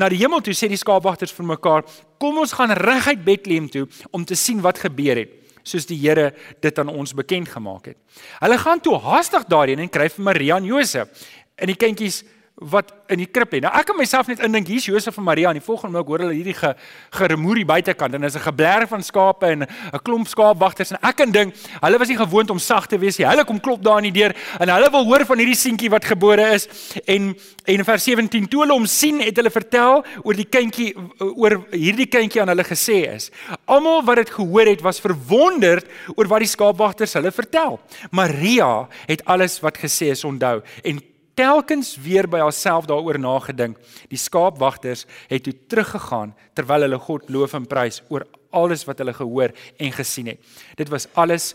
na 0.00 0.08
die 0.08 0.20
hemel 0.22 0.40
toe 0.40 0.56
sê 0.56 0.70
die 0.70 0.80
skaapwagters 0.80 1.34
vir 1.36 1.48
mekaar, 1.52 1.84
kom 2.18 2.38
ons 2.40 2.56
gaan 2.56 2.72
reguit 2.72 3.24
Bethlehem 3.24 3.68
toe 3.68 3.86
om 4.10 4.24
te 4.24 4.38
sien 4.38 4.62
wat 4.64 4.80
gebeur 4.80 5.20
het 5.24 5.40
soos 5.64 5.86
die 5.88 5.96
Here 5.96 6.34
dit 6.60 6.78
aan 6.78 6.92
ons 6.92 7.14
bekend 7.16 7.48
gemaak 7.48 7.86
het. 7.88 7.96
Hulle 8.42 8.58
gaan 8.60 8.82
toe 8.84 8.98
haastig 9.00 9.46
daarheen 9.48 9.80
en 9.80 9.88
kry 9.88 10.10
vir 10.12 10.26
Maria 10.26 10.58
en 10.60 10.68
Josef. 10.68 11.24
En 11.56 11.70
die 11.70 11.78
kindjies 11.78 12.22
wat 12.62 12.92
in 13.10 13.18
die 13.18 13.26
krib 13.26 13.50
lê. 13.50 13.58
Nou 13.64 13.70
ek 13.74 13.88
kan 13.88 13.96
myself 13.98 14.28
net 14.30 14.38
indink 14.46 14.68
hier's 14.70 14.84
Josef 14.86 15.16
en 15.18 15.24
Maria 15.26 15.50
en 15.50 15.58
die 15.58 15.64
volgende 15.64 15.98
oomblik 15.98 16.10
hoor 16.12 16.22
hulle 16.22 16.36
hierdie 16.36 16.54
ge, 16.54 16.70
geremoer 17.18 17.58
die 17.58 17.66
buitekant 17.66 18.14
en 18.14 18.22
is 18.24 18.36
'n 18.36 18.46
geblær 18.46 18.86
van 18.86 19.02
skape 19.02 19.46
en 19.46 19.62
'n 19.66 20.02
klomp 20.04 20.28
skaapwagters 20.28 20.92
en 20.92 20.98
ek 21.02 21.16
kan 21.16 21.32
dink 21.32 21.54
hulle 21.82 21.98
was 21.98 22.08
nie 22.08 22.16
gewoond 22.16 22.50
om 22.50 22.58
sag 22.58 22.86
te 22.86 22.98
wees 22.98 23.18
nie. 23.18 23.26
Hulle 23.26 23.44
kom 23.44 23.60
klop 23.60 23.82
daar 23.82 23.98
in 23.98 24.12
die 24.12 24.20
deur 24.22 24.34
en 24.60 24.68
hulle 24.68 24.90
wil 24.90 25.04
hoor 25.04 25.26
van 25.26 25.38
hierdie 25.38 25.56
seentjie 25.56 25.90
wat 25.90 26.04
gebore 26.04 26.54
is 26.54 26.68
en 27.06 27.34
en 27.66 27.84
vers 27.84 28.04
17 28.04 28.48
toe 28.48 28.60
hulle 28.60 28.72
hom 28.72 28.86
sien 28.86 29.20
het 29.20 29.36
hulle 29.36 29.50
vertel 29.50 30.04
oor 30.22 30.34
die 30.34 30.48
kindjie 30.48 30.94
oor 31.18 31.66
hierdie 31.72 32.06
kindjie 32.06 32.40
aan 32.40 32.48
hulle 32.48 32.64
gesê 32.64 33.14
is. 33.14 33.30
Almal 33.66 34.04
wat 34.04 34.16
dit 34.16 34.30
gehoor 34.30 34.66
het 34.66 34.80
was 34.80 35.00
verwonderd 35.00 35.86
oor 36.14 36.28
wat 36.28 36.38
die 36.38 36.48
skaapwagters 36.48 37.14
hulle 37.14 37.32
vertel. 37.32 37.80
Maria 38.10 38.88
het 39.06 39.24
alles 39.24 39.60
wat 39.60 39.76
gesê 39.78 40.10
is 40.10 40.24
onthou 40.24 40.62
en 40.84 41.13
telkens 41.38 41.94
weer 42.00 42.28
by 42.30 42.40
haarself 42.42 42.88
daaroor 42.90 43.18
nagedink. 43.20 43.78
Die 44.10 44.20
skaapwagters 44.20 45.06
het 45.30 45.44
toe 45.46 45.54
teruggegaan 45.68 46.34
terwyl 46.54 46.86
hulle 46.86 47.00
God 47.02 47.30
loof 47.32 47.56
en 47.58 47.68
prys 47.70 48.02
oor 48.08 48.26
alles 48.54 48.84
wat 48.86 49.02
hulle 49.02 49.14
gehoor 49.16 49.54
en 49.78 49.94
gesien 49.94 50.32
het. 50.32 50.52
Dit 50.78 50.92
was 50.92 51.08
alles 51.18 51.52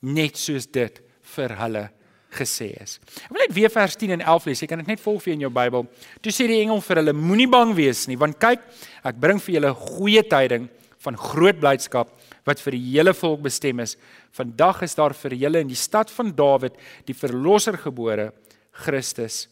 net 0.00 0.40
soos 0.40 0.66
dit 0.66 1.00
vir 1.34 1.56
hulle 1.60 1.88
gesê 2.34 2.72
is. 2.82 2.98
Ek 3.26 3.32
wil 3.32 3.44
net 3.44 3.54
weer 3.56 3.72
vers 3.72 3.96
10 3.98 4.16
en 4.16 4.24
11 4.24 4.48
lees. 4.50 4.62
Jy 4.64 4.70
kan 4.70 4.80
dit 4.82 4.90
net 4.90 5.02
volg 5.02 5.22
vir 5.22 5.34
in 5.36 5.44
jou 5.46 5.52
Bybel. 5.54 5.86
Toe 6.24 6.34
sê 6.34 6.48
die 6.50 6.60
engel 6.64 6.82
vir 6.82 7.00
hulle: 7.00 7.14
Moenie 7.16 7.50
bang 7.50 7.74
wees 7.76 8.06
nie, 8.10 8.18
want 8.20 8.40
kyk, 8.42 8.64
ek 9.06 9.20
bring 9.22 9.42
vir 9.42 9.58
julle 9.58 9.74
goeie 9.84 10.24
tyding 10.26 10.68
van 11.04 11.18
groot 11.20 11.60
blydskap 11.60 12.10
wat 12.48 12.60
vir 12.64 12.76
die 12.76 12.82
hele 12.94 13.14
volk 13.16 13.44
bestem 13.44 13.82
is. 13.84 13.96
Vandag 14.36 14.82
is 14.86 14.96
daar 14.96 15.14
vir 15.16 15.36
julle 15.36 15.62
in 15.64 15.70
die 15.70 15.78
stad 15.78 16.10
van 16.12 16.32
Dawid 16.36 16.76
die 17.08 17.16
verlosser 17.16 17.76
gebore 17.80 18.32
Christus 18.74 19.44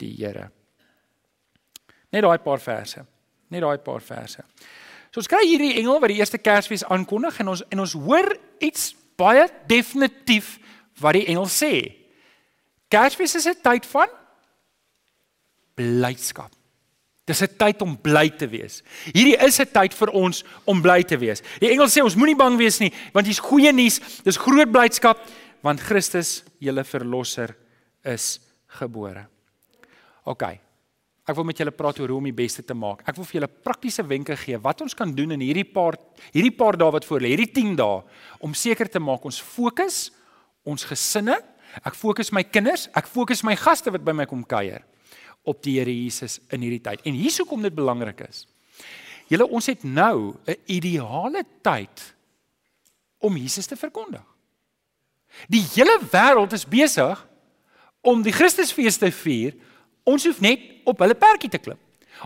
die 0.00 0.12
Here. 0.16 0.48
Net 2.10 2.24
daai 2.24 2.38
paar 2.42 2.62
verse. 2.62 3.02
Net 3.50 3.62
daai 3.62 3.78
paar 3.82 4.02
verse. 4.02 4.42
So 5.10 5.22
ons 5.22 5.30
kry 5.30 5.42
hierdie 5.42 5.76
engel 5.80 5.98
wat 6.02 6.12
die 6.12 6.20
eerste 6.22 6.38
Kersfees 6.38 6.86
aankondig 6.86 7.40
en 7.42 7.52
ons 7.54 7.64
en 7.68 7.82
ons 7.82 7.96
hoor 7.98 8.30
iets 8.62 8.92
baie 9.18 9.48
definitief 9.68 10.56
wat 11.02 11.18
die 11.18 11.26
engel 11.32 11.48
sê. 11.50 11.72
Kersfees 12.90 13.34
is 13.34 13.46
'n 13.46 13.62
tyd 13.62 13.86
van 13.86 14.08
blydskap. 15.74 16.50
Dis 17.26 17.42
'n 17.42 17.56
tyd 17.58 17.82
om 17.82 17.96
bly 17.96 18.30
te 18.30 18.46
wees. 18.48 18.82
Hierdie 19.12 19.38
is 19.38 19.60
'n 19.60 19.66
tyd 19.66 19.94
vir 19.94 20.10
ons 20.10 20.44
om 20.64 20.82
bly 20.82 21.02
te 21.02 21.18
wees. 21.18 21.42
Die 21.60 21.70
engel 21.70 21.86
sê 21.86 22.02
ons 22.02 22.16
moenie 22.16 22.36
bang 22.36 22.56
wees 22.56 22.80
nie, 22.80 22.92
want 23.12 23.26
hier's 23.26 23.38
goeie 23.38 23.72
nuus. 23.72 24.00
Dis 24.22 24.36
groot 24.36 24.70
blydskap 24.70 25.18
want 25.62 25.80
Christus, 25.80 26.42
julle 26.58 26.84
verlosser, 26.84 27.54
is 28.04 28.40
gebore. 28.78 29.26
OK. 30.24 30.44
Ek 31.30 31.36
wil 31.36 31.46
met 31.46 31.60
julle 31.60 31.74
praat 31.74 32.00
oor 32.00 32.10
hoe 32.10 32.18
om 32.18 32.26
die 32.26 32.34
beste 32.34 32.62
te 32.66 32.74
maak. 32.74 33.04
Ek 33.08 33.16
wil 33.18 33.26
vir 33.28 33.38
julle 33.38 33.50
praktiese 33.66 34.02
wenke 34.06 34.34
gee 34.40 34.58
wat 34.62 34.80
ons 34.82 34.96
kan 34.98 35.12
doen 35.14 35.36
in 35.36 35.44
hierdie 35.44 35.66
paar 35.68 35.98
hierdie 36.32 36.54
paar 36.56 36.78
dae 36.80 36.90
wat 36.90 37.06
voor 37.06 37.22
lê, 37.22 37.34
hierdie 37.34 37.52
10 37.54 37.76
dae 37.78 38.00
om 38.42 38.56
seker 38.56 38.90
te 38.90 39.02
maak 39.02 39.24
ons 39.28 39.38
fokus 39.42 40.08
ons 40.68 40.84
gesinne, 40.84 41.38
ek 41.86 41.94
fokus 41.96 42.32
my 42.36 42.42
kinders, 42.44 42.88
ek 42.96 43.08
fokus 43.08 43.44
my 43.46 43.54
gaste 43.56 43.92
wat 43.94 44.02
by 44.04 44.12
my 44.16 44.26
kom 44.28 44.42
kuier 44.44 44.82
op 45.48 45.62
die 45.64 45.78
Here 45.78 45.92
Jesus 45.92 46.38
in 46.52 46.64
hierdie 46.66 46.82
tyd. 46.84 47.04
En 47.08 47.16
hier's 47.16 47.38
hoekom 47.40 47.62
dit 47.64 47.74
belangrik 47.74 48.26
is. 48.26 48.44
Julle 49.30 49.46
ons 49.46 49.66
het 49.70 49.84
nou 49.84 50.34
'n 50.46 50.56
ideale 50.66 51.44
tyd 51.62 52.14
om 53.20 53.36
Jesus 53.36 53.66
te 53.66 53.76
verkondig. 53.76 54.24
Die 55.48 55.62
hele 55.74 56.00
wêreld 56.10 56.52
is 56.52 56.66
besig 56.66 57.26
om 58.00 58.22
die 58.22 58.32
Christusfees 58.32 58.98
te 58.98 59.10
vier. 59.12 59.54
Ons 60.04 60.24
hoef 60.24 60.40
net 60.40 60.60
op 60.88 60.98
hulle 60.98 61.14
perdjie 61.14 61.50
te 61.50 61.58
klim. 61.58 61.78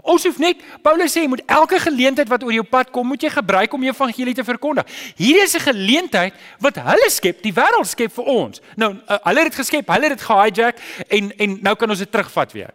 Ons 0.02 0.24
hoef 0.26 0.40
net 0.42 0.62
Paulus 0.82 1.12
sê 1.14 1.22
jy 1.22 1.30
moet 1.30 1.44
elke 1.54 1.78
geleentheid 1.78 2.30
wat 2.30 2.42
oor 2.42 2.54
jou 2.54 2.64
pad 2.66 2.90
kom, 2.90 3.06
moet 3.06 3.22
jy 3.22 3.30
gebruik 3.30 3.74
om 3.76 3.84
die 3.84 3.92
evangelie 3.92 4.34
te 4.34 4.42
verkondig. 4.46 4.88
Hierdie 5.14 5.44
is 5.44 5.54
'n 5.54 5.70
geleentheid 5.70 6.34
wat 6.58 6.76
hulle 6.82 7.10
skep, 7.10 7.42
die 7.42 7.52
wêreld 7.52 7.86
skep 7.86 8.12
vir 8.12 8.24
ons. 8.24 8.60
Nou 8.76 8.90
uh, 8.94 9.18
hulle 9.22 9.38
het 9.38 9.52
dit 9.52 9.60
geskep, 9.60 9.86
hulle 9.86 10.08
het 10.08 10.18
dit 10.18 10.26
gehijack 10.26 10.76
en 11.08 11.32
en 11.38 11.58
nou 11.62 11.74
kan 11.76 11.90
ons 11.90 11.98
dit 11.98 12.10
terugvat 12.10 12.52
weer. 12.52 12.70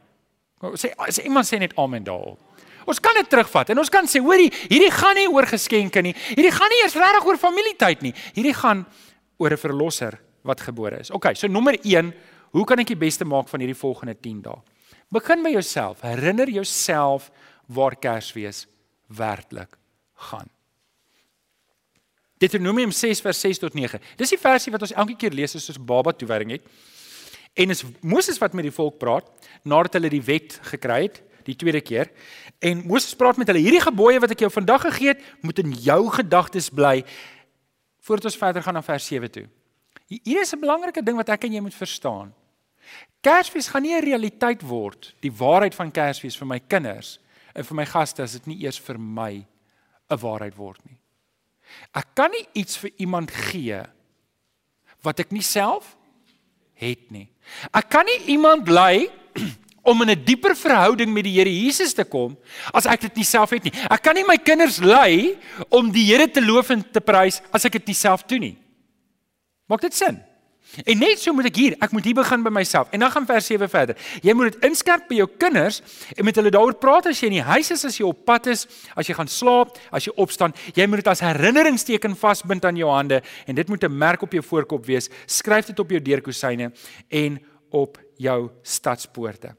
Sê 0.75 0.93
sê 1.09 1.23
iemand 1.23 1.45
sê 1.45 1.59
net 1.59 1.75
amen 1.75 2.03
daarop. 2.03 2.39
Ons 2.85 2.99
kan 2.99 3.13
dit 3.13 3.29
terugvat 3.29 3.69
en 3.69 3.79
ons 3.79 3.89
kan 3.89 4.07
sê 4.07 4.19
hoorie, 4.19 4.51
hierdie 4.69 4.91
gaan 4.91 5.15
nie 5.15 5.27
oor 5.27 5.45
geskenke 5.45 6.01
nie. 6.01 6.15
Hierdie 6.35 6.51
gaan 6.51 6.69
nie 6.69 6.81
eers 6.83 6.95
regtig 6.95 7.25
oor 7.25 7.37
familietyd 7.37 8.01
nie. 8.01 8.13
Hierdie 8.33 8.53
gaan 8.53 8.85
oor 9.37 9.51
'n 9.51 9.57
verlosser 9.57 10.19
wat 10.43 10.61
gebore 10.61 10.99
is. 10.99 11.11
OK, 11.11 11.35
so 11.35 11.47
nommer 11.47 11.75
1, 11.83 12.13
hoe 12.51 12.65
kan 12.65 12.79
ek 12.79 12.87
die 12.87 12.99
beste 12.99 13.25
maak 13.25 13.49
van 13.49 13.59
hierdie 13.59 13.77
volgende 13.77 14.15
10 14.15 14.41
dae? 14.41 14.59
Begin 15.09 15.43
by 15.43 15.49
jouself. 15.49 16.01
Herinner 16.05 16.49
jouself 16.49 17.31
waar 17.65 17.95
Kersfees 17.95 18.67
werklik 19.07 19.77
gaan. 20.29 20.49
Deuteronomium 22.39 22.91
6 22.91 23.21
vers 23.21 23.39
6 23.41 23.59
tot 23.59 23.73
9. 23.75 23.99
Dis 24.17 24.31
die 24.31 24.39
versie 24.39 24.71
wat 24.71 24.85
ons 24.85 24.93
elke 24.95 25.17
keer 25.19 25.33
lees 25.35 25.57
as 25.57 25.67
ons 25.73 25.81
baba 25.81 26.13
toewyding 26.15 26.55
het. 26.55 26.67
En 27.59 27.73
is 27.73 27.83
Moses 27.99 28.37
wat 28.39 28.53
met 28.55 28.69
die 28.69 28.73
volk 28.73 28.99
praat 29.01 29.27
nadat 29.67 29.97
hulle 29.97 30.11
die 30.13 30.23
wet 30.23 30.59
gekry 30.71 31.01
het 31.09 31.19
die 31.49 31.57
tweede 31.57 31.81
keer. 31.81 32.11
En 32.61 32.83
Moses 32.85 33.15
praat 33.17 33.37
met 33.37 33.47
hulle: 33.49 33.63
"Hierdie 33.63 33.81
gebooie 33.81 34.19
wat 34.21 34.31
ek 34.31 34.45
jou 34.45 34.51
vandag 34.51 34.81
gegee 34.81 35.07
het, 35.07 35.21
moet 35.41 35.59
in 35.59 35.71
jou 35.73 36.09
gedagtes 36.09 36.69
bly." 36.69 37.03
Voordat 37.99 38.25
ons 38.25 38.37
verder 38.37 38.63
gaan 38.63 38.73
na 38.73 38.81
vers 38.81 39.05
7 39.05 39.31
toe. 39.31 39.47
Hier 40.07 40.41
is 40.41 40.53
'n 40.53 40.59
belangrike 40.59 41.03
ding 41.03 41.17
wat 41.17 41.29
ek 41.29 41.43
en 41.43 41.53
jy 41.53 41.61
moet 41.61 41.73
verstaan. 41.73 42.33
Kersfees 43.21 43.67
gaan 43.67 43.83
nie 43.83 43.95
'n 43.95 44.03
realiteit 44.03 44.61
word, 44.61 45.13
die 45.19 45.31
waarheid 45.31 45.75
van 45.75 45.91
Kersfees 45.91 46.37
vir 46.37 46.47
my 46.47 46.59
kinders 46.59 47.19
en 47.53 47.63
vir 47.63 47.75
my 47.75 47.85
gaste 47.85 48.23
as 48.23 48.31
dit 48.31 48.47
nie 48.47 48.63
eers 48.63 48.79
vir 48.79 48.97
my 48.97 49.45
'n 50.09 50.17
waarheid 50.17 50.55
word 50.55 50.79
nie. 50.85 50.97
Ek 51.93 52.15
kan 52.15 52.31
nie 52.31 52.47
iets 52.53 52.77
vir 52.77 52.91
iemand 52.97 53.31
gee 53.31 53.83
wat 55.03 55.19
ek 55.19 55.31
nie 55.31 55.43
self 55.45 55.95
het 56.79 57.11
nie. 57.11 57.27
Ek 57.73 57.89
kan 57.89 58.05
nie 58.05 58.19
iemand 58.35 58.69
lei 58.69 59.09
om 59.89 60.01
in 60.01 60.11
'n 60.11 60.23
dieper 60.23 60.55
verhouding 60.55 61.13
met 61.13 61.23
die 61.23 61.35
Here 61.37 61.49
Jesus 61.49 61.93
te 61.93 62.03
kom 62.03 62.37
as 62.73 62.85
ek 62.85 63.01
dit 63.01 63.15
nie 63.15 63.27
self 63.27 63.49
het 63.49 63.63
nie. 63.63 63.73
Ek 63.89 64.01
kan 64.01 64.15
nie 64.15 64.25
my 64.25 64.37
kinders 64.37 64.79
lei 64.79 65.37
om 65.69 65.91
die 65.91 66.05
Here 66.05 66.27
te 66.27 66.41
loof 66.41 66.69
en 66.69 66.83
te 66.83 67.01
prys 67.01 67.41
as 67.51 67.65
ek 67.65 67.73
dit 67.73 67.87
nie 67.87 67.95
self 67.95 68.23
doen 68.23 68.39
nie. 68.39 68.57
Maak 69.67 69.81
dit 69.81 69.93
sin? 69.93 70.28
En 70.85 70.99
net 71.01 71.17
so 71.17 71.33
moet 71.33 71.47
ek 71.49 71.57
hier, 71.57 71.75
ek 71.81 71.93
moet 71.95 72.05
hier 72.05 72.17
begin 72.17 72.43
by 72.45 72.51
myself. 72.53 72.91
En 72.93 73.01
dan 73.01 73.09
gaan 73.11 73.25
vers 73.25 73.47
7 73.49 73.69
verder. 73.71 73.97
Jy 74.21 74.33
moet 74.37 74.53
dit 74.53 74.67
inskerp 74.69 75.07
by 75.09 75.17
jou 75.17 75.27
kinders 75.41 75.79
en 76.13 76.27
met 76.27 76.37
hulle 76.37 76.51
daaroor 76.53 76.77
praat 76.77 77.09
as 77.09 77.21
jy 77.21 77.31
in 77.31 77.39
die 77.39 77.47
huis 77.47 77.71
is, 77.73 77.85
as 77.89 77.97
jy 77.97 78.05
op 78.05 78.21
pad 78.27 78.51
is, 78.53 78.67
as 78.93 79.09
jy 79.09 79.15
gaan 79.17 79.31
slaap, 79.31 79.79
as 79.95 80.05
jy 80.05 80.13
opstaan. 80.21 80.53
Jy 80.77 80.85
moet 80.89 81.01
dit 81.01 81.09
as 81.09 81.23
herinneringsteken 81.25 82.13
vasbind 82.19 82.67
aan 82.69 82.77
jou 82.77 82.91
hande 82.93 83.23
en 83.47 83.57
dit 83.57 83.69
moet 83.69 83.83
'n 83.83 83.97
merk 83.97 84.21
op 84.21 84.31
jou 84.31 84.43
voorkop 84.43 84.85
wees. 84.85 85.09
Skryf 85.25 85.65
dit 85.73 85.79
op 85.79 85.89
jou 85.89 86.01
deurkusyne 86.01 86.71
en 87.09 87.39
op 87.71 87.97
jou 88.17 88.51
stadspoorte. 88.61 89.55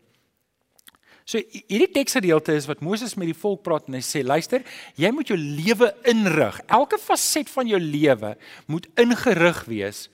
So 1.24 1.38
hierdie 1.68 1.90
teksgedeelte 1.90 2.52
is 2.52 2.66
wat 2.66 2.80
Moses 2.80 3.14
met 3.14 3.26
die 3.26 3.38
volk 3.38 3.62
praat 3.62 3.86
en 3.88 3.94
hy 3.94 4.00
sê 4.00 4.24
luister, 4.24 4.62
jy 4.94 5.10
moet 5.10 5.28
jou 5.28 5.38
lewe 5.38 5.94
inrig. 6.04 6.60
Elke 6.66 6.98
faset 6.98 7.48
van 7.50 7.66
jou 7.66 7.78
lewe 7.78 8.36
moet 8.66 8.86
ingerig 8.96 9.64
wees 9.64 10.08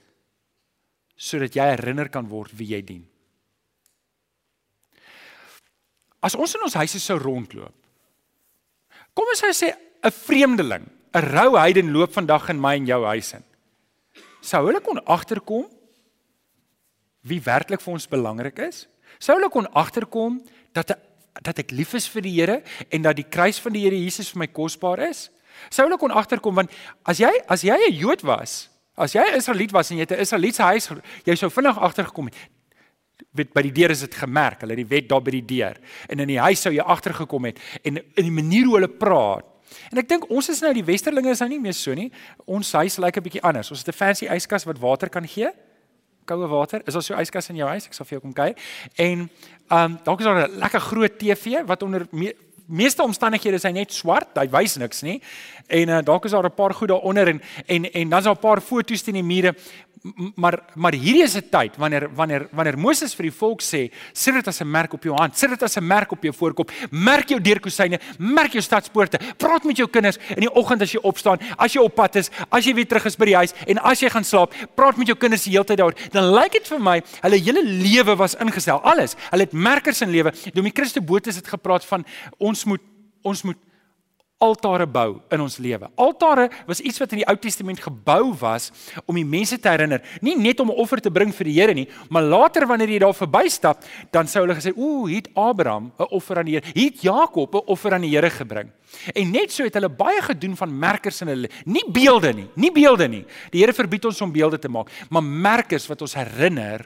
sodat 1.17 1.55
jy 1.57 1.65
herinner 1.73 2.09
kan 2.13 2.29
word 2.29 2.53
wie 2.55 2.69
jy 2.75 2.81
dien. 2.85 3.03
As 6.21 6.35
ons 6.37 6.55
in 6.55 6.65
ons 6.65 6.77
huise 6.77 7.01
sou 7.01 7.17
rondloop. 7.21 7.73
Kom 9.17 9.29
ons 9.33 9.43
sê 9.57 9.73
'n 10.03 10.11
vreemdeling, 10.11 10.85
'n 11.13 11.21
rou 11.33 11.57
heiden 11.57 11.91
loop 11.91 12.13
vandag 12.13 12.49
in 12.49 12.61
my 12.61 12.75
en 12.75 12.85
jou 12.85 13.03
huis 13.05 13.33
in. 13.33 13.43
Sou 14.41 14.65
hulle 14.65 14.81
kon 14.81 14.99
agterkom 15.05 15.65
wie 17.27 17.41
werklik 17.41 17.81
vir 17.81 17.93
ons 17.93 18.07
belangrik 18.07 18.59
is? 18.59 18.87
Sou 19.19 19.35
hulle 19.35 19.49
kon 19.49 19.67
agterkom 19.73 20.41
dat 20.73 20.97
dat 21.43 21.59
ek 21.59 21.71
lief 21.71 21.93
is 21.93 22.07
vir 22.09 22.21
die 22.21 22.33
Here 22.33 22.63
en 22.89 23.01
dat 23.01 23.15
die 23.15 23.27
kruis 23.29 23.59
van 23.59 23.73
die 23.73 23.83
Here 23.85 23.95
Jesus 23.95 24.31
vir 24.31 24.39
my 24.39 24.47
kosbaar 24.47 24.99
is? 25.09 25.29
Sou 25.69 25.85
hulle 25.85 25.97
kon 25.97 26.11
agterkom 26.11 26.55
want 26.55 26.71
as 27.05 27.19
jy 27.19 27.29
as 27.47 27.61
jy 27.61 27.75
'n 27.75 27.93
Jood 27.93 28.23
was, 28.23 28.69
As 28.97 29.13
jy 29.13 29.21
'n 29.21 29.37
Israeliet 29.37 29.71
was 29.71 29.91
en 29.91 29.97
jy 29.97 30.05
het 30.09 30.11
'n 30.11 30.21
Israelietse 30.21 30.63
huis, 30.63 30.89
jy 31.23 31.35
sou 31.35 31.49
vinnig 31.49 31.77
agtergekom 31.77 32.25
het. 32.25 32.35
Weet 33.31 33.53
by 33.53 33.61
die 33.61 33.71
deur 33.71 33.91
is 33.91 33.99
dit 33.99 34.15
gemerk, 34.15 34.61
hulle 34.61 34.73
het 34.73 34.89
die 34.89 34.95
wet 34.95 35.09
daar 35.09 35.21
by 35.21 35.31
die 35.31 35.45
deur. 35.45 35.77
En 36.09 36.19
in 36.19 36.27
die 36.27 36.39
huis 36.39 36.61
sou 36.61 36.73
jy 36.73 36.81
agtergekom 36.81 37.45
het 37.45 37.59
en 37.83 37.97
in 37.97 38.23
die 38.23 38.31
manier 38.31 38.65
hoe 38.65 38.75
hulle 38.75 38.89
praat. 38.89 39.45
En 39.91 39.97
ek 39.97 40.09
dink 40.09 40.29
ons 40.29 40.49
is 40.49 40.61
nou 40.61 40.73
die 40.73 40.83
westerlinge 40.83 41.29
is 41.29 41.39
nou 41.39 41.49
nie 41.49 41.59
meer 41.59 41.73
so 41.73 41.93
nie. 41.93 42.11
Ons 42.45 42.71
huis 42.71 42.97
lyk 42.97 43.17
'n 43.17 43.23
bietjie 43.23 43.41
anders. 43.41 43.71
Ons 43.71 43.79
het 43.85 43.89
'n 43.89 43.97
fancy 43.97 44.25
yskas 44.25 44.65
wat 44.65 44.79
water 44.79 45.09
kan 45.09 45.27
gee. 45.27 45.49
Koue 46.25 46.47
water. 46.47 46.81
Is 46.85 46.93
daar 46.93 47.03
so 47.03 47.13
'n 47.13 47.21
yskas 47.21 47.49
in 47.49 47.55
jou 47.55 47.67
huis? 47.69 47.85
Ek 47.85 47.93
sal 47.93 48.05
vir 48.05 48.19
jou 48.19 48.21
kom 48.21 48.33
kyk. 48.33 48.57
En 48.95 49.29
ehm 49.69 49.91
um, 49.91 49.99
dalk 50.03 50.19
is 50.19 50.25
daar 50.25 50.47
'n 50.47 50.57
lekker 50.57 50.79
groot 50.79 51.19
TV 51.19 51.65
wat 51.65 51.83
onder 51.83 52.07
meeste 52.67 53.03
omstandighede 53.03 53.55
is 53.55 53.63
hy 53.63 53.71
net 53.71 53.93
swart, 53.93 54.35
hy 54.37 54.47
wys 54.51 54.75
niks 54.77 55.01
nie. 55.07 55.17
En 55.67 55.89
uh, 55.89 55.99
dalk 56.05 56.25
is 56.25 56.31
daar 56.35 56.45
'n 56.45 56.55
paar 56.55 56.73
goed 56.73 56.89
daaronder 56.89 57.27
en 57.27 57.41
en 57.65 57.91
en 57.91 58.09
dan's 58.09 58.25
daar 58.25 58.35
'n 58.35 58.39
paar 58.39 58.61
foto's 58.61 59.01
teen 59.01 59.13
die 59.13 59.23
mure. 59.23 59.55
Maar 60.35 60.59
maar 60.75 60.93
hierdie 60.93 61.23
is 61.23 61.35
'n 61.35 61.49
tyd 61.49 61.75
wanneer 61.77 62.09
wanneer 62.15 62.47
wanneer 62.51 62.77
Moses 62.77 63.15
vir 63.15 63.23
die 63.23 63.37
volk 63.37 63.61
sê, 63.61 63.91
sit 64.13 64.33
dit 64.33 64.47
as 64.47 64.61
'n 64.61 64.71
merk 64.71 64.93
op 64.93 65.03
jou 65.03 65.15
hand, 65.15 65.37
sit 65.37 65.49
dit 65.49 65.63
as 65.63 65.77
'n 65.77 65.87
merk 65.87 66.11
op 66.11 66.23
jou 66.23 66.33
voorkop, 66.33 66.71
merk 66.91 67.29
jou 67.29 67.41
deurkusyne, 67.41 67.99
merk 68.19 68.51
jou 68.51 68.61
stadspoorte, 68.61 69.19
praat 69.37 69.63
met 69.63 69.77
jou 69.77 69.87
kinders 69.87 70.17
in 70.29 70.41
die 70.41 70.53
oggend 70.53 70.81
as 70.81 70.91
jy 70.91 70.99
opstaan, 71.01 71.39
as 71.57 71.73
jy 71.73 71.81
op 71.81 71.95
pad 71.95 72.15
is, 72.15 72.29
as 72.49 72.65
jy 72.65 72.73
weer 72.73 72.87
terug 72.87 73.05
is 73.05 73.15
by 73.15 73.25
die 73.25 73.35
huis 73.35 73.53
en 73.67 73.77
as 73.77 73.99
jy 73.99 74.09
gaan 74.09 74.23
slaap, 74.23 74.53
praat 74.75 74.97
met 74.97 75.07
jou 75.07 75.17
kinders 75.17 75.43
die 75.43 75.51
hele 75.51 75.65
tyd 75.65 75.77
daaroor. 75.77 75.95
Dan 76.11 76.33
lyk 76.33 76.51
dit 76.51 76.67
vir 76.67 76.79
my 76.79 77.01
hulle 77.21 77.37
hele 77.37 77.63
lewe 77.63 78.15
was 78.15 78.35
ingestel, 78.35 78.81
alles. 78.83 79.15
Hulle 79.29 79.43
het 79.43 79.53
merkers 79.53 80.01
in 80.01 80.09
lewe. 80.09 80.33
Dom 80.53 80.63
die 80.63 80.73
Christus 80.73 81.03
boot 81.03 81.27
is 81.27 81.35
dit 81.35 81.47
gepraat 81.47 81.85
van 81.85 82.05
ons 82.37 82.65
moet 82.65 82.81
ons 83.23 83.43
moet 83.43 83.57
altare 84.37 84.85
bou 84.85 85.17
in 85.33 85.41
ons 85.41 85.57
lewe. 85.57 85.89
Altare 85.97 86.47
was 86.67 86.79
iets 86.79 86.99
wat 87.01 87.13
in 87.15 87.23
die 87.23 87.27
Ou 87.29 87.35
Testament 87.41 87.81
gebou 87.81 88.35
was 88.37 88.69
om 89.05 89.17
die 89.17 89.25
mense 89.25 89.57
te 89.57 89.69
herinner, 89.69 90.03
nie 90.21 90.35
net 90.37 90.59
om 90.59 90.69
'n 90.69 90.77
offer 90.77 91.01
te 91.01 91.11
bring 91.11 91.33
vir 91.33 91.45
die 91.45 91.53
Here 91.57 91.73
nie, 91.73 91.87
maar 92.09 92.23
later 92.23 92.67
wanneer 92.67 92.89
jy 92.89 92.99
daar 92.99 93.13
verbystap, 93.13 93.83
dan 94.11 94.27
sou 94.27 94.45
hulle 94.45 94.55
gesê, 94.55 94.77
"Ooh, 94.77 95.07
hier 95.07 95.17
het 95.17 95.29
Abraham 95.35 95.91
'n 95.99 96.05
offer 96.11 96.37
aan 96.37 96.45
die 96.45 96.53
Here, 96.53 96.71
hier 96.73 96.91
het 96.91 97.01
Jakob 97.01 97.55
'n 97.55 97.65
offer 97.65 97.93
aan 97.93 98.01
die 98.01 98.11
Here 98.11 98.29
gebring." 98.29 98.69
En 99.13 99.31
net 99.31 99.51
so 99.51 99.63
het 99.63 99.73
hulle 99.73 99.89
baie 99.89 100.21
gedoen 100.21 100.55
van 100.55 100.79
merkers 100.79 101.21
in 101.21 101.27
hulle, 101.27 101.49
nie 101.65 101.85
beelde 101.91 102.33
nie, 102.33 102.47
nie 102.55 102.71
beelde 102.71 103.07
nie. 103.07 103.25
Die 103.51 103.61
Here 103.61 103.73
verbied 103.73 104.05
ons 104.05 104.21
om 104.21 104.31
beelde 104.31 104.59
te 104.59 104.69
maak, 104.69 104.89
maar 105.09 105.23
merkers 105.23 105.87
wat 105.87 106.01
ons 106.01 106.13
herinner 106.13 106.85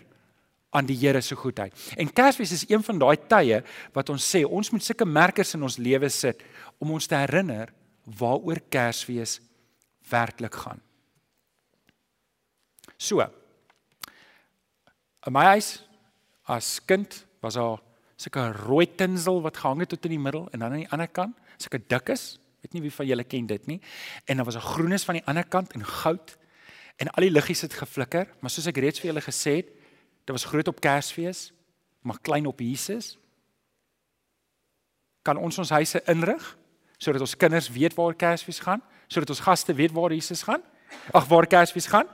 aan 0.72 0.88
die 0.88 0.98
Here 0.98 1.22
se 1.22 1.36
goedheid. 1.36 1.76
En 2.00 2.14
Kersfees 2.14 2.52
is 2.56 2.66
een 2.70 2.84
van 2.84 3.00
daai 3.00 3.18
tye 3.28 3.60
wat 3.94 4.10
ons 4.10 4.24
sê 4.24 4.44
ons 4.48 4.72
moet 4.72 4.84
sulke 4.84 5.06
merkers 5.06 5.54
in 5.58 5.64
ons 5.68 5.78
lewe 5.78 6.10
sit 6.10 6.44
om 6.80 6.94
ons 6.96 7.08
te 7.08 7.16
herinner 7.16 7.74
waaroor 8.18 8.62
Kersfees 8.72 9.40
werklik 10.10 10.56
gaan. 10.64 10.82
So. 12.98 13.26
In 15.28 15.36
my 15.36 15.52
huis 15.54 15.82
as 16.50 16.80
kind 16.86 17.26
was 17.44 17.60
daar 17.60 17.82
sulke 18.22 18.48
rooi 18.64 18.86
tinsel 18.86 19.42
wat 19.44 19.58
gehang 19.58 19.84
het 19.84 19.92
tot 19.92 20.06
in 20.08 20.16
die 20.16 20.22
middel 20.22 20.48
en 20.52 20.64
dan 20.64 20.72
aan 20.72 20.84
die 20.84 20.92
ander 20.94 21.10
kant 21.10 21.38
sulke 21.62 21.82
dik 21.82 22.10
is, 22.14 22.40
weet 22.62 22.74
nie 22.74 22.84
wie 22.86 22.94
van 22.94 23.10
julle 23.10 23.26
ken 23.26 23.48
dit 23.50 23.68
nie. 23.70 23.80
En 24.26 24.38
dan 24.38 24.46
was 24.46 24.56
'n 24.56 24.70
groenes 24.74 25.04
van 25.04 25.20
die 25.20 25.26
ander 25.26 25.46
kant 25.46 25.74
en 25.74 25.86
goud 25.86 26.38
en 26.98 27.10
al 27.10 27.22
die 27.22 27.32
liggies 27.32 27.62
het 27.62 27.74
geflikker, 27.74 28.28
maar 28.40 28.50
soos 28.50 28.68
ek 28.68 28.78
reeds 28.78 29.00
vir 29.00 29.12
julle 29.12 29.22
gesê 29.22 29.56
het, 29.62 29.70
dit 30.24 30.36
was 30.36 30.46
groot 30.46 30.68
op 30.68 30.80
Kersfees, 30.80 31.52
maar 32.02 32.20
klein 32.22 32.46
op 32.46 32.60
Jesus. 32.60 33.18
Kan 35.22 35.38
ons 35.38 35.58
ons 35.58 35.70
huise 35.70 36.02
inrig 36.06 36.58
sodat 37.02 37.22
ons 37.22 37.38
kinders 37.38 37.70
weet 37.74 37.96
waar 37.98 38.14
Kersfees 38.14 38.60
gaan, 38.62 38.82
sodat 39.10 39.30
ons 39.34 39.42
gaste 39.42 39.74
weet 39.74 39.92
waar 39.92 40.14
Jesus 40.14 40.44
gaan. 40.46 40.62
Ag 41.12 41.26
waar 41.26 41.48
Kersfees 41.48 41.90
gaan. 41.90 42.06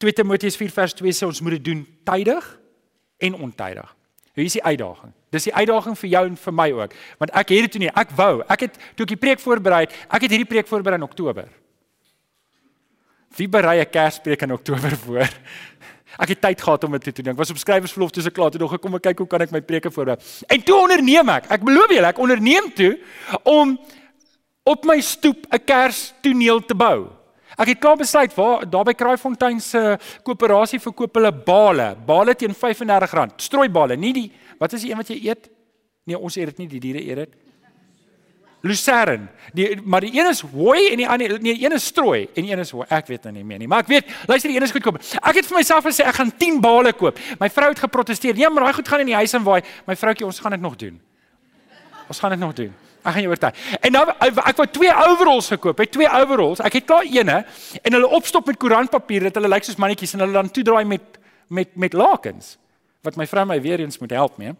2 0.00 0.12
Timoteus 0.12 0.56
4 0.56 0.70
vers 0.72 0.94
2 0.96 1.12
sê 1.12 1.26
ons 1.26 1.40
moet 1.44 1.58
dit 1.58 1.64
doen 1.64 1.84
tydig 2.08 2.46
en 3.18 3.34
ontydig. 3.34 3.94
Hier 4.38 4.46
is 4.46 4.54
die 4.54 4.64
uitdaging. 4.64 5.12
Dis 5.34 5.48
die 5.48 5.54
uitdaging 5.54 5.96
vir 5.98 6.10
jou 6.12 6.24
en 6.28 6.36
vir 6.38 6.54
my 6.54 6.68
ook. 6.72 6.92
Want 7.18 7.32
ek 7.36 7.52
het 7.52 7.66
dit 7.66 7.72
toe 7.74 7.82
nie, 7.82 7.90
ek 7.90 8.12
wou. 8.16 8.34
Ek 8.46 8.68
het 8.68 8.76
toe 8.94 9.04
ek 9.04 9.12
die 9.12 9.20
preek 9.20 9.42
voorberei, 9.42 9.88
ek 10.06 10.24
het 10.24 10.30
hierdie 10.30 10.48
preek 10.48 10.70
voorberei 10.70 11.00
in 11.00 11.06
Oktober. 11.08 11.48
Wie 13.36 13.48
berei 13.48 13.80
'n 13.82 13.90
Kerspreek 13.90 14.42
in 14.42 14.52
Oktober 14.52 14.96
voor? 15.04 15.28
Ek 16.16 16.32
het 16.32 16.40
tyd 16.40 16.62
gehad 16.64 16.84
om 16.84 16.94
dit 16.96 17.04
te 17.04 17.22
doen. 17.22 17.34
Ek 17.34 17.40
was 17.42 17.50
op 17.52 17.60
skrywersverlof 17.60 18.10
toe 18.14 18.22
se 18.22 18.32
klaar 18.32 18.50
toe 18.50 18.60
nog 18.60 18.72
gekom 18.72 18.96
en 18.96 19.04
kyk 19.04 19.18
hoe 19.18 19.28
kan 19.28 19.44
ek 19.44 19.52
my 19.52 19.60
preke 19.60 19.90
voorberei. 19.92 20.16
En 20.48 20.62
toe 20.64 20.78
onderneem 20.80 21.28
ek. 21.28 21.50
Ek 21.52 21.66
beloof 21.66 21.92
julle, 21.92 22.08
ek 22.08 22.18
onderneem 22.18 22.72
toe 22.78 22.94
om 23.44 23.76
op 24.68 24.84
my 24.88 25.00
stoep 25.00 25.46
'n 25.52 25.64
Kerstoneel 25.64 26.64
te 26.64 26.74
bou. 26.74 27.08
Ek 27.58 27.68
het 27.68 27.78
klaar 27.78 27.96
besluit 27.96 28.34
waar 28.34 28.70
daar 28.70 28.84
by 28.84 28.94
Kraaifontein 28.94 29.60
se 29.60 29.98
koöperasie 30.22 30.80
verkoop 30.80 31.14
hulle 31.14 31.32
bale, 31.32 31.96
bale 32.06 32.34
teen 32.34 32.54
R35. 32.54 33.34
Strooibale, 33.36 33.96
nie 33.96 34.12
die 34.12 34.32
wat 34.58 34.72
is 34.72 34.82
die 34.82 34.90
een 34.90 34.96
wat 34.96 35.08
jy 35.08 35.18
eet? 35.28 35.48
Nee, 36.04 36.18
ons 36.18 36.36
eet 36.36 36.46
dit 36.46 36.58
nie, 36.58 36.68
die 36.68 36.80
diere 36.80 37.02
eet 37.02 37.16
dit. 37.16 37.34
Lucerne. 38.60 39.28
Die 39.54 39.76
maar 39.84 40.00
die 40.00 40.10
een 40.18 40.28
is 40.28 40.40
hooi 40.40 40.90
en 40.90 40.96
die 40.96 41.08
ander 41.08 41.28
nee, 41.40 41.54
die 41.54 41.64
een 41.64 41.72
is 41.72 41.84
strooi 41.84 42.28
en 42.34 42.42
die 42.42 42.52
een 42.52 42.58
is 42.58 42.70
hooi. 42.74 42.86
Ek 42.90 43.06
weet 43.06 43.28
nou 43.28 43.34
nie 43.36 43.44
meer 43.46 43.58
nie, 43.62 43.68
maar 43.70 43.84
ek 43.84 43.92
weet, 43.92 44.10
luister, 44.26 44.50
die 44.50 44.58
een 44.58 44.66
is 44.66 44.74
goedkoop. 44.74 44.98
Ek 45.20 45.38
het 45.38 45.46
vir 45.46 45.60
myself 45.60 45.86
gesê 45.86 46.06
ek 46.08 46.18
gaan 46.18 46.32
10 46.42 46.58
bale 46.64 46.92
koop. 46.92 47.20
My 47.40 47.50
vrou 47.54 47.70
het 47.70 47.84
geprotesteer. 47.86 48.34
Nee, 48.34 48.50
maar 48.50 48.66
daai 48.66 48.80
goed 48.80 48.90
gaan 48.90 49.04
in 49.04 49.12
die 49.12 49.18
huis 49.18 49.36
en 49.38 49.46
waai. 49.46 49.62
My 49.86 49.96
vroutjie, 49.96 50.26
ons 50.26 50.40
gaan 50.42 50.56
dit 50.56 50.64
nog 50.64 50.76
doen. 50.80 50.98
Ons 52.08 52.18
gaan 52.18 52.34
dit 52.34 52.42
nog 52.42 52.56
doen. 52.58 52.74
Ek 52.98 53.14
gaan 53.14 53.22
jou 53.22 53.30
oortuig. 53.30 53.60
En 53.80 53.94
nou 53.94 54.02
ek 54.18 54.58
wou 54.58 54.66
twee 54.74 54.94
overalls 55.06 55.52
gekoop. 55.54 55.78
Het 55.78 55.92
twee 55.94 56.10
overalls. 56.10 56.62
Ek 56.64 56.80
het 56.80 56.88
klaar 56.88 57.06
eene 57.06 57.44
en 57.82 57.96
hulle 57.96 58.10
opstop 58.18 58.50
met 58.50 58.58
koerantpapier 58.58 59.28
dat 59.28 59.38
hulle 59.38 59.50
lyk 59.54 59.68
soos 59.68 59.78
mannetjies 59.78 60.16
en 60.16 60.26
hulle 60.26 60.36
dan 60.40 60.50
toedraai 60.50 60.84
met 60.84 61.16
met 61.48 61.70
met 61.80 61.94
lakens 61.96 62.58
wat 63.06 63.16
my 63.16 63.24
vrou 63.26 63.46
my 63.48 63.56
weer 63.62 63.80
eens 63.80 63.98
moet 64.02 64.10
help 64.12 64.36
mee. 64.36 64.52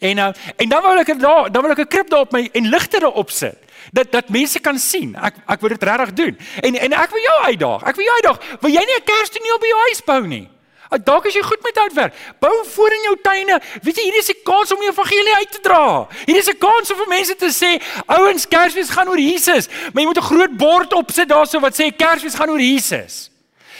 En 0.00 0.16
uh, 0.16 0.28
en 0.56 0.68
dan 0.68 0.82
wil 0.82 0.98
ek 0.98 1.18
daar 1.20 1.50
dan 1.52 1.62
wil 1.62 1.70
ek 1.70 1.84
'n 1.84 1.92
krib 1.94 2.08
daar 2.08 2.24
op 2.24 2.32
my 2.32 2.48
en 2.52 2.68
ligte 2.68 2.98
daarop 3.00 3.30
sit. 3.30 3.58
Dat 3.92 4.12
dat 4.12 4.28
mense 4.28 4.58
kan 4.58 4.78
sien. 4.78 5.16
Ek 5.16 5.34
ek 5.46 5.60
wil 5.60 5.68
dit 5.68 5.82
regtig 5.82 6.12
doen. 6.12 6.38
En 6.60 6.74
en 6.74 6.92
ek 6.92 7.10
wil 7.10 7.22
jou 7.22 7.38
uitdaag. 7.42 7.82
Ek 7.82 7.96
wil 7.96 8.04
jou 8.04 8.16
uitdaag. 8.16 8.38
Wil 8.60 8.70
jy 8.70 8.84
nie 8.84 8.96
'n 8.96 9.04
kerstoneel 9.04 9.58
by 9.58 9.66
jou 9.66 9.80
huis 9.80 10.02
bou 10.04 10.26
nie? 10.26 10.48
Ah, 10.90 10.98
dalk 10.98 11.26
as 11.26 11.34
jy 11.34 11.42
goed 11.46 11.62
met 11.62 11.76
uitwerk, 11.78 12.14
bou 12.42 12.64
voor 12.66 12.90
in 12.90 13.04
jou 13.06 13.16
tuine. 13.22 13.60
Weet 13.82 13.96
jy, 13.96 14.02
hier 14.02 14.16
is 14.18 14.30
'n 14.30 14.42
kans 14.42 14.72
om 14.72 14.80
die 14.80 14.90
evangelie 14.90 15.34
uit 15.34 15.52
te 15.52 15.60
dra. 15.62 16.08
Hier 16.26 16.36
is 16.36 16.48
'n 16.48 16.58
kans 16.58 16.90
om 16.90 16.96
vir 16.96 17.08
mense 17.08 17.36
te 17.36 17.50
sê, 17.50 17.80
ouens, 18.06 18.48
Kersfees 18.48 18.90
gaan 18.90 19.08
oor 19.08 19.18
Jesus. 19.18 19.68
Maar 19.92 20.02
jy 20.02 20.06
moet 20.06 20.18
'n 20.18 20.30
groot 20.32 20.56
bord 20.56 20.92
opsit 20.92 21.28
daarso 21.28 21.60
wat 21.60 21.80
sê 21.80 21.94
Kersfees 21.96 22.34
gaan 22.34 22.50
oor 22.50 22.60
Jesus. 22.60 23.30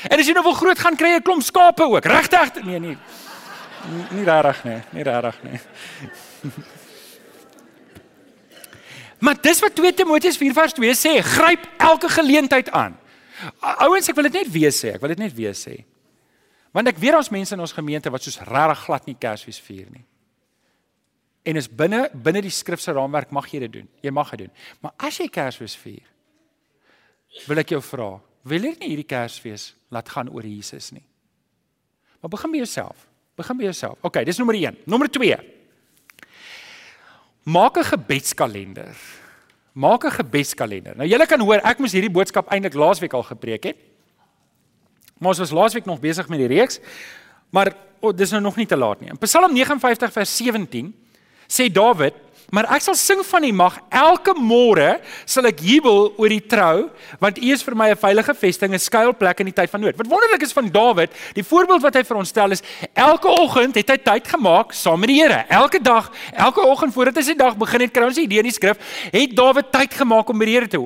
En 0.08 0.18
as 0.18 0.26
jy 0.26 0.32
nou 0.32 0.44
wil 0.44 0.54
groot 0.54 0.78
gaan 0.78 0.96
kry 0.96 1.16
'n 1.16 1.22
klomp 1.22 1.42
skape 1.42 1.82
ook. 1.82 2.04
Regtig? 2.04 2.62
Nee, 2.62 2.78
nee. 2.78 2.96
Nie 4.14 4.24
regtig 4.26 4.64
nie, 4.64 4.80
nie 4.96 5.06
regtig 5.06 5.42
nie. 5.46 5.60
Maar 9.20 9.36
dis 9.44 9.58
wat 9.60 9.74
2 9.76 9.92
Timoteus 9.94 10.38
4:2 10.40 10.94
sê, 10.96 11.10
gryp 11.20 11.66
elke 11.76 12.08
geleentheid 12.08 12.70
aan. 12.72 12.94
Ouens, 13.60 14.08
ek 14.08 14.16
wil 14.16 14.28
dit 14.30 14.38
net 14.40 14.48
weer 14.52 14.72
sê, 14.72 14.94
ek 14.96 15.02
wil 15.02 15.12
dit 15.12 15.20
net 15.20 15.34
weer 15.36 15.52
sê. 15.56 15.74
Want 16.72 16.88
ek 16.88 17.00
weet 17.02 17.18
ons 17.18 17.28
mense 17.34 17.52
in 17.54 17.60
ons 17.60 17.74
gemeente 17.76 18.12
wat 18.12 18.24
soos 18.24 18.40
regtig 18.46 18.84
glad 18.86 19.10
nie 19.10 19.16
Kersfees 19.20 19.60
vier 19.60 19.90
nie. 19.90 20.04
En 21.44 21.56
is 21.56 21.68
binne 21.68 22.06
binne 22.14 22.42
die 22.44 22.52
skrif 22.52 22.80
se 22.80 22.92
raamwerk 22.96 23.32
mag 23.34 23.48
jy 23.50 23.60
dit 23.66 23.74
doen. 23.80 23.88
Jy 24.04 24.12
mag 24.14 24.30
dit 24.32 24.46
doen. 24.46 24.54
Maar 24.80 24.94
as 25.08 25.18
jy 25.20 25.28
Kersfees 25.32 25.76
vier, 25.80 26.06
wil 27.48 27.60
ek 27.62 27.74
jou 27.74 27.82
vra, 27.84 28.10
wil 28.48 28.68
jy 28.68 28.74
nie 28.78 28.92
hierdie 28.92 29.08
Kersfees 29.08 29.72
laat 29.92 30.08
gaan 30.08 30.30
oor 30.32 30.46
Jesus 30.46 30.92
nie? 30.96 31.04
Maar 32.20 32.32
begin 32.32 32.52
by 32.52 32.62
jouself. 32.62 33.09
Begin 33.40 33.56
by 33.56 33.70
jouself. 33.70 33.96
OK, 34.04 34.20
dis 34.28 34.36
nommer 34.40 34.58
1. 34.58 34.76
Nommer 34.84 35.08
2. 35.08 35.36
Maak 37.48 37.78
'n 37.78 37.84
gebedskalender. 37.84 38.96
Maak 39.72 40.04
'n 40.04 40.10
gebedskalender. 40.10 40.96
Nou 40.96 41.08
julle 41.08 41.26
kan 41.26 41.40
hoor, 41.40 41.60
ek 41.64 41.78
moes 41.78 41.92
hierdie 41.92 42.10
boodskap 42.12 42.50
eintlik 42.52 42.74
laasweek 42.74 43.12
al 43.12 43.22
gepreek 43.22 43.64
het. 43.64 43.76
Maar 45.18 45.28
ons 45.28 45.38
was 45.38 45.50
laasweek 45.50 45.84
nog 45.84 46.00
besig 46.00 46.28
met 46.28 46.38
die 46.38 46.48
reeks. 46.48 46.80
Maar 47.50 47.72
oh, 48.00 48.16
dis 48.16 48.30
nou 48.30 48.42
nog 48.42 48.56
nie 48.56 48.66
te 48.66 48.76
laat 48.76 49.00
nie. 49.00 49.10
In 49.10 49.18
Psalm 49.18 49.52
59 49.52 50.12
vers 50.12 50.36
17 50.36 50.94
sê 51.48 51.72
Dawid 51.72 52.14
Maar 52.50 52.66
ek 52.74 52.82
sal 52.82 52.96
sing 52.98 53.22
van 53.26 53.44
U 53.46 53.52
mag 53.54 53.78
elke 53.88 54.34
môre 54.34 54.98
sal 55.28 55.46
ek 55.50 55.62
jubel 55.62 56.10
oor 56.18 56.32
die 56.32 56.42
trou 56.42 56.88
want 57.22 57.38
U 57.38 57.52
is 57.54 57.62
vir 57.62 57.76
my 57.78 57.90
'n 57.90 58.00
veilige 58.00 58.34
vesting 58.34 58.74
'n 58.74 58.78
skuilplek 58.78 59.40
in 59.40 59.46
die 59.46 59.54
tyd 59.54 59.70
van 59.70 59.80
nood. 59.80 59.96
Wat 59.96 60.06
wonderlik 60.06 60.42
is 60.42 60.52
van 60.52 60.70
Dawid, 60.70 61.10
die 61.34 61.44
voorbeeld 61.44 61.82
wat 61.82 61.94
hy 61.94 62.02
vir 62.02 62.16
ons 62.16 62.28
stel 62.28 62.50
is 62.50 62.62
elke 62.94 63.28
oggend 63.28 63.74
het 63.74 63.88
hy 63.88 63.96
tyd 63.96 64.28
gemaak 64.28 64.72
saam 64.72 65.00
met 65.00 65.08
die 65.08 65.20
Here. 65.20 65.44
Elke 65.48 65.80
dag, 65.80 66.10
elke 66.32 66.60
oggend 66.60 66.92
voordat 66.94 67.16
hy 67.16 67.22
sy 67.22 67.34
dag 67.34 67.56
begin 67.56 67.80
het, 67.80 67.92
kry 67.92 68.04
ons 68.04 68.16
hierdie 68.16 68.38
in 68.38 68.48
die 68.48 68.52
skrif, 68.52 68.78
het 69.12 69.36
Dawid 69.36 69.70
tyd 69.70 69.94
gemaak 69.94 70.28
om 70.28 70.38
by 70.38 70.44
die 70.44 70.54
Here 70.54 70.68
te 70.68 70.78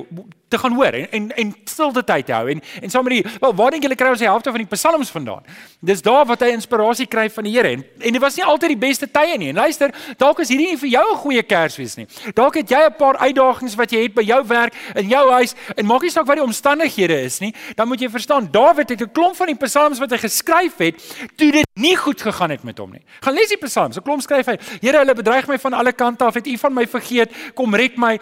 te 0.47 0.57
gaan 0.57 0.73
hoor 0.73 0.93
en 0.93 1.11
en, 1.11 1.31
en 1.35 1.55
stilte 1.63 2.03
tyd 2.03 2.29
hou 2.29 2.49
en 2.49 2.61
en 2.81 2.89
saam 2.89 3.03
met 3.07 3.17
die 3.17 3.37
wel 3.41 3.53
waar 3.55 3.73
dink 3.73 3.85
julle 3.85 3.97
kry 3.97 4.11
ons 4.13 4.21
die 4.21 4.29
helfte 4.29 4.53
van 4.53 4.61
die 4.61 4.69
psalms 4.75 5.11
vandaan 5.13 5.45
dis 5.79 6.03
daar 6.05 6.25
wat 6.29 6.43
hy 6.45 6.51
inspirasie 6.53 7.07
kry 7.09 7.27
van 7.33 7.47
die 7.47 7.53
Here 7.55 7.71
en 7.75 7.83
en 7.99 8.17
dit 8.17 8.21
was 8.21 8.37
nie 8.37 8.45
altyd 8.45 8.75
die 8.75 8.81
beste 8.85 9.09
tye 9.11 9.37
nie 9.41 9.49
en 9.53 9.61
luister 9.63 9.93
dalk 10.21 10.43
is 10.45 10.53
hierdie 10.53 10.71
nie 10.73 10.81
vir 10.83 10.91
jou 10.97 11.05
'n 11.11 11.21
goeie 11.23 11.43
Kersfees 11.55 11.97
nie 11.99 12.07
dalk 12.37 12.59
het 12.61 12.69
jy 12.69 12.81
'n 12.85 12.95
paar 12.99 13.17
uitdagings 13.17 13.75
wat 13.75 13.91
jy 13.91 14.03
het 14.05 14.15
by 14.15 14.21
jou 14.27 14.41
werk 14.47 14.73
in 14.95 15.09
jou 15.09 15.25
huis 15.31 15.55
en 15.75 15.85
maak 15.85 16.01
nie 16.01 16.13
saak 16.13 16.27
wat 16.27 16.37
die 16.37 16.47
omstandighede 16.47 17.19
is 17.25 17.39
nie 17.39 17.53
dan 17.75 17.87
moet 17.87 17.99
jy 17.99 18.09
verstaan 18.09 18.47
Dawid 18.51 18.89
het 18.89 19.01
'n 19.01 19.11
klomp 19.11 19.35
van 19.35 19.47
die 19.47 19.59
psalms 19.65 19.99
wat 19.99 20.11
hy 20.11 20.17
geskryf 20.17 20.77
het 20.77 20.95
toe 21.35 21.51
dit 21.51 21.65
nie 21.75 21.95
goed 21.95 22.21
gegaan 22.21 22.51
het 22.51 22.63
met 22.63 22.77
hom 22.77 22.91
nie 22.91 23.03
gaan 23.21 23.33
lees 23.33 23.49
die 23.49 23.57
psalms 23.57 23.97
'n 23.97 24.03
klomp 24.03 24.21
skryf 24.21 24.45
hy 24.45 24.57
Here 24.81 24.97
hulle 24.97 25.15
bedreig 25.15 25.47
my 25.47 25.57
van 25.57 25.73
alle 25.73 25.91
kante 25.91 26.23
af 26.23 26.33
het 26.33 26.47
u 26.47 26.57
van 26.57 26.73
my 26.73 26.87
vergeet 26.87 27.31
kom 27.53 27.75
red 27.75 27.97
my 27.97 28.19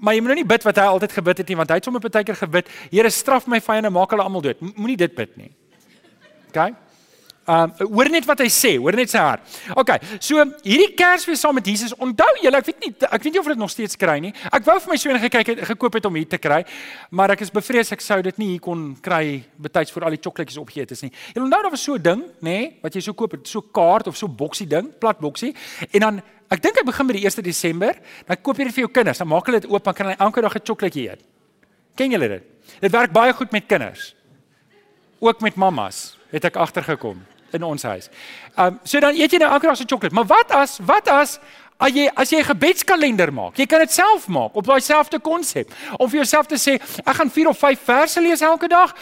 maar 0.00 0.14
jy 0.14 0.20
moet 0.20 0.34
nou 0.34 0.40
nie 0.42 0.44
bid 0.44 0.62
wat 0.62 0.76
hy 0.76 0.84
altyd 0.84 1.12
gebid 1.12 1.38
het 1.38 1.48
nie 1.48 1.56
want 1.56 1.70
hy 1.70 1.76
het 1.76 1.84
sommer 1.84 2.00
baie 2.16 2.24
keer 2.24 2.40
gebid, 2.40 2.72
Here 2.90 3.10
straf 3.10 3.46
my 3.46 3.60
vyande, 3.60 3.92
maak 3.92 4.12
hulle 4.14 4.24
almal 4.24 4.44
dood. 4.44 4.60
Moenie 4.76 4.98
dit 4.98 5.14
bid 5.14 5.36
nie. 5.36 5.50
OK? 6.50 6.72
Um 7.46 7.70
hoor 7.78 8.08
net 8.10 8.24
wat 8.26 8.40
hy 8.42 8.48
sê, 8.50 8.72
hoor 8.82 8.96
net 8.98 9.12
sy 9.12 9.20
hart. 9.22 9.44
OK. 9.78 9.92
So 10.18 10.42
hierdie 10.64 10.88
Kersfees 10.98 11.44
saam 11.44 11.54
met 11.54 11.68
Jesus, 11.70 11.94
onthou 12.02 12.26
julle, 12.42 12.58
ek 12.58 12.66
weet 12.66 12.80
nie 12.82 12.90
ek 13.06 13.22
weet 13.22 13.36
nie 13.36 13.40
of 13.42 13.50
dit 13.52 13.60
nog 13.60 13.70
steeds 13.70 13.98
kry 14.00 14.16
nie. 14.22 14.32
Ek 14.50 14.66
wou 14.66 14.74
vir 14.82 14.92
my 14.92 14.98
seun 14.98 15.20
gekyk 15.22 15.52
het 15.52 15.62
gekoop 15.68 15.98
het 16.00 16.08
om 16.10 16.18
hier 16.18 16.26
te 16.26 16.40
kry, 16.42 16.64
maar 17.14 17.36
ek 17.36 17.44
is 17.46 17.54
bevrees 17.54 17.92
ek 17.94 18.02
sou 18.02 18.18
dit 18.26 18.40
nie 18.42 18.48
hier 18.56 18.64
kon 18.64 18.88
kry 19.02 19.44
betyds 19.62 19.94
vir 19.94 20.08
al 20.08 20.16
die 20.16 20.22
chocolaatjies 20.22 20.58
opgeëet 20.58 20.96
is 20.96 21.04
nie. 21.06 21.12
Jy 21.34 21.44
onthou 21.44 21.62
daar 21.62 21.70
was 21.70 21.84
so 21.86 21.94
'n 21.94 22.02
ding, 22.02 22.24
nê, 22.42 22.50
nee, 22.50 22.72
wat 22.82 22.94
jy 22.94 23.00
so 23.00 23.14
koop, 23.14 23.38
so 23.46 23.62
kaart 23.62 24.08
of 24.08 24.16
so 24.16 24.26
boksie 24.26 24.66
ding, 24.66 24.90
plat 24.98 25.18
boksie 25.20 25.54
en 25.92 26.00
dan 26.00 26.22
Ek 26.48 26.62
dink 26.62 26.76
hy 26.78 26.84
begin 26.86 27.06
met 27.06 27.16
die 27.16 27.26
1 27.26 27.42
Desember, 27.42 27.96
dan 28.24 28.36
koop 28.36 28.56
jy 28.56 28.64
dit 28.64 28.74
vir 28.74 28.84
jou 28.84 28.90
kinders, 28.92 29.18
dan 29.18 29.26
maak 29.26 29.46
hulle 29.46 29.58
dit 29.58 29.70
oop, 29.70 29.82
dan 29.82 29.94
kan 29.94 30.06
hulle 30.06 30.18
elke 30.20 30.40
dag 30.40 30.54
'n 30.54 30.62
sjokolaatjie 30.62 31.08
eet. 31.10 31.22
Ken 31.96 32.10
julle 32.10 32.28
dit? 32.28 32.42
Dit 32.80 32.92
werk 32.92 33.10
baie 33.10 33.32
goed 33.32 33.50
met 33.50 33.66
kinders. 33.66 34.14
Ook 35.18 35.40
met 35.40 35.56
mammas 35.56 36.16
het 36.30 36.44
ek 36.44 36.56
agtergekom 36.56 37.24
in 37.56 37.66
ons 37.66 37.86
huis. 37.88 38.10
Ehm 38.56 38.66
um, 38.66 38.80
so 38.84 39.00
dan 39.00 39.16
eet 39.16 39.32
jy 39.32 39.40
nou 39.42 39.52
elke 39.52 39.66
dag 39.66 39.76
so 39.76 39.84
sjokolade. 39.88 40.14
Maar 40.14 40.28
wat 40.32 40.52
as 40.56 40.78
wat 40.86 41.08
as 41.08 41.38
as 41.76 41.92
jy 41.92 42.06
as 42.14 42.30
jy 42.30 42.38
'n 42.40 42.50
gebedskalender 42.52 43.32
maak? 43.32 43.56
Jy 43.56 43.66
kan 43.66 43.80
dit 43.80 43.92
self 43.92 44.28
maak 44.28 44.54
op 44.56 44.66
daai 44.66 44.80
selfde 44.80 45.18
konsep. 45.20 45.72
Om 45.98 46.08
vir 46.08 46.20
jouself 46.24 46.46
te 46.46 46.56
sê, 46.56 46.80
ek 47.04 47.16
gaan 47.16 47.30
4 47.30 47.48
of 47.48 47.58
5 47.58 47.80
verse 47.84 48.20
lees 48.20 48.40
elke 48.40 48.68
dag 48.68 48.94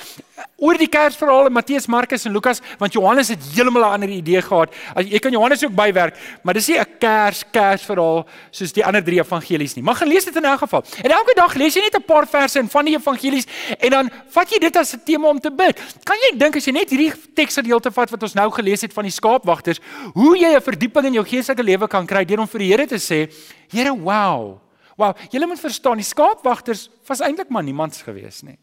oor 0.58 0.78
die 0.78 0.88
Kersverhale 0.90 1.50
Matteus, 1.50 1.86
Markus 1.90 2.24
en 2.26 2.32
Lukas, 2.32 2.60
want 2.80 2.94
Johannes 2.94 3.28
het 3.28 3.42
heeltemal 3.54 3.82
'n 3.84 3.92
ander 3.94 4.08
idee 4.08 4.42
gehad. 4.42 4.72
As 4.94 5.04
jy 5.04 5.18
kan 5.18 5.32
Johannes 5.32 5.64
ook 5.64 5.74
bywerk, 5.74 6.16
maar 6.42 6.54
dis 6.54 6.68
nie 6.68 6.78
'n 6.78 6.86
Kers 6.98 7.44
Kersverhaal 7.50 8.26
soos 8.50 8.72
die 8.72 8.84
ander 8.84 9.02
drie 9.02 9.20
evangelies 9.20 9.74
nie. 9.74 9.82
Maar 9.82 9.94
gaan 9.94 10.08
lees 10.08 10.24
dit 10.24 10.36
in 10.36 10.44
elk 10.44 10.58
geval. 10.58 10.84
En 11.02 11.10
elke 11.10 11.34
dag 11.34 11.54
lees 11.54 11.74
jy 11.74 11.80
net 11.82 11.94
'n 11.94 12.04
paar 12.04 12.26
verse 12.26 12.58
in 12.58 12.68
van 12.68 12.84
die 12.84 12.96
evangelies 12.96 13.46
en 13.78 13.90
dan 13.90 14.10
vat 14.28 14.50
jy 14.50 14.58
dit 14.58 14.76
as 14.76 14.94
'n 14.94 15.00
tema 15.04 15.28
om 15.28 15.40
te 15.40 15.50
bid. 15.50 15.80
Kan 16.04 16.16
jy 16.16 16.38
dink 16.38 16.56
as 16.56 16.64
jy 16.64 16.72
net 16.72 16.90
hierdie 16.90 17.12
teksgedeelte 17.34 17.92
vat 17.92 18.10
wat 18.10 18.22
ons 18.22 18.34
nou 18.34 18.50
gelees 18.50 18.80
het 18.80 18.92
van 18.92 19.04
die 19.04 19.12
skaapwagters, 19.12 19.80
hoe 20.14 20.38
jy 20.38 20.54
'n 20.56 20.60
verdieping 20.60 21.06
in 21.06 21.12
jou 21.12 21.24
geestelike 21.24 21.62
lewe 21.62 21.88
kan 21.88 22.06
kry 22.06 22.24
deur 22.24 22.40
om 22.40 22.48
vir 22.48 22.58
die 22.58 22.70
Here 22.70 22.86
te 22.86 22.98
sê, 22.98 23.30
Here, 23.70 23.90
wow. 23.90 24.60
Wow, 24.96 25.16
jy 25.30 25.46
moet 25.46 25.60
verstaan, 25.60 25.96
die 25.96 26.04
skaapwagters 26.04 26.88
was 27.06 27.20
eintlik 27.20 27.50
maar 27.50 27.62
niemands 27.62 28.02
gewees 28.02 28.42
nie. 28.42 28.58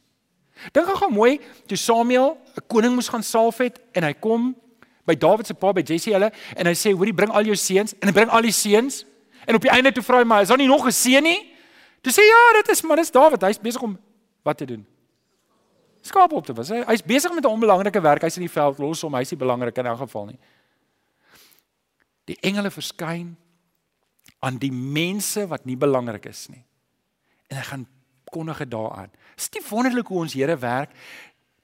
Dink 0.72 0.88
gou 0.88 1.10
mooi, 1.12 1.40
toe 1.68 1.78
Samuel 1.78 2.38
'n 2.56 2.68
koning 2.68 2.94
moes 2.94 3.10
gaan 3.10 3.24
salf 3.24 3.58
het 3.58 3.80
en 3.94 4.04
hy 4.04 4.14
kom 4.14 4.56
by 5.06 5.16
Dawid 5.16 5.48
se 5.48 5.54
pa 5.54 5.74
by 5.74 5.82
Jesse 5.82 6.14
hulle 6.14 6.32
en 6.56 6.66
hy 6.66 6.74
sê 6.74 6.94
hoorie 6.94 7.14
bring 7.14 7.32
al 7.32 7.44
jou 7.44 7.56
seuns 7.56 7.94
en 8.00 8.08
hy 8.08 8.14
bring 8.14 8.30
al 8.30 8.42
die 8.42 8.52
seuns 8.52 9.06
en 9.48 9.56
op 9.56 9.62
die 9.62 9.72
einde 9.72 9.92
toe 9.92 10.04
vra 10.04 10.18
hy 10.22 10.24
maar 10.24 10.42
is 10.42 10.48
daar 10.48 10.58
nie 10.58 10.68
nog 10.68 10.86
'n 10.86 10.92
seun 10.92 11.24
nie? 11.24 11.54
Toe 12.02 12.14
sê 12.14 12.22
ja, 12.26 12.62
dit 12.62 12.70
is 12.70 12.82
maar 12.82 12.98
dis 12.98 13.12
Dawid, 13.12 13.42
hy's 13.42 13.60
besig 13.60 13.82
om 13.82 13.98
wat 14.44 14.58
te 14.58 14.66
doen. 14.66 14.86
Skaap 16.02 16.34
op 16.34 16.46
te 16.46 16.54
was. 16.54 16.72
Hy, 16.74 16.82
hy's 16.88 17.04
besig 17.06 17.34
met 17.34 17.46
'n 17.46 17.54
onbelangrike 17.54 18.02
werk. 18.02 18.22
Hy's 18.22 18.38
in 18.38 18.48
die 18.48 18.52
veld 18.52 18.78
los 18.78 19.04
om 19.04 19.14
hy's 19.14 19.32
nie 19.32 19.38
belangrik 19.38 19.78
in 19.78 19.86
elk 19.86 19.98
geval 19.98 20.26
nie. 20.26 20.40
Die 22.26 22.38
engele 22.42 22.72
verskyn 22.72 23.38
aan 24.40 24.58
die 24.58 24.72
mense 24.72 25.48
wat 25.48 25.66
nie 25.66 25.78
belangrik 25.78 26.26
is 26.26 26.48
nie. 26.50 26.66
En 27.50 27.58
hy 27.58 27.64
gaan 27.64 27.88
kondig 28.32 28.64
dit 28.64 28.72
daaraan. 28.72 29.12
Is 29.38 29.50
dit 29.50 29.68
wonderlik 29.70 30.08
hoe 30.08 30.24
ons 30.24 30.34
Here 30.34 30.58
werk 30.58 30.96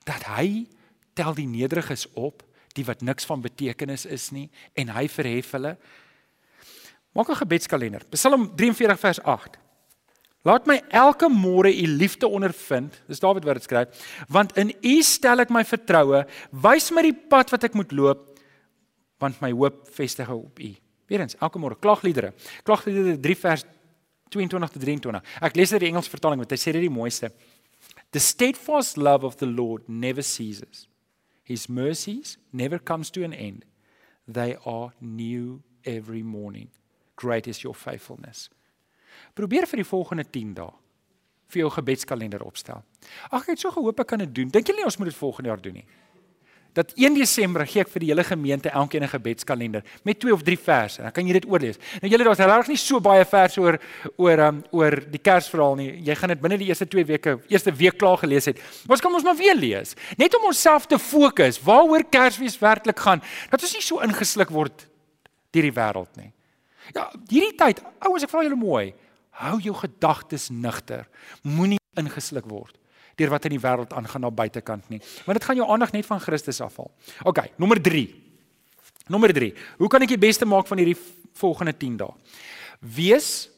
dat 0.08 0.23
hy 0.38 0.67
tel 1.17 1.34
die 1.36 1.47
nederiges 1.49 2.06
op, 2.13 2.43
die 2.77 2.86
wat 2.86 3.01
niks 3.01 3.25
van 3.25 3.41
betekenis 3.41 4.06
is 4.06 4.30
nie 4.32 4.49
en 4.77 4.91
hy 4.93 5.08
verhef 5.10 5.51
hulle. 5.58 5.77
Maak 7.17 7.30
'n 7.30 7.41
gebedskalender. 7.41 8.06
Psalm 8.13 8.51
43 8.56 8.99
vers 8.99 9.21
8. 9.23 9.58
Laat 10.45 10.67
my 10.67 10.77
elke 10.89 11.27
môre 11.30 11.71
u 11.73 11.88
liefde 11.88 12.27
ondervind. 12.27 13.01
Dis 13.08 13.19
Dawid 13.19 13.43
wat 13.43 13.58
dit 13.60 13.63
skryf. 13.63 13.88
Want 14.30 14.58
in 14.58 14.71
u 14.82 15.01
stel 15.01 15.39
ek 15.39 15.49
my 15.49 15.65
vertroue. 15.65 16.25
Wys 16.51 16.91
my 16.91 17.01
die 17.01 17.17
pad 17.30 17.49
wat 17.49 17.63
ek 17.63 17.73
moet 17.73 17.91
loop, 17.91 18.39
want 19.19 19.41
my 19.41 19.51
hoop 19.51 19.88
vestig 19.91 20.30
op 20.30 20.60
u. 20.60 20.75
Weerens, 21.08 21.36
elke 21.39 21.60
môre 21.60 21.75
klagliedere. 21.80 22.34
Klagliedere 22.63 23.19
3 23.19 23.36
vers 23.36 23.65
22 24.34 24.74
tot 24.74 24.82
23. 24.82 25.22
Ek 25.42 25.56
lees 25.56 25.74
uit 25.74 25.84
die 25.84 25.90
Engels 25.92 26.10
vertaling 26.12 26.42
want 26.44 26.52
hy 26.52 26.60
sê 26.60 26.74
dit 26.76 26.86
die 26.88 26.94
mooiste. 26.94 27.32
The 28.16 28.20
steadfast 28.24 28.98
love 28.98 29.26
of 29.26 29.38
the 29.38 29.48
Lord 29.50 29.88
never 29.88 30.24
ceases. 30.24 30.88
His 31.44 31.68
mercies 31.68 32.38
never 32.52 32.80
comes 32.80 33.12
to 33.12 33.24
an 33.24 33.34
end. 33.34 33.63
They 34.28 34.58
are 34.66 34.92
new 35.00 35.62
every 35.86 36.24
morning. 36.24 36.70
Great 37.16 37.48
is 37.48 37.63
your 37.63 37.76
faithfulness. 37.76 38.50
Probeer 39.34 39.66
vir 39.68 39.82
die 39.82 39.88
volgende 39.88 40.28
10 40.28 40.54
dae 40.58 40.74
vir 41.48 41.62
jou 41.62 41.70
gebedskalender 41.72 42.44
opstel. 42.44 42.82
Ag 43.32 43.46
ek 43.46 43.54
het 43.54 43.62
so 43.63 43.72
gehoop 43.72 44.02
ek 44.04 44.10
kan 44.12 44.20
dit 44.20 44.34
doen. 44.36 44.50
Dink 44.52 44.68
jy 44.68 44.76
nie 44.76 44.88
ons 44.88 44.98
moet 45.00 45.08
dit 45.08 45.16
volgende 45.16 45.54
jaar 45.54 45.62
doen 45.63 45.78
nie? 45.80 45.86
Dat 46.78 46.92
1 46.94 47.16
Desember 47.18 47.66
gee 47.66 47.82
ek 47.82 47.90
vir 47.90 48.04
die 48.04 48.10
hele 48.12 48.24
gemeente 48.24 48.70
elkeen 48.70 49.02
'n 49.02 49.10
gebedskalender 49.10 49.84
met 50.04 50.20
2 50.20 50.34
of 50.34 50.44
3 50.44 50.58
verse. 50.58 51.02
Dan 51.02 51.12
kan 51.12 51.26
jy 51.26 51.34
dit 51.34 51.48
oorlees. 51.50 51.78
Nou 52.02 52.12
julle 52.12 52.24
daar's 52.24 52.38
regtig 52.38 52.68
nie 52.68 52.78
so 52.78 53.00
baie 53.00 53.26
verse 53.26 53.62
oor 53.62 53.80
oor 54.18 54.40
um, 54.40 54.63
oor 54.72 54.94
die 55.10 55.20
Kersverhaal 55.20 55.76
nie. 55.76 56.02
Jy 56.06 56.16
gaan 56.16 56.30
dit 56.30 56.42
binne 56.42 56.58
die 56.58 56.68
eerste 56.68 56.86
2 56.86 57.06
weke, 57.06 57.40
eerste 57.50 57.74
week 57.74 57.98
klaar 57.98 58.18
gelees 58.18 58.46
het. 58.46 58.62
Ons 58.88 59.02
kan 59.02 59.13
ons 59.13 59.24
maar 59.24 59.36
weer 59.36 59.56
lees. 59.56 59.96
Net 60.18 60.36
om 60.36 60.46
onsself 60.46 60.86
te 60.86 61.00
fokus 61.00 61.60
waaroor 61.62 62.04
Kersfees 62.04 62.60
werklik 62.60 63.00
gaan. 63.00 63.22
Dat 63.50 63.62
ons 63.62 63.74
nie 63.74 63.82
so 63.82 64.00
ingesluk 64.00 64.50
word 64.50 64.88
deur 65.52 65.63
die 65.63 65.74
wêreld 65.74 66.16
nie. 66.16 66.32
Ja, 66.94 67.10
hierdie 67.28 67.56
tyd, 67.58 67.82
ouens, 68.00 68.24
ek 68.24 68.30
vra 68.30 68.44
julle 68.44 68.56
mooi, 68.56 68.94
hou 69.32 69.60
jou 69.60 69.74
gedagtes 69.74 70.50
nugter. 70.50 71.08
Moenie 71.42 71.82
ingesluk 71.98 72.46
word 72.46 72.78
deur 73.17 73.32
wat 73.34 73.47
in 73.49 73.56
die 73.56 73.62
wêreld 73.62 73.93
aangaan 73.97 74.25
na 74.27 74.32
buitekant 74.32 74.89
nie. 74.93 74.99
Want 75.25 75.39
dit 75.39 75.47
gaan 75.47 75.60
jou 75.60 75.67
aandag 75.73 75.91
net 75.95 76.06
van 76.06 76.21
Christus 76.21 76.62
afhaal. 76.62 76.91
OK, 77.23 77.43
nommer 77.58 77.82
3. 77.82 78.06
Nommer 79.08 79.34
3. 79.34 79.53
Hoe 79.82 79.89
kan 79.89 80.06
ek 80.06 80.13
die 80.13 80.21
beste 80.21 80.45
maak 80.45 80.69
van 80.69 80.82
hierdie 80.82 80.97
volgende 81.38 81.73
10 81.77 81.97
dae? 81.97 82.13
Wees 82.80 83.49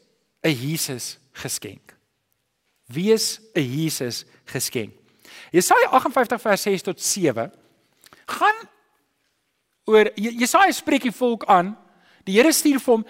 'n 0.42 0.54
Jesus 0.54 1.18
geskenk. 1.32 1.96
Wees 2.86 3.40
'n 3.54 3.60
Jesus 3.60 4.24
geskenk. 4.44 4.92
Jesaja 5.50 5.90
58 5.90 6.40
vers 6.40 6.62
6 6.62 6.82
tot 6.82 7.00
7 7.00 7.52
gaan 8.26 8.68
oor 9.84 10.10
Jesaja 10.14 10.72
spreek 10.72 11.02
die 11.02 11.12
volk 11.12 11.44
aan 11.44 11.76
Die 12.24 12.36
Here 12.36 12.52
stuur 12.52 12.80
vir 12.80 12.94
hom 12.94 13.04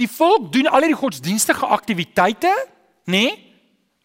die 0.00 0.08
volk 0.08 0.52
doen 0.52 0.66
al 0.66 0.86
hierdie 0.86 0.98
godsdienstige 0.98 1.66
aktiwiteite, 1.66 2.52
nê? 3.06 3.26
Nee? 3.26 3.42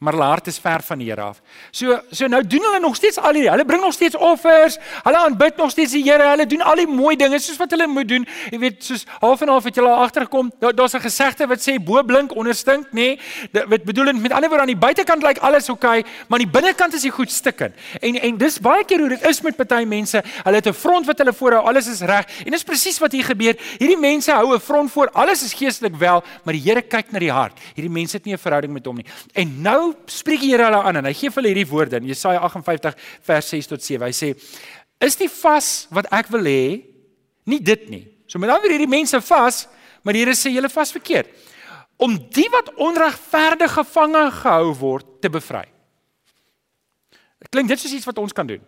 Maar 0.01 0.15
hulle 0.15 0.25
hart 0.25 0.47
is 0.49 0.57
ver 0.57 0.81
van 0.81 0.97
die 0.97 1.09
Here 1.11 1.21
af. 1.21 1.41
So 1.71 1.99
so 2.09 2.27
nou 2.27 2.41
doen 2.41 2.63
hulle 2.65 2.79
nog 2.81 2.95
steeds 2.97 3.19
al 3.21 3.35
hierdie. 3.37 3.49
Hulle 3.51 3.65
bring 3.69 3.83
nog 3.83 3.93
steeds 3.93 4.17
offers. 4.17 4.77
Hulle 5.03 5.17
aanbid 5.17 5.57
nog 5.61 5.69
steeds 5.69 5.91
die 5.93 6.01
Here. 6.07 6.25
Hulle 6.31 6.47
doen 6.49 6.63
al 6.65 6.81
die 6.81 6.87
mooi 6.89 7.15
dinge 7.15 7.37
soos 7.39 7.59
wat 7.61 7.69
hulle 7.75 7.85
moet 7.87 8.07
doen. 8.09 8.25
Jy 8.49 8.59
weet, 8.63 8.79
soos 8.83 9.05
half 9.21 9.43
en 9.45 9.51
half 9.53 9.67
het 9.69 9.77
julle 9.77 9.91
agtergekom. 9.93 10.49
Daar 10.59 10.73
daar's 10.75 10.95
'n 10.97 11.03
gesegde 11.05 11.47
wat 11.47 11.61
sê 11.61 11.77
bo 11.77 12.01
blink 12.03 12.33
onder 12.35 12.55
stink, 12.55 12.87
nê? 12.87 12.91
Nee, 12.91 13.19
dit 13.51 13.83
bedoelend 13.83 14.21
met 14.21 14.31
ander 14.31 14.49
woorde 14.49 14.63
aan 14.63 14.73
die 14.73 14.77
buitekant 14.87 15.23
lyk 15.23 15.37
alles 15.37 15.69
oukei, 15.69 15.99
okay, 15.99 16.11
maar 16.27 16.39
aan 16.39 16.45
die 16.45 16.59
binnekant 16.59 16.93
is 16.93 17.01
die 17.01 17.11
goed 17.11 17.31
stikken. 17.31 17.73
En 17.99 18.21
en 18.21 18.37
dis 18.37 18.59
baie 18.59 18.85
keer 18.85 18.99
hoe 18.99 19.09
dit 19.09 19.27
is 19.27 19.41
met 19.41 19.55
party 19.55 19.83
mense. 19.85 20.23
Hulle 20.43 20.55
het 20.55 20.67
'n 20.67 20.73
front 20.73 21.05
wat 21.05 21.17
hulle 21.17 21.33
voorhou, 21.33 21.65
alles 21.65 21.87
is 21.87 22.01
reg. 22.01 22.25
En 22.45 22.51
dis 22.51 22.63
presies 22.63 22.99
wat 22.99 23.11
hier 23.11 23.23
gebeur. 23.23 23.55
Hierdie 23.77 23.99
mense 23.99 24.31
hou 24.31 24.55
'n 24.55 24.59
front 24.59 24.91
voor, 24.91 25.09
alles 25.11 25.43
is 25.43 25.53
geestelik 25.53 25.95
wel, 25.95 26.23
maar 26.43 26.53
die 26.53 26.61
Here 26.61 26.81
kyk 26.81 27.11
na 27.11 27.19
die 27.19 27.31
hart. 27.31 27.59
Hierdie 27.75 27.93
mense 27.93 28.17
het 28.17 28.25
nie 28.25 28.33
'n 28.33 28.37
verhouding 28.37 28.73
met 28.73 28.85
hom 28.85 28.95
nie. 28.95 29.05
En 29.33 29.61
nou 29.61 29.90
spreek 30.11 30.41
die 30.43 30.51
Here 30.53 30.67
hulle 30.67 30.81
aan 30.83 31.01
en 31.01 31.07
hy 31.09 31.13
gee 31.17 31.29
vir 31.31 31.41
hulle 31.41 31.51
hierdie 31.53 31.69
woorde 31.69 31.99
in 32.01 32.09
Jesaja 32.09 32.41
58 32.45 32.95
vers 33.27 33.51
6 33.53 33.69
tot 33.71 33.83
7. 33.83 34.05
Hy 34.07 34.15
sê: 34.15 34.33
"Is 35.01 35.15
die 35.19 35.29
vas 35.29 35.87
wat 35.91 36.07
ek 36.11 36.31
wil 36.33 36.45
hê 36.45 36.83
nie 37.45 37.59
dit 37.59 37.89
nie." 37.89 38.07
So 38.27 38.39
met 38.39 38.49
ander 38.49 38.69
hierdie 38.69 38.87
mense 38.87 39.21
vas, 39.21 39.67
maar 40.03 40.13
die 40.13 40.23
Here 40.23 40.35
sê 40.35 40.51
julle 40.53 40.69
vas 40.69 40.91
verkeerd. 40.91 41.27
Om 41.97 42.17
die 42.33 42.49
wat 42.49 42.73
onregverdig 42.75 43.73
gevange 43.73 44.31
gehou 44.31 44.73
word 44.79 45.21
te 45.21 45.29
bevry. 45.29 45.67
Klink 47.51 47.69
dit 47.69 47.79
soos 47.79 47.93
iets 47.93 48.05
wat 48.05 48.17
ons 48.17 48.33
kan 48.33 48.47
doen? 48.47 48.61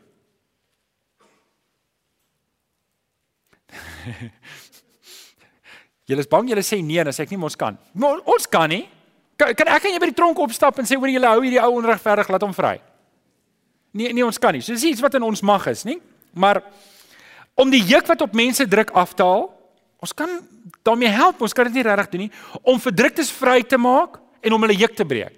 Julle 6.09 6.19
is 6.19 6.27
bang 6.27 6.49
julle 6.51 6.63
sê 6.67 6.81
nee, 6.83 7.03
dan 7.03 7.15
sê 7.15 7.23
ek 7.23 7.31
nie 7.31 7.39
ons 7.39 7.55
kan. 7.59 7.77
Maar 7.95 8.19
ons 8.27 8.47
kan 8.51 8.67
nie. 8.71 8.83
Kan, 9.43 9.55
kan 9.59 9.71
ek 9.75 9.89
en 9.89 9.95
jy 9.95 9.99
by 9.99 10.09
die 10.13 10.15
tronk 10.15 10.39
opstap 10.39 10.77
en 10.79 10.87
sê 10.87 10.95
hoor 10.95 11.11
julle 11.11 11.27
hou 11.27 11.41
hierdie 11.43 11.59
ou 11.59 11.75
onregverdig 11.81 12.29
laat 12.31 12.45
hom 12.45 12.55
vry? 12.55 12.77
Nee, 13.91 14.13
nee 14.15 14.23
ons 14.25 14.39
kan 14.39 14.55
nie. 14.55 14.63
So 14.63 14.75
dis 14.75 14.85
iets 14.93 15.03
wat 15.03 15.17
in 15.19 15.25
ons 15.27 15.43
mag 15.45 15.65
is, 15.71 15.83
nie? 15.87 15.99
Maar 16.33 16.61
om 17.59 17.69
die 17.69 17.83
juk 17.83 18.07
wat 18.09 18.23
op 18.25 18.37
mense 18.37 18.65
druk 18.69 18.93
af 18.97 19.13
te 19.17 19.25
haal, 19.27 19.49
ons 20.03 20.15
kan 20.15 20.39
daarmee 20.87 21.11
help, 21.11 21.41
ons 21.43 21.55
kan 21.55 21.67
dit 21.67 21.79
nie 21.79 21.85
regtig 21.85 22.13
doen 22.13 22.23
nie 22.25 22.31
om 22.63 22.79
verdruktes 22.81 23.31
vry 23.35 23.59
te 23.67 23.79
maak 23.79 24.17
en 24.43 24.55
om 24.55 24.65
hulle 24.65 24.79
juk 24.79 24.95
te 24.97 25.05
breek. 25.07 25.35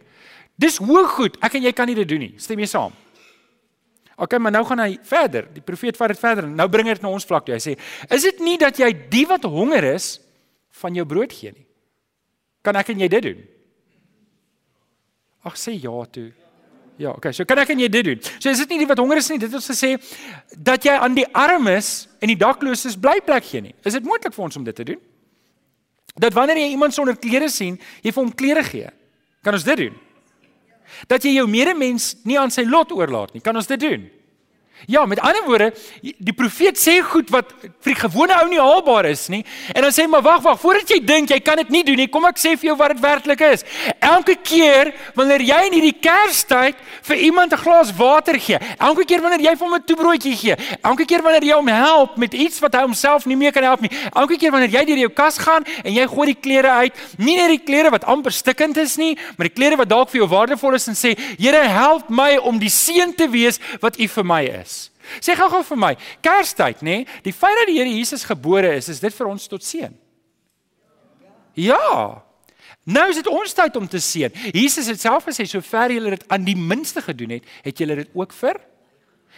Dis 0.55 0.77
hoog 0.79 1.17
goed. 1.17 1.41
Ek 1.43 1.57
en 1.57 1.65
jy 1.65 1.73
kan 1.75 1.89
nie 1.89 1.97
dit 1.97 2.07
doen 2.07 2.23
nie. 2.27 2.35
Stem 2.39 2.61
jy 2.61 2.69
saam? 2.71 2.93
OK, 4.15 4.37
maar 4.39 4.53
nou 4.55 4.63
gaan 4.63 4.79
hy 4.85 4.93
verder. 5.03 5.49
Die 5.51 5.63
profeet 5.65 5.97
vat 5.99 6.13
dit 6.13 6.21
verder. 6.21 6.47
Nou 6.47 6.69
bring 6.71 6.87
hy 6.87 6.95
dit 6.95 7.03
na 7.03 7.11
ons 7.11 7.27
vlak 7.27 7.43
toe. 7.43 7.57
Hy 7.57 7.63
sê: 7.63 7.73
"Is 8.07 8.23
dit 8.23 8.39
nie 8.39 8.55
dat 8.61 8.79
jy 8.79 8.87
die 9.11 9.25
wat 9.27 9.43
honger 9.43 9.83
is 9.91 10.21
van 10.79 10.95
jou 10.95 11.03
brood 11.05 11.33
gee 11.35 11.51
nie? 11.51 11.67
Kan 12.63 12.79
ek 12.79 12.93
en 12.95 13.03
jy 13.03 13.09
dit 13.11 13.27
doen?" 13.27 13.43
Ag 15.45 15.57
sê 15.59 15.75
ja 15.77 15.93
toe. 16.11 16.31
Ja, 16.97 17.11
okay. 17.11 17.33
So 17.35 17.43
kan 17.47 17.59
ek 17.59 17.73
en 17.73 17.81
jy 17.83 17.89
dit 17.91 18.07
doen. 18.07 18.21
So 18.39 18.49
is 18.49 18.61
dit 18.63 18.71
nie 18.71 18.79
die 18.85 18.87
wat 18.87 18.99
honger 19.01 19.19
is 19.19 19.27
nie, 19.29 19.39
dit 19.41 19.51
wil 19.51 19.63
sê 19.63 19.95
dat 20.55 20.85
jy 20.87 20.95
aan 20.95 21.17
die 21.17 21.27
armes 21.35 22.07
en 22.23 22.31
die 22.31 22.39
dakloses 22.39 22.95
blyplek 22.99 23.43
gee 23.49 23.65
nie. 23.67 23.75
Is 23.83 23.97
dit 23.97 24.07
moontlik 24.07 24.35
vir 24.35 24.45
ons 24.47 24.59
om 24.61 24.65
dit 24.67 24.75
te 24.75 24.87
doen? 24.87 25.01
Dat 26.15 26.33
wanneer 26.33 26.61
jy 26.63 26.69
iemand 26.71 26.95
sonder 26.95 27.17
klere 27.19 27.49
sien, 27.51 27.75
jy 28.01 28.13
vir 28.15 28.23
hom 28.23 28.31
klere 28.31 28.63
gee. 28.63 28.91
Kan 29.43 29.57
ons 29.57 29.67
dit 29.67 29.81
doen? 29.83 29.97
Dat 31.11 31.25
jy 31.27 31.35
jou 31.35 31.47
medemens 31.51 32.13
nie 32.23 32.37
aan 32.39 32.53
sy 32.53 32.63
lot 32.63 32.93
oorlaat 32.95 33.35
nie. 33.35 33.43
Kan 33.43 33.59
ons 33.59 33.67
dit 33.67 33.81
doen? 33.81 34.07
Ja, 34.85 35.05
met 35.05 35.19
ander 35.19 35.43
woorde, 35.45 35.73
die 36.01 36.33
profeet 36.33 36.77
sê 36.77 36.99
goed 37.01 37.29
wat 37.33 37.53
vir 37.63 37.93
die 37.93 37.97
gewone 37.97 38.35
ou 38.41 38.47
nie 38.51 38.59
haalbaar 38.61 39.07
is 39.09 39.27
nie. 39.33 39.41
En 39.73 39.81
dan 39.81 39.93
sê 39.95 40.03
hy 40.03 40.09
maar 40.11 40.21
wag, 40.25 40.43
wag, 40.45 40.59
voordat 40.61 40.91
jy 40.93 40.99
dink 41.01 41.31
jy 41.33 41.39
kan 41.41 41.57
dit 41.61 41.71
nie 41.73 41.83
doen 41.87 41.97
nie, 42.03 42.07
kom 42.11 42.27
ek 42.29 42.37
sê 42.41 42.53
vir 42.53 42.69
jou 42.69 42.75
wat 42.77 42.93
dit 42.93 43.01
werklik 43.01 43.41
is. 43.47 43.65
Elke 43.97 44.35
keer 44.45 44.91
wanneer 45.17 45.41
jy 45.47 45.61
in 45.69 45.77
hierdie 45.79 45.95
Kerstyd 46.05 46.77
vir 47.07 47.23
iemand 47.29 47.53
'n 47.53 47.63
glas 47.63 47.89
water 47.97 48.37
gee, 48.39 48.59
elke 48.77 49.05
keer 49.05 49.21
wanneer 49.21 49.41
jy 49.41 49.55
hom 49.57 49.73
'n 49.73 49.83
toebroodjie 49.83 50.35
gee, 50.35 50.55
elke 50.83 51.05
keer 51.05 51.21
wanneer 51.21 51.43
jy 51.43 51.55
hom 51.55 51.67
help 51.67 52.17
met 52.17 52.33
iets 52.33 52.59
wat 52.59 52.75
hy 52.75 52.81
homself 52.81 53.25
nie 53.25 53.37
meer 53.37 53.51
kan 53.51 53.63
help 53.63 53.81
nie, 53.81 53.91
elke 54.13 54.37
keer 54.37 54.51
wanneer 54.51 54.69
jy 54.69 54.85
deur 54.85 54.97
jou 54.97 55.09
kas 55.09 55.37
gaan 55.37 55.63
en 55.83 55.93
jy 55.93 56.05
gooi 56.07 56.25
die 56.33 56.41
klere 56.41 56.69
uit, 56.69 56.93
nie 57.17 57.37
net 57.37 57.49
die 57.49 57.65
klere 57.65 57.89
wat 57.89 58.03
amper 58.05 58.31
stikkend 58.31 58.77
is 58.77 58.97
nie, 58.97 59.17
maar 59.37 59.47
die 59.49 59.55
klere 59.55 59.77
wat 59.77 59.89
dalk 59.89 60.09
vir 60.09 60.21
jou 60.21 60.29
waardevol 60.29 60.73
is 60.73 60.87
en 60.87 60.95
sê, 60.95 61.15
Here, 61.39 61.63
help 61.67 62.09
my 62.09 62.35
om 62.37 62.59
die 62.59 62.71
seun 62.73 63.13
te 63.15 63.27
wees 63.31 63.59
wat 63.81 63.99
U 63.99 64.07
vir 64.07 64.27
my 64.27 64.41
is. 64.61 64.74
Sê 65.23 65.35
gou-gou 65.37 65.63
vir 65.71 65.81
my, 65.81 65.93
Kerstyd, 66.25 66.83
nê? 66.85 67.01
Nee, 67.03 67.21
die 67.25 67.33
feit 67.35 67.57
dat 67.61 67.69
die 67.71 67.79
Here 67.79 67.91
Jesus 67.91 68.25
gebore 68.27 68.75
is, 68.77 68.89
is 68.89 69.01
dit 69.03 69.13
vir 69.13 69.31
ons 69.31 69.47
tot 69.51 69.63
seën? 69.63 69.93
Ja. 71.55 72.21
Nou 72.85 73.05
is 73.09 73.17
dit 73.17 73.27
ons 73.31 73.53
tyd 73.57 73.75
om 73.79 73.87
te 73.89 73.99
seën. 74.03 74.33
Jesus 74.53 74.89
het 74.91 75.01
self 75.01 75.25
gesê, 75.29 75.47
sover 75.49 75.93
julle 75.95 76.15
dit 76.17 76.25
aan 76.29 76.45
die 76.45 76.57
minste 76.57 77.01
gedoen 77.01 77.37
het, 77.37 77.51
het 77.65 77.79
julle 77.81 78.03
dit 78.03 78.11
ook 78.13 78.33
vir 78.35 78.59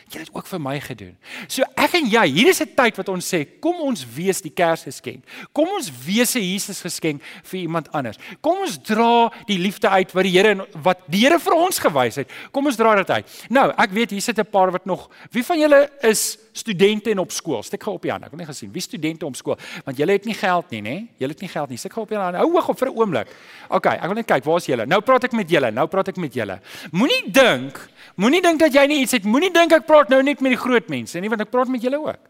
Jy 0.08 0.22
het 0.24 0.30
ook 0.32 0.48
vir 0.48 0.62
my 0.64 0.78
gedoen. 0.80 1.16
So 1.52 1.66
ek 1.76 1.98
en 2.00 2.06
jy, 2.08 2.24
hier 2.32 2.48
is 2.48 2.62
'n 2.62 2.72
tyd 2.76 2.96
wat 2.96 3.10
ons 3.10 3.28
sê, 3.28 3.46
kom 3.60 3.76
ons 3.76 4.06
wees 4.16 4.40
die 4.42 4.52
Kersgeskenk. 4.52 5.24
Kom 5.52 5.68
ons 5.68 5.92
wees 6.06 6.36
'n 6.36 6.42
Jesus 6.42 6.80
geskenk 6.82 7.22
vir 7.44 7.60
iemand 7.60 7.92
anders. 7.92 8.18
Kom 8.42 8.58
ons 8.58 8.78
dra 8.78 9.30
die 9.48 9.58
liefde 9.58 9.90
uit 9.90 10.12
wat 10.14 10.24
die 10.24 10.32
Here 10.32 10.68
wat 10.82 11.00
die 11.08 11.26
Here 11.26 11.40
vir 11.40 11.54
ons 11.54 11.80
gewys 11.80 12.16
het. 12.16 12.30
Kom 12.52 12.66
ons 12.66 12.76
dra 12.76 12.96
dit 12.96 13.10
uit. 13.10 13.26
Nou, 13.50 13.74
ek 13.78 13.92
weet 13.92 14.12
hier 14.12 14.22
sit 14.22 14.40
'n 14.40 14.46
paar 14.46 14.72
wat 14.72 14.86
nog 14.86 15.10
Wie 15.32 15.44
van 15.44 15.60
julle 15.60 15.90
is 16.02 16.38
studente 16.54 17.12
en 17.12 17.20
op 17.20 17.32
skool? 17.32 17.64
Steek 17.64 17.84
gou 17.84 17.96
op 17.96 18.02
die 18.02 18.12
hand. 18.12 18.24
Ek 18.24 18.32
wil 18.32 18.40
net 18.40 18.48
gesien 18.48 18.72
wie 18.72 18.82
studente 18.82 19.26
op 19.26 19.36
skool, 19.36 19.58
want 19.86 19.98
julle 19.98 20.12
het 20.12 20.26
nie 20.26 20.34
geld 20.34 20.70
nie, 20.70 20.82
nê? 20.82 21.08
Julle 21.18 21.32
het 21.32 21.42
nie 21.42 21.50
geld 21.50 21.70
nie. 21.70 21.78
Steek 21.78 21.94
gou 21.94 22.04
op 22.04 22.10
die 22.10 22.18
hand. 22.18 22.36
Hou 22.36 22.52
hoog 22.52 22.70
op 22.70 22.78
vir 22.78 22.88
'n 22.88 22.98
oomblik. 22.98 23.28
OK, 23.70 23.86
ek 23.86 24.02
wil 24.02 24.14
net 24.14 24.26
kyk, 24.26 24.44
waar 24.44 24.58
is 24.58 24.66
julle? 24.66 24.86
Nou 24.86 25.02
praat 25.02 25.24
ek 25.24 25.32
met 25.34 25.50
julle. 25.50 25.72
Nou 25.72 25.88
praat 25.88 26.08
ek 26.08 26.18
met 26.18 26.34
julle. 26.34 26.60
Moenie 26.92 27.32
dink 27.32 27.90
Moenie 28.18 28.40
dink 28.42 28.58
dat 28.58 28.74
jy 28.74 28.82
nie 28.90 29.04
iets 29.04 29.14
het. 29.14 29.26
Moenie 29.30 29.52
dink 29.54 29.74
ek 29.76 29.84
praat 29.86 29.97
nou 30.10 30.24
net 30.24 30.42
met 30.42 30.52
die 30.52 30.62
groot 30.62 30.90
mense 30.90 31.20
nie, 31.20 31.30
want 31.30 31.42
ek 31.42 31.50
praat 31.50 31.68
met 31.68 31.82
julle 31.82 31.98
ook. 31.98 32.30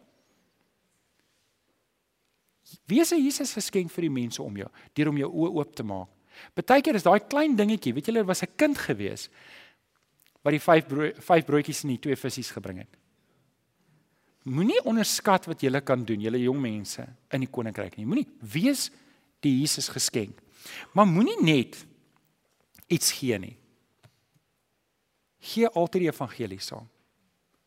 Wees 2.88 3.12
'n 3.12 3.23
Jesus 3.23 3.53
geskenk 3.53 3.91
vir 3.91 4.01
die 4.01 4.10
mense 4.10 4.43
om 4.43 4.56
jou, 4.58 4.69
deur 4.93 5.10
om 5.10 5.17
jou 5.17 5.30
oë 5.30 5.56
oop 5.56 5.75
te 5.75 5.84
maak. 5.84 6.08
Partykeer 6.53 6.95
is 6.95 7.03
daai 7.03 7.19
klein 7.19 7.56
dingetjie, 7.56 7.93
weet 7.93 8.06
julle, 8.06 8.25
was 8.25 8.43
'n 8.43 8.56
kind 8.56 8.77
gewees 8.77 9.30
wat 10.43 10.51
die 10.51 10.60
vyf 10.60 10.88
brood, 10.88 11.15
vyf 11.19 11.45
broodjies 11.45 11.84
en 11.84 11.89
die 11.89 11.99
twee 11.99 12.15
visse 12.15 12.53
gebring 12.53 12.77
het. 12.80 12.97
Moenie 14.43 14.80
onderskat 14.86 15.45
wat 15.45 15.62
jy 15.62 15.82
kan 15.82 16.06
doen, 16.06 16.21
julle 16.21 16.39
jong 16.39 16.62
mense 16.62 17.03
in 17.32 17.39
die 17.43 17.49
koninkryk 17.51 17.97
nie. 17.97 18.06
Moenie 18.06 18.27
wees 18.39 18.89
die 19.41 19.60
Jesus 19.60 19.89
geskenk. 19.89 20.39
Maar 20.93 21.06
moenie 21.06 21.43
net 21.43 21.86
iets 22.88 23.12
gee 23.12 23.38
nie. 23.38 23.58
Gee 25.39 25.67
altyd 25.67 26.01
die 26.01 26.12
evangelie 26.12 26.62
saam. 26.63 26.88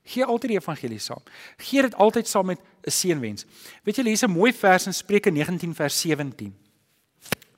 Gee 0.03 0.25
altyd 0.25 0.51
die 0.51 0.59
evangelie 0.59 0.99
saam. 0.99 1.23
Gee 1.57 1.83
dit 1.83 1.95
altyd 1.95 2.29
saam 2.29 2.47
met 2.47 2.61
'n 2.61 2.91
seënwens. 2.91 3.45
Weet 3.85 3.97
julle, 3.97 4.09
hier's 4.09 4.25
'n 4.25 4.31
mooi 4.31 4.53
vers 4.53 4.87
in 4.87 4.95
Spreuke 4.95 5.31
19 5.31 5.75
vers 5.75 6.01
17. 6.01 6.55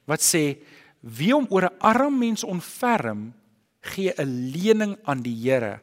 Wat 0.04 0.20
sê: 0.20 0.58
Wie 1.00 1.36
om 1.36 1.46
oor 1.50 1.62
'n 1.62 1.78
arm 1.78 2.18
mens 2.18 2.44
ontferm, 2.44 3.34
gee 3.80 4.12
'n 4.16 4.50
lening 4.52 4.98
aan 5.02 5.22
die 5.22 5.34
Here 5.34 5.80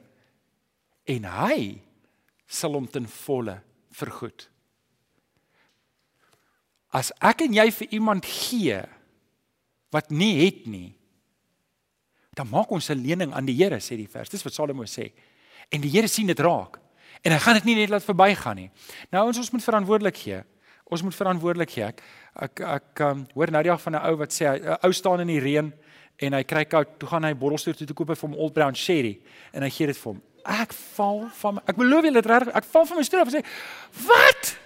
en 1.05 1.23
hy 1.23 1.81
sal 2.47 2.73
hom 2.73 2.87
ten 2.89 3.07
volle 3.07 3.61
vergoed. 3.91 4.49
As 6.89 7.11
ek 7.21 7.41
en 7.41 7.53
jy 7.53 7.71
vir 7.71 7.87
iemand 7.93 8.25
gee 8.25 8.81
wat 9.93 10.09
nie 10.09 10.45
het 10.45 10.65
nie, 10.65 10.95
dan 12.33 12.49
maak 12.49 12.71
ons 12.71 12.89
'n 12.89 13.03
lening 13.03 13.33
aan 13.33 13.45
die 13.45 13.55
Here, 13.55 13.79
sê 13.79 13.95
die 13.95 14.07
vers. 14.07 14.29
Dis 14.29 14.43
wat 14.43 14.53
Salomo 14.53 14.83
sê. 14.83 15.11
En 15.69 15.81
die 15.81 15.91
Here 15.91 16.07
sien 16.07 16.27
dit 16.27 16.39
raak. 16.39 16.79
En 17.21 17.31
hy 17.31 17.39
gaan 17.43 17.59
dit 17.59 17.67
nie 17.69 17.75
net 17.81 17.91
laat 17.91 18.05
verbygaan 18.05 18.55
nie. 18.55 18.69
Nou 19.11 19.25
ons 19.27 19.37
ons 19.37 19.51
moet 19.51 19.63
verantwoordelik 19.63 20.17
gee. 20.17 20.39
Ons 20.89 21.03
moet 21.05 21.15
verantwoordelik 21.15 21.73
gee. 21.75 21.89
Ek 21.91 22.01
ek, 22.39 22.61
ek 22.61 23.03
um, 23.03 23.25
hoor 23.35 23.51
nou 23.51 23.61
die 23.65 23.71
dag 23.71 23.81
van 23.81 23.95
'n 23.95 24.05
ou 24.09 24.15
wat 24.21 24.31
sê 24.33 24.45
'n 24.47 24.77
ou 24.85 24.91
staan 24.93 25.19
in 25.21 25.27
die 25.27 25.39
reën 25.39 25.73
en 26.19 26.33
hy 26.33 26.43
kry 26.43 26.65
koud, 26.65 26.99
toe 26.99 27.09
gaan 27.09 27.23
hy 27.23 27.33
borrelstoer 27.33 27.75
toe 27.75 27.87
te 27.87 27.93
koop 27.93 28.07
vir 28.07 28.29
hom 28.29 28.35
Old 28.35 28.53
Brown 28.53 28.75
Sherry 28.75 29.19
en 29.53 29.63
hy 29.63 29.69
gee 29.69 29.87
dit 29.87 29.97
vir 29.97 30.13
hom. 30.13 30.21
Ek 30.45 30.73
val 30.73 31.29
van 31.41 31.59
ek 31.67 31.75
beloof 31.75 32.03
julle 32.03 32.21
dit 32.21 32.25
reg, 32.25 32.47
ek 32.47 32.65
val 32.65 32.85
van 32.85 32.97
my 32.97 33.03
stoel 33.03 33.21
af 33.21 33.27
en 33.27 33.39
sê: 33.39 33.45
"Wat?" 34.07 34.57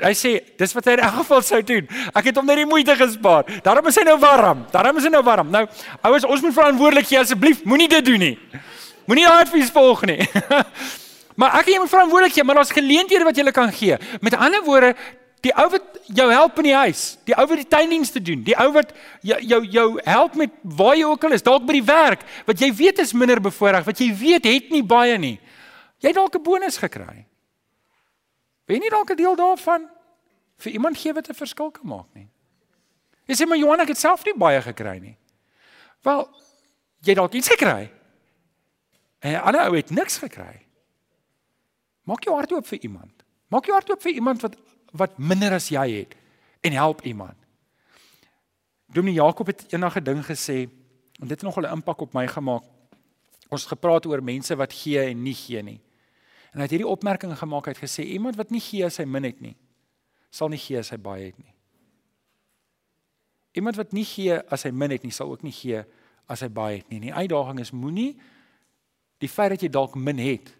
Hy 0.00 0.14
sê 0.16 0.40
dis 0.58 0.72
wat 0.74 0.84
hy 0.84 0.92
in 0.96 1.04
elk 1.04 1.18
geval 1.20 1.42
sou 1.42 1.60
doen. 1.62 1.88
Ek 2.14 2.24
het 2.24 2.36
hom 2.36 2.46
net 2.46 2.56
die 2.56 2.66
moeite 2.66 2.96
gespaar. 2.96 3.44
Daarom 3.62 3.86
is 3.86 3.98
hy 4.00 4.04
nou 4.08 4.16
warm. 4.18 4.64
Daarom 4.72 4.96
is 4.96 5.04
hy 5.04 5.10
nou 5.10 5.22
warm. 5.22 5.50
Nou, 5.50 5.66
ouers, 6.02 6.24
ons 6.24 6.40
moet 6.40 6.56
verantwoordelik 6.56 7.10
wees 7.12 7.20
asseblief. 7.20 7.64
Moenie 7.68 7.88
dit 7.88 8.04
doen 8.04 8.18
nie. 8.18 8.38
Moenie 9.06 9.26
daai 9.26 9.42
advies 9.44 9.70
volg 9.70 10.04
nie. 10.08 10.22
maar 11.40 11.58
ek 11.58 11.68
en 11.68 11.72
jy 11.72 11.82
moet 11.82 11.92
verantwoordelik 11.92 12.34
wees, 12.34 12.46
maar 12.46 12.60
daar's 12.60 12.72
geleenthede 12.74 13.24
wat 13.24 13.36
jy 13.36 13.52
kan 13.52 13.72
gee. 13.72 13.98
Met 14.20 14.36
ander 14.38 14.64
woorde, 14.64 14.94
die 15.44 15.52
ou 15.60 15.66
wat 15.74 15.98
jou 16.16 16.26
help 16.30 16.58
in 16.62 16.68
die 16.70 16.76
huis, 16.76 17.02
die 17.28 17.34
ou 17.36 17.44
wat 17.50 17.60
die 17.60 17.68
tuindienste 17.68 18.22
doen, 18.24 18.44
die 18.46 18.56
ou 18.60 18.70
wat 18.72 18.94
jou 19.26 19.38
jou 19.44 19.60
jou 19.74 19.88
help 20.06 20.38
met 20.40 20.54
waar 20.62 20.96
jy 20.96 21.08
ook 21.10 21.24
al 21.28 21.36
is, 21.36 21.44
dalk 21.44 21.66
by 21.68 21.76
die 21.76 21.84
werk, 21.84 22.24
wat 22.48 22.60
jy 22.60 22.70
weet 22.72 23.02
is 23.04 23.12
minder 23.12 23.42
bevoorreg, 23.44 23.84
wat 23.84 24.00
jy 24.00 24.08
weet 24.16 24.48
het 24.48 24.70
nie 24.72 24.84
baie 24.86 25.18
nie. 25.20 25.36
Jy 26.00 26.12
het 26.12 26.16
dalk 26.16 26.36
'n 26.36 26.42
bonus 26.42 26.78
gekry. 26.80 27.26
Wen 28.66 28.82
jy 28.82 28.90
dalk 28.90 29.10
'n 29.10 29.16
deel 29.16 29.36
daarvan 29.36 29.88
vir 30.58 30.72
iemand 30.72 30.96
gee 30.96 31.12
wat 31.12 31.28
'n 31.28 31.34
verskil 31.34 31.70
kan 31.70 31.86
maak 31.86 32.08
nie. 32.14 32.28
Jy 33.26 33.34
sê 33.34 33.46
maar 33.46 33.58
Johan 33.58 33.80
ek 33.80 33.88
het 33.88 33.98
self 33.98 34.24
nie 34.24 34.34
baie 34.36 34.60
gekry 34.62 34.98
nie. 34.98 35.16
Wel, 36.02 36.28
jy 37.02 37.14
dalk 37.14 37.32
iets 37.32 37.48
gekry. 37.48 37.90
En 39.24 39.32
'n 39.32 39.40
ander 39.40 39.60
ou 39.60 39.76
het 39.76 39.90
niks 39.90 40.18
gekry. 40.18 40.66
Maak 42.02 42.24
jou 42.24 42.36
hart 42.36 42.52
oop 42.52 42.66
vir 42.66 42.78
iemand. 42.78 43.24
Maak 43.48 43.64
jou 43.64 43.72
hart 43.72 43.90
oop 43.90 44.02
vir 44.02 44.12
iemand 44.12 44.40
wat 44.40 44.56
wat 44.92 45.18
minder 45.18 45.52
as 45.52 45.68
jy 45.68 45.90
het 45.90 46.14
en 46.60 46.72
help 46.72 47.02
iemand. 47.02 47.36
Dominee 48.86 49.14
Jakob 49.14 49.46
het 49.46 49.72
eendag 49.72 49.96
'n 49.96 50.04
ding 50.04 50.24
gesê 50.24 50.68
en 51.20 51.28
dit 51.28 51.30
het 51.30 51.42
nogal 51.42 51.62
'n 51.62 51.72
impak 51.72 52.00
op 52.00 52.12
my 52.12 52.26
gemaak. 52.28 52.62
Ons 53.48 53.60
het 53.60 53.68
gepraat 53.68 54.06
oor 54.06 54.22
mense 54.22 54.56
wat 54.56 54.72
gee 54.72 55.00
en 55.00 55.22
nie 55.22 55.34
gee 55.34 55.62
nie. 55.62 55.80
En 56.52 56.58
hy 56.58 56.62
het 56.62 56.70
hierdie 56.70 56.88
opmerking 56.88 57.38
gemaak 57.38 57.66
uit 57.66 57.78
gesê 57.78 58.04
iemand 58.04 58.36
wat 58.36 58.50
nie 58.50 58.60
gee 58.60 58.84
as 58.84 58.96
hy 58.96 59.04
min 59.04 59.24
het 59.24 59.40
nie, 59.40 59.56
sal 60.30 60.48
nie 60.48 60.58
gee 60.58 60.78
as 60.78 60.90
hy 60.90 60.96
baie 60.96 61.24
het 61.24 61.38
nie. 61.38 61.54
Iemand 63.52 63.76
wat 63.76 63.92
nie 63.92 64.04
gee 64.04 64.38
as 64.50 64.62
hy 64.62 64.70
min 64.70 64.90
het 64.90 65.02
nie, 65.02 65.12
sal 65.12 65.30
ook 65.30 65.42
nie 65.42 65.52
gee 65.52 65.84
as 66.26 66.40
hy 66.40 66.48
baie 66.48 66.76
het 66.76 66.88
nie. 66.88 67.00
Die 67.00 67.14
uitdaging 67.14 67.60
is 67.60 67.70
moenie 67.70 68.20
die 69.18 69.28
feit 69.28 69.50
dat 69.50 69.62
jy 69.62 69.68
dalk 69.68 69.94
min 69.94 70.18
het 70.18 70.54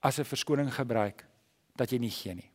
as 0.00 0.18
'n 0.18 0.24
verskoning 0.24 0.74
gebruik 0.74 1.24
dat 1.76 1.90
jy 1.90 1.98
nie 1.98 2.10
gee 2.10 2.34
nie. 2.34 2.50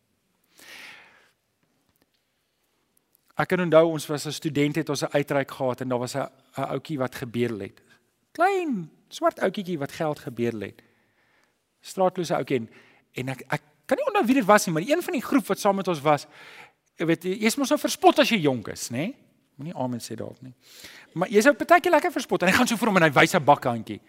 Ek 3.38 3.47
kan 3.47 3.59
onthou 3.59 3.91
ons 3.91 4.07
was 4.07 4.25
'n 4.25 4.31
student 4.31 4.75
het 4.75 4.89
ons 4.89 5.03
'n 5.03 5.13
uitreik 5.13 5.51
gehad 5.51 5.81
en 5.81 5.89
daar 5.89 5.99
was 5.99 6.15
'n 6.15 6.29
ouetjie 6.55 6.97
wat 6.97 7.15
gebeur 7.15 7.59
het. 7.59 7.81
Klein 8.31 8.89
swart 9.09 9.39
ouetjie 9.39 9.77
wat 9.77 9.91
geld 9.91 10.19
gebeur 10.19 10.62
het 10.62 10.81
straatlose 11.81 12.35
ouetjie 12.35 12.62
en 12.62 12.69
en 13.19 13.33
ek 13.33 13.43
ek 13.47 13.63
kan 13.89 13.97
nie 13.97 14.05
onthou 14.05 14.25
wie 14.27 14.38
dit 14.38 14.45
was 14.45 14.67
nie, 14.67 14.73
maar 14.75 14.85
een 14.85 15.01
van 15.01 15.15
die 15.17 15.23
groep 15.25 15.47
wat 15.49 15.59
saam 15.59 15.79
met 15.81 15.88
ons 15.89 16.01
was, 16.05 16.27
jy 16.99 17.07
weet, 17.09 17.23
jy's 17.41 17.55
mos 17.57 17.71
nou 17.73 17.79
verspot 17.81 18.19
as 18.21 18.29
jy 18.29 18.38
jonk 18.43 18.67
is, 18.69 18.83
nê? 18.93 19.07
Moenie 19.57 19.73
amen 19.73 20.03
sê 20.03 20.13
dalk 20.15 20.38
nie. 20.45 20.53
Maar 21.17 21.31
jy's 21.33 21.47
ou 21.49 21.55
partytjie 21.57 21.91
lekker 21.91 22.13
verspot 22.13 22.45
en 22.45 22.51
hy 22.51 22.55
gaan 22.59 22.69
so 22.69 22.77
vir 22.77 22.91
hom 22.91 22.99
en 23.01 23.07
hy 23.07 23.12
wys 23.17 23.33
'n 23.35 23.43
bakhandjie. 23.43 23.99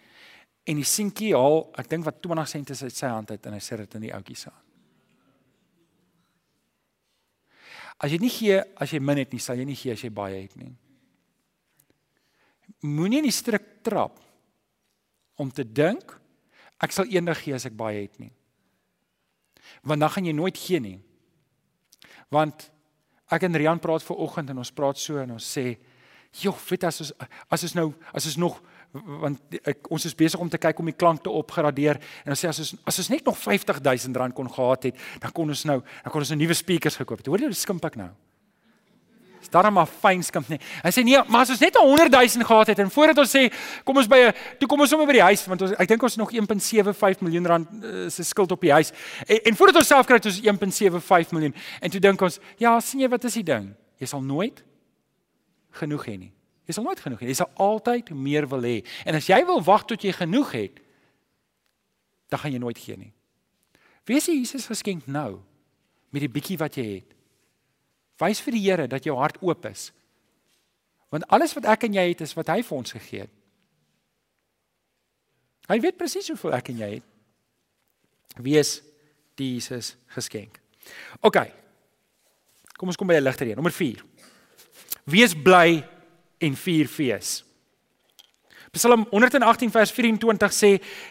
En 0.69 0.77
die 0.77 0.85
seentjie 0.87 1.33
haal, 1.35 1.63
ek 1.81 1.89
dink 1.89 2.05
wat 2.05 2.21
20 2.21 2.49
sent 2.49 2.73
is 2.75 2.83
uit 2.83 2.95
sy 2.95 3.09
hand 3.09 3.31
uit 3.31 3.45
en 3.45 3.57
hy 3.57 3.61
sit 3.63 3.81
dit 3.81 3.97
in 3.97 4.05
die 4.07 4.13
ouetjie 4.13 4.37
se 4.37 4.51
hand. 4.51 4.67
As 8.01 8.13
jy 8.13 8.17
nie 8.21 8.33
gee 8.33 8.61
as 8.81 8.93
jy 8.93 9.01
min 9.01 9.21
het 9.21 9.33
nie, 9.33 9.41
sal 9.41 9.59
jy 9.59 9.65
nie 9.65 9.77
gee 9.77 9.93
as 9.93 10.01
jy 10.01 10.09
baie 10.13 10.39
het 10.41 10.55
nie. 10.57 10.71
Moenie 12.81 13.19
in 13.21 13.27
die 13.29 13.35
strik 13.35 13.83
trap 13.85 14.17
om 15.41 15.51
te 15.53 15.65
dink 15.65 16.21
Ek 16.81 16.93
sal 16.93 17.09
eendag 17.13 17.43
gee 17.43 17.53
as 17.53 17.67
ek 17.69 17.77
baie 17.77 18.01
het 18.01 18.17
nie. 18.21 18.31
Want 19.85 20.01
dan 20.01 20.11
gaan 20.11 20.27
jy 20.27 20.33
nooit 20.33 20.57
gee 20.57 20.81
nie. 20.81 20.97
Want 22.33 22.69
ek 23.31 23.45
en 23.47 23.57
Rian 23.57 23.81
praat 23.81 24.03
ver 24.03 24.21
oggend 24.25 24.49
en 24.51 24.61
ons 24.63 24.73
praat 24.75 24.99
so 24.99 25.21
en 25.21 25.37
ons 25.37 25.57
sê, 25.57 25.77
"Joh, 26.41 26.57
weet 26.69 26.83
as 26.83 27.01
ons 27.01 27.11
as 27.49 27.63
ons 27.63 27.75
nou 27.75 27.93
as 28.13 28.25
ons 28.25 28.37
nog 28.37 28.61
want 28.91 29.39
ek, 29.63 29.87
ons 29.91 30.05
is 30.05 30.15
besig 30.15 30.39
om 30.39 30.49
te 30.49 30.57
kyk 30.57 30.79
om 30.79 30.85
die 30.85 30.97
klank 30.97 31.23
te 31.23 31.29
opgradeer 31.29 31.99
en 32.25 32.33
ons 32.33 32.41
sê 32.43 32.49
as 32.49 32.59
ons 32.59 32.73
as 32.85 32.99
ons 32.99 33.09
net 33.09 33.23
nog 33.25 33.37
50000 33.37 34.17
rand 34.17 34.35
kon 34.35 34.49
gehad 34.51 34.89
het, 34.89 35.05
dan 35.19 35.31
kon 35.31 35.49
ons 35.49 35.63
nou 35.65 35.79
dan 35.81 36.11
kon 36.11 36.19
ons 36.19 36.31
'n 36.31 36.37
nuwe 36.37 36.53
speakers 36.53 36.95
gekoop 36.95 37.17
het. 37.17 37.27
Hoor 37.27 37.39
jy, 37.39 37.51
skimp 37.53 37.85
ek 37.85 37.95
nou? 37.95 38.11
daarom 39.51 39.73
maar 39.73 39.87
fyn 39.87 40.23
skimp 40.23 40.47
nie. 40.49 40.59
Hy 40.83 40.91
sê 40.93 41.03
nee, 41.05 41.19
maar 41.27 41.45
as 41.45 41.51
ons 41.53 41.59
net 41.59 41.75
'n 41.75 41.85
100 41.85 42.11
000 42.11 42.45
gehad 42.45 42.67
het 42.67 42.79
en 42.79 42.91
voordat 42.91 43.17
ons 43.17 43.31
sê 43.35 43.51
kom 43.83 43.97
ons 43.97 44.07
by 44.07 44.17
'n 44.17 44.33
toe 44.59 44.67
kom 44.67 44.79
ons 44.79 44.89
sommer 44.89 45.07
by 45.07 45.13
die 45.13 45.27
huis 45.29 45.45
want 45.45 45.61
ons 45.61 45.71
ek 45.71 45.87
dink 45.87 46.03
ons 46.03 46.15
nog 46.15 46.31
1.75 46.31 47.21
miljoen 47.21 47.45
rand 47.45 47.67
uh, 47.83 48.09
se 48.09 48.23
skuld 48.23 48.51
op 48.51 48.61
die 48.61 48.71
huis. 48.71 48.91
En, 49.27 49.39
en 49.43 49.55
voordat 49.55 49.75
ons 49.75 49.87
self 49.87 50.05
kry 50.05 50.15
het 50.15 50.25
ons 50.25 50.41
1.75 50.41 51.31
miljoen 51.31 51.55
en 51.81 51.89
toe 51.89 51.99
dink 51.99 52.21
ons, 52.21 52.39
ja, 52.57 52.79
sien 52.79 52.99
jy 53.01 53.09
wat 53.09 53.23
is 53.23 53.33
die 53.33 53.43
ding? 53.43 53.75
Jy 53.97 54.07
sal 54.07 54.21
nooit 54.21 54.63
genoeg 55.71 56.05
hê 56.05 56.17
nie. 56.17 56.33
Jy 56.69 56.75
sal 56.77 56.85
nooit 56.85 56.99
genoeg 56.99 57.23
hê. 57.23 57.31
Jy 57.31 57.39
sal 57.41 57.51
altyd 57.61 58.11
meer 58.13 58.47
wil 58.51 58.65
hê. 58.65 58.81
En 59.05 59.17
as 59.17 59.29
jy 59.29 59.39
wil 59.47 59.63
wag 59.65 59.87
tot 59.89 60.03
jy 60.03 60.13
genoeg 60.15 60.51
het, 60.57 60.81
dan 62.31 62.39
gaan 62.39 62.53
jy 62.55 62.61
nooit 62.63 62.79
gee 62.79 62.97
nie. 62.97 63.11
Wees 64.07 64.29
Jesus 64.29 64.69
geskenk 64.69 65.07
nou 65.07 65.41
met 66.11 66.23
die 66.23 66.31
bietjie 66.31 66.59
wat 66.61 66.77
jy 66.79 66.87
het. 66.99 67.17
Wys 68.21 68.41
vir 68.43 68.55
die 68.55 68.63
Here 68.63 68.87
dat 68.87 69.05
jou 69.07 69.17
hart 69.17 69.39
oop 69.41 69.65
is. 69.69 69.89
Want 71.11 71.27
alles 71.33 71.53
wat 71.57 71.67
ek 71.73 71.87
en 71.89 71.97
jy 71.97 72.05
het 72.13 72.23
is 72.23 72.35
wat 72.37 72.51
hy 72.53 72.61
vir 72.63 72.77
ons 72.77 72.95
gegee 72.95 73.25
het. 73.25 73.33
Hy 75.71 75.77
weet 75.83 75.99
presies 75.99 76.27
hoeveel 76.31 76.55
ek 76.57 76.71
en 76.71 76.81
jy 76.83 76.89
het. 76.97 77.07
Wees 78.41 78.79
Jesus 79.41 79.95
geskenk. 80.13 80.59
OK. 81.25 81.39
Kom 82.77 82.91
ons 82.91 82.97
kom 82.97 83.07
by 83.07 83.15
'n 83.17 83.23
ligter 83.23 83.47
een. 83.47 83.55
Nommer 83.55 83.73
4. 83.73 84.03
Wees 85.05 85.33
bly 85.33 85.83
en 86.41 86.57
vier 86.57 86.89
fees. 86.89 87.41
Psalm 88.71 89.03
118 89.11 89.71
vers 89.71 89.91
24 89.91 90.53
sê 90.55 90.69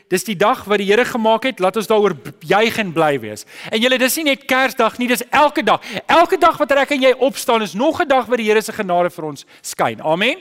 dis 0.09 0.23
die 0.25 0.37
dag 0.37 0.63
wat 0.65 0.81
die 0.81 0.87
Here 0.89 1.05
gemaak 1.05 1.45
het, 1.45 1.59
laat 1.61 1.77
ons 1.77 1.91
daaroor 1.91 2.15
juig 2.49 2.79
en 2.81 2.93
bly 2.97 3.19
wees. 3.21 3.45
En 3.69 3.77
julle 3.83 3.99
dis 4.01 4.17
nie 4.17 4.31
net 4.31 4.47
Kersdag 4.49 4.97
nie, 4.97 5.11
dis 5.11 5.25
elke 5.29 5.61
dag. 5.63 5.85
Elke 6.09 6.39
dag 6.41 6.57
wat 6.57 6.73
ek 6.73 6.95
en 6.97 7.05
jy 7.05 7.11
opstaan 7.21 7.61
is 7.61 7.75
nog 7.77 8.01
'n 8.01 8.09
dag 8.09 8.25
wat 8.27 8.41
die 8.41 8.49
Here 8.49 8.63
se 8.63 8.73
genade 8.73 9.11
vir 9.11 9.25
ons 9.25 9.45
skyn. 9.61 10.01
Amen. 10.01 10.41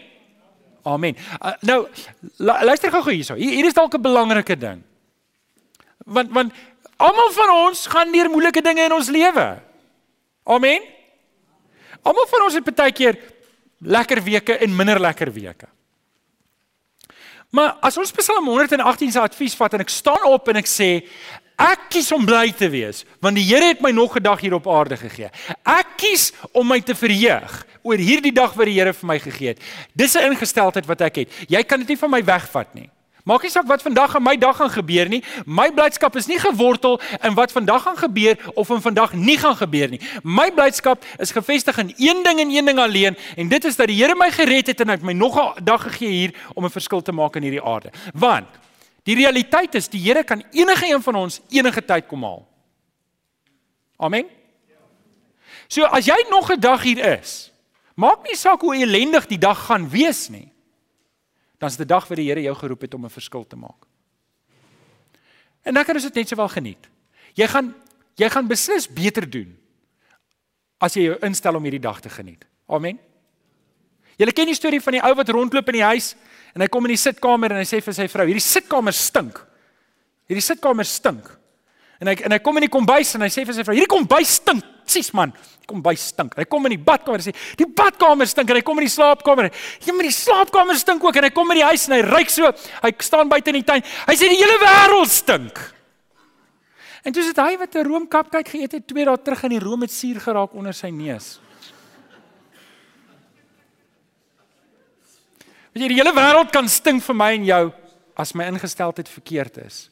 Amen. 0.84 1.18
Uh, 1.44 1.52
nou 1.60 1.88
luister 2.38 2.92
gou 2.92 3.04
hierso. 3.12 3.36
Hier, 3.36 3.52
hier 3.52 3.66
is 3.66 3.74
dalk 3.74 3.94
'n 3.94 4.02
belangrike 4.02 4.58
ding. 4.58 4.84
Want 6.06 6.32
want 6.32 6.54
almal 6.98 7.32
van 7.32 7.50
ons 7.68 7.88
gaan 7.88 8.12
deur 8.12 8.30
moeilike 8.30 8.62
dinge 8.62 8.82
in 8.82 8.94
ons 8.94 9.10
lewe. 9.10 9.60
Amen. 10.44 10.82
Almal 12.02 12.28
van 12.28 12.44
ons 12.44 12.54
het 12.54 12.76
baie 12.76 12.92
keer 12.92 13.20
lekker 13.80 14.24
weke 14.24 14.58
en 14.58 14.76
minder 14.76 15.00
lekker 15.00 15.32
weke. 15.34 15.68
Maar 17.50 17.78
as 17.82 17.98
ons 17.98 18.12
Psalm 18.12 18.46
118 18.46 19.12
se 19.12 19.20
advies 19.20 19.56
vat 19.58 19.74
en 19.74 19.82
ek 19.82 19.90
staan 19.90 20.28
op 20.30 20.52
en 20.52 20.60
ek 20.62 20.70
sê 20.70 20.90
ek 21.60 21.90
kies 21.92 22.12
om 22.16 22.26
bly 22.26 22.52
te 22.56 22.70
wees 22.72 23.02
want 23.24 23.40
die 23.40 23.48
Here 23.48 23.72
het 23.72 23.82
my 23.82 23.92
nog 23.92 24.16
'n 24.16 24.24
dag 24.24 24.40
hier 24.40 24.54
op 24.54 24.68
aarde 24.68 24.98
gegee. 24.98 25.30
Ek 25.66 25.98
kies 25.98 26.32
om 26.54 26.68
my 26.68 26.80
te 26.82 26.96
verheug 26.96 27.66
oor 27.82 27.98
hierdie 27.98 28.34
dag 28.34 28.54
wat 28.54 28.66
die 28.66 28.78
Here 28.78 28.94
vir 28.94 29.08
my 29.08 29.20
gegee 29.20 29.48
het. 29.48 29.60
Dis 29.94 30.16
'n 30.16 30.32
ingesteldheid 30.32 30.86
wat 30.86 31.02
ek 31.02 31.16
het. 31.16 31.30
Jy 31.48 31.64
kan 31.64 31.80
dit 31.80 31.88
nie 31.88 31.98
van 31.98 32.10
my 32.10 32.24
wegvat 32.24 32.74
nie. 32.74 32.90
Maak 33.30 33.44
nie 33.46 33.52
saak 33.54 33.68
wat 33.70 33.84
vandag 33.86 34.16
aan 34.18 34.24
my 34.26 34.34
dag 34.42 34.58
gaan 34.58 34.72
gebeur 34.74 35.10
nie. 35.12 35.20
My 35.46 35.68
blydskap 35.74 36.16
is 36.18 36.26
nie 36.26 36.40
gewortel 36.42 36.98
in 37.22 37.36
wat 37.38 37.52
vandag 37.54 37.84
gaan 37.86 37.98
gebeur 38.00 38.40
of 38.58 38.72
in 38.74 38.82
vandag 38.82 39.14
nie 39.14 39.38
gaan 39.38 39.54
gebeur 39.60 39.92
nie. 39.94 40.00
My 40.24 40.48
blydskap 40.56 41.06
is 41.22 41.34
gefestig 41.36 41.78
in 41.78 41.94
een 41.98 42.24
ding 42.26 42.42
en 42.42 42.50
een 42.50 42.72
ding 42.72 42.82
alleen 42.82 43.18
en 43.36 43.52
dit 43.52 43.70
is 43.70 43.78
dat 43.78 43.92
die 43.92 44.00
Here 44.00 44.16
my 44.18 44.32
gered 44.34 44.72
het 44.72 44.82
en 44.82 44.90
hy 44.90 44.98
het 44.98 45.06
my 45.06 45.14
nog 45.14 45.38
'n 45.38 45.64
dag 45.64 45.84
gegee 45.84 46.10
hier 46.10 46.34
om 46.56 46.66
'n 46.66 46.74
verskil 46.74 47.02
te 47.02 47.12
maak 47.12 47.36
in 47.36 47.44
hierdie 47.44 47.62
aarde. 47.62 47.92
Want 48.14 48.48
die 49.04 49.16
realiteit 49.16 49.76
is 49.76 49.90
die 49.90 50.02
Here 50.02 50.24
kan 50.24 50.44
enige 50.52 50.94
een 50.94 51.02
van 51.02 51.16
ons 51.16 51.42
enige 51.50 51.86
tyd 51.86 52.08
kom 52.08 52.24
haal. 52.24 52.48
Amen. 53.98 54.26
So 55.68 55.84
as 55.84 56.06
jy 56.06 56.26
nog 56.30 56.50
'n 56.50 56.60
dag 56.60 56.82
hier 56.82 57.20
is, 57.20 57.52
maak 57.96 58.24
nie 58.24 58.36
saak 58.36 58.62
hoe 58.62 58.76
ellendig 58.76 59.28
die 59.28 59.38
dag 59.38 59.66
gaan 59.66 59.90
wees 59.90 60.30
nie 60.30 60.52
dan 61.60 61.70
is 61.70 61.78
dit 61.78 61.86
'n 61.86 61.88
dag 61.88 62.08
wat 62.08 62.18
die 62.18 62.28
Here 62.28 62.42
jou 62.42 62.56
geroep 62.56 62.82
het 62.82 62.94
om 62.94 63.06
'n 63.06 63.10
verskil 63.10 63.48
te 63.48 63.56
maak. 63.56 63.86
En 65.64 65.74
dan 65.74 65.84
kan 65.84 65.96
ons 65.96 66.04
dit 66.04 66.16
net 66.16 66.28
sowel 66.28 66.48
geniet. 66.48 66.90
Jy 67.34 67.48
gaan 67.48 67.76
jy 68.16 68.30
gaan 68.30 68.48
beslis 68.48 68.88
beter 68.88 69.30
doen 69.30 69.58
as 70.78 70.94
jy 70.94 71.04
jou 71.04 71.18
instel 71.22 71.56
om 71.56 71.64
hierdie 71.64 71.80
dag 71.80 72.02
te 72.02 72.10
geniet. 72.10 72.46
Amen. 72.68 73.00
Julle 74.18 74.32
ken 74.32 74.46
die 74.46 74.56
storie 74.58 74.82
van 74.82 74.94
die 74.94 75.04
ou 75.04 75.14
wat 75.16 75.30
rondloop 75.30 75.68
in 75.68 75.80
die 75.80 75.84
huis 75.84 76.16
en 76.54 76.62
hy 76.62 76.68
kom 76.68 76.86
in 76.86 76.96
die 76.96 77.00
sitkamer 77.00 77.52
en 77.52 77.62
hy 77.62 77.68
sê 77.68 77.82
vir 77.84 77.94
sy 77.94 78.08
vrou: 78.08 78.26
"Hierdie 78.26 78.44
sitkamer 78.44 78.94
stink. 78.94 79.46
Hierdie 80.28 80.44
sitkamer 80.44 80.86
stink." 80.86 81.40
En 82.00 82.08
hy 82.08 82.16
en 82.26 82.32
hy 82.32 82.40
kom 82.40 82.58
in 82.58 82.68
die 82.68 82.76
kombuis 82.76 83.16
en 83.16 83.22
hy 83.22 83.30
sê 83.30 83.46
vir 83.46 83.54
sy 83.54 83.64
vrou: 83.64 83.76
"Hierdie 83.76 83.96
kombuis 83.96 84.36
stink. 84.42 84.64
Sis 84.90 85.12
man, 85.16 85.32
die 85.32 85.70
kombuis 85.70 86.08
stink." 86.12 86.36
Hy 86.38 86.46
kom 86.50 86.66
in 86.66 86.76
die 86.76 86.84
badkamer 86.84 87.22
en 87.22 87.26
sê: 87.30 87.36
"Die 87.58 87.68
badkamer 87.68 88.28
stink." 88.28 88.50
En 88.50 88.56
hy 88.60 88.62
kom 88.66 88.80
in 88.80 88.88
die 88.88 88.94
slaapkamer. 88.94 89.52
Ja, 89.86 89.94
maar 89.94 90.08
die 90.08 90.16
slaapkamer 90.16 90.76
stink 90.76 91.04
ook 91.04 91.16
en 91.16 91.24
hy 91.24 91.34
kom 91.36 91.52
in 91.52 91.62
die 91.62 91.68
huis 91.68 91.88
en 91.88 91.98
hy 91.98 92.02
ruik 92.02 92.30
so. 92.30 92.52
Hy 92.84 92.94
staan 93.00 93.30
buite 93.30 93.54
in 93.54 93.62
die 93.62 93.68
tuin. 93.68 93.84
Hy 94.08 94.16
sê 94.16 94.30
die 94.30 94.40
hele 94.40 94.58
wêreld 94.62 95.12
stink. 95.14 95.60
En 97.04 97.14
toe 97.14 97.24
sit 97.24 97.38
hy 97.38 97.58
wat 97.58 97.76
'n 97.76 97.86
roomkapkyk 97.86 98.48
geëet 98.48 98.72
het 98.72 98.88
twee 98.88 99.06
dae 99.06 99.18
terug 99.18 99.44
in 99.44 99.50
die 99.50 99.64
room 99.64 99.82
het 99.82 99.92
suur 99.92 100.20
geraak 100.20 100.54
onder 100.54 100.74
sy 100.74 100.90
neus. 100.90 101.40
Weet 105.74 105.84
jy, 105.84 105.88
die 105.88 106.02
hele 106.02 106.14
wêreld 106.14 106.52
kan 106.52 106.68
stink 106.68 107.04
vir 107.04 107.16
my 107.16 107.34
en 107.34 107.46
jou 107.46 107.74
as 108.18 108.34
my 108.34 108.44
ingesteldheid 108.44 109.08
verkeerd 109.08 109.58
is 109.58 109.90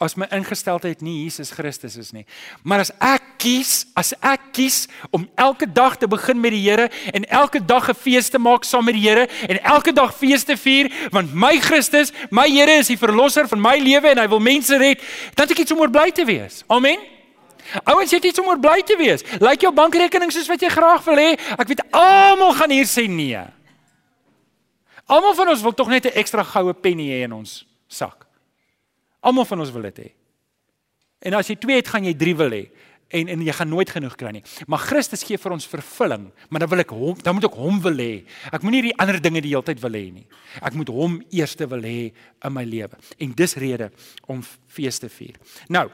as 0.00 0.16
my 0.16 0.26
ingesteldheid 0.32 1.02
nie 1.04 1.26
Jesus 1.26 1.52
Christus 1.52 1.98
is 2.00 2.14
nie. 2.16 2.24
Maar 2.64 2.86
as 2.86 2.92
ek 3.04 3.19
kies, 3.40 3.84
as 3.96 4.12
ek 4.20 4.50
kies 4.56 4.84
om 5.14 5.24
elke 5.40 5.66
dag 5.66 5.96
te 6.00 6.08
begin 6.10 6.40
met 6.40 6.52
die 6.54 6.62
Here 6.66 6.88
en 7.16 7.24
elke 7.24 7.60
dag 7.64 7.88
'n 7.88 7.94
fees 7.94 8.28
te 8.28 8.38
maak 8.38 8.64
saam 8.64 8.84
met 8.84 8.94
die 8.94 9.08
Here 9.08 9.28
en 9.48 9.58
elke 9.64 9.92
dag 9.92 10.12
fees 10.14 10.44
te 10.44 10.56
vier 10.56 10.90
want 11.10 11.32
my 11.34 11.58
Christus, 11.58 12.12
my 12.30 12.48
Here 12.48 12.78
is 12.78 12.88
die 12.88 12.98
verlosser 12.98 13.48
van 13.48 13.60
my 13.60 13.78
lewe 13.78 14.08
en 14.08 14.18
hy 14.18 14.28
wil 14.28 14.40
mense 14.40 14.76
red, 14.76 15.00
dan 15.34 15.48
het 15.48 15.50
ek 15.50 15.64
iets 15.64 15.72
om 15.72 15.80
oor 15.80 15.90
bly 15.90 16.10
te 16.10 16.24
wees. 16.24 16.64
Amen. 16.68 16.98
Ouens, 17.84 18.10
jy 18.10 18.16
het 18.16 18.24
iets 18.24 18.40
om 18.40 18.48
oor 18.48 18.58
bly 18.58 18.82
te 18.82 18.96
wees. 18.96 19.22
Lyk 19.40 19.60
jou 19.60 19.72
bankrekening 19.72 20.32
soos 20.32 20.48
wat 20.48 20.60
jy 20.60 20.68
graag 20.68 21.04
wil 21.04 21.16
hê? 21.16 21.38
Ek 21.58 21.68
weet 21.68 21.82
almal 21.92 22.52
gaan 22.54 22.70
hier 22.70 22.88
sê 22.88 23.08
nee. 23.08 23.40
Almal 25.06 25.34
van 25.34 25.48
ons 25.48 25.62
wil 25.62 25.74
tog 25.74 25.88
net 25.88 26.06
'n 26.06 26.18
ekstra 26.18 26.44
goue 26.44 26.72
penny 26.74 27.08
hê 27.08 27.24
in 27.24 27.32
ons 27.32 27.66
sak. 27.88 28.26
Almal 29.20 29.44
van 29.44 29.60
ons 29.60 29.70
wil 29.70 29.82
dit 29.82 29.98
hê. 29.98 30.12
En 31.22 31.34
as 31.34 31.48
jy 31.48 31.56
2 31.56 31.76
het, 31.76 31.88
gaan 31.88 32.04
jy 32.04 32.14
3 32.14 32.36
wil 32.36 32.50
hê 32.50 32.70
en 33.10 33.30
en 33.34 33.42
jy 33.44 33.54
gaan 33.58 33.70
nooit 33.70 33.90
genoeg 33.90 34.16
kry 34.18 34.32
nie. 34.36 34.42
Maar 34.70 34.84
Christus 34.86 35.24
gee 35.26 35.38
vir 35.40 35.54
ons 35.56 35.66
vervulling, 35.68 36.28
maar 36.48 36.64
dan 36.64 36.70
wil 36.70 36.84
ek 36.84 36.94
hom, 36.94 37.16
dan 37.22 37.36
moet 37.36 37.48
ek 37.48 37.58
hom 37.58 37.80
wil 37.84 38.02
hê. 38.02 38.12
Ek 38.52 38.62
moenie 38.66 38.84
die 38.90 38.96
ander 39.02 39.20
dinge 39.22 39.42
die 39.42 39.52
hele 39.54 39.66
tyd 39.66 39.82
wil 39.82 39.98
hê 39.98 40.06
nie. 40.14 40.26
Ek 40.62 40.76
moet 40.78 40.92
hom 40.94 41.18
eerste 41.34 41.66
wil 41.70 41.82
hê 41.86 41.98
in 42.10 42.54
my 42.54 42.64
lewe. 42.68 43.00
En 43.18 43.34
dis 43.36 43.56
rede 43.60 43.90
om 44.30 44.44
fees 44.70 45.02
te 45.02 45.10
vier. 45.10 45.40
Nou 45.68 45.88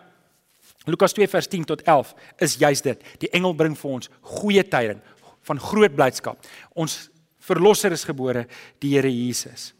Lukas 0.86 1.16
2 1.16 1.26
vers 1.26 1.48
10 1.50 1.64
tot 1.66 1.82
11 1.82 2.12
is 2.46 2.54
juist 2.62 2.84
dit. 2.86 3.00
Die 3.18 3.30
engel 3.34 3.56
bring 3.58 3.74
vir 3.74 3.94
ons 3.98 4.10
goeie 4.36 4.62
tyding 4.62 5.00
van 5.48 5.62
groot 5.62 5.94
blydskap. 5.94 6.38
Ons 6.78 7.08
verlosser 7.46 7.94
is 7.94 8.06
gebore, 8.06 8.46
die 8.82 8.94
Here 8.94 9.10
Jesus. 9.10 9.72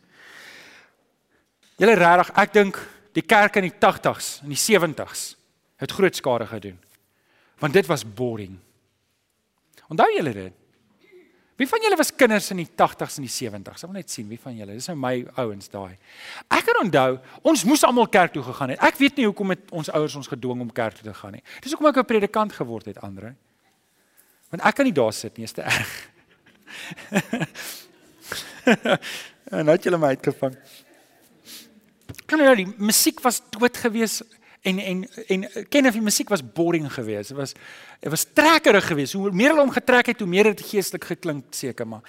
Julle 1.78 1.94
regtig, 1.98 2.32
ek 2.40 2.54
dink 2.54 2.80
die 3.16 3.24
kerk 3.24 3.58
in 3.60 3.68
die 3.68 3.76
80s 3.76 4.40
en 4.42 4.52
die 4.52 4.60
70s 4.60 5.28
het 5.82 5.92
groot 5.92 6.16
skade 6.16 6.46
gedoen. 6.48 6.78
Want 7.58 7.72
dit 7.72 7.86
was 7.86 8.04
boring. 8.04 8.58
Onthou 9.88 10.08
julle 10.14 10.32
dit? 10.32 10.52
Wie 11.56 11.68
van 11.68 11.80
julle 11.80 11.96
was 11.96 12.12
kinders 12.12 12.50
in 12.52 12.60
die 12.60 12.68
80s 12.68 13.16
en 13.16 13.24
die 13.24 13.32
70s? 13.32 13.80
Ek 13.80 13.88
wil 13.88 13.96
net 13.96 14.12
sien 14.12 14.28
wie 14.28 14.40
van 14.40 14.56
julle. 14.58 14.74
Dis 14.76 14.90
nou 14.90 14.98
my 15.00 15.14
ouens 15.40 15.70
daai. 15.72 15.96
Ek 16.52 16.66
kan 16.68 16.82
onthou, 16.82 17.16
ons 17.48 17.64
moes 17.64 17.84
almal 17.88 18.10
kerk 18.12 18.34
toe 18.34 18.44
gegaan 18.44 18.74
het. 18.74 18.82
Ek 18.84 18.98
weet 19.00 19.16
nie 19.16 19.24
hoekom 19.24 19.54
het 19.54 19.72
ons 19.72 19.88
ouers 19.88 20.18
ons 20.20 20.28
gedwing 20.28 20.60
om 20.66 20.72
kerk 20.72 20.98
toe 20.98 21.06
te 21.08 21.16
gaan 21.16 21.32
nie. 21.38 21.44
Dis 21.64 21.72
hoekom 21.72 21.88
ek 21.88 22.02
'n 22.02 22.04
predikant 22.04 22.52
geword 22.52 22.86
het, 22.92 23.00
Andre. 23.00 23.34
Want 24.50 24.62
ek 24.62 24.74
kan 24.74 24.84
nie 24.84 24.92
daar 24.92 25.12
sit 25.12 25.36
nie, 25.36 25.44
is 25.44 25.52
te 25.52 25.62
erg. 25.62 26.10
en 29.56 29.64
nou 29.64 29.72
het 29.72 29.84
julle 29.84 29.98
my 29.98 30.08
uitgevang 30.12 30.56
kan 32.26 32.42
nou 32.42 32.54
die 32.58 32.68
musiek 32.82 33.20
was 33.24 33.40
dood 33.54 33.78
gewees 33.78 34.20
en 34.62 34.78
en 34.78 35.08
en 35.26 35.48
ken 35.68 35.86
of 35.86 35.92
die 35.92 36.02
musiek 36.02 36.28
was 36.28 36.52
boring 36.52 36.92
geweest. 36.92 37.28
Dit 37.28 37.38
was 37.38 37.52
dit 38.00 38.10
was 38.10 38.26
trekkerig 38.32 38.86
geweest. 38.86 39.12
Hoe 39.12 39.30
meer 39.30 39.48
hulle 39.48 39.60
hom 39.60 39.74
getrek 39.74 40.06
het, 40.06 40.18
hoe 40.20 40.28
meer 40.28 40.44
het 40.44 40.60
geestelik 40.60 41.04
geklink 41.04 41.44
seker 41.50 41.86
maar. 41.86 42.02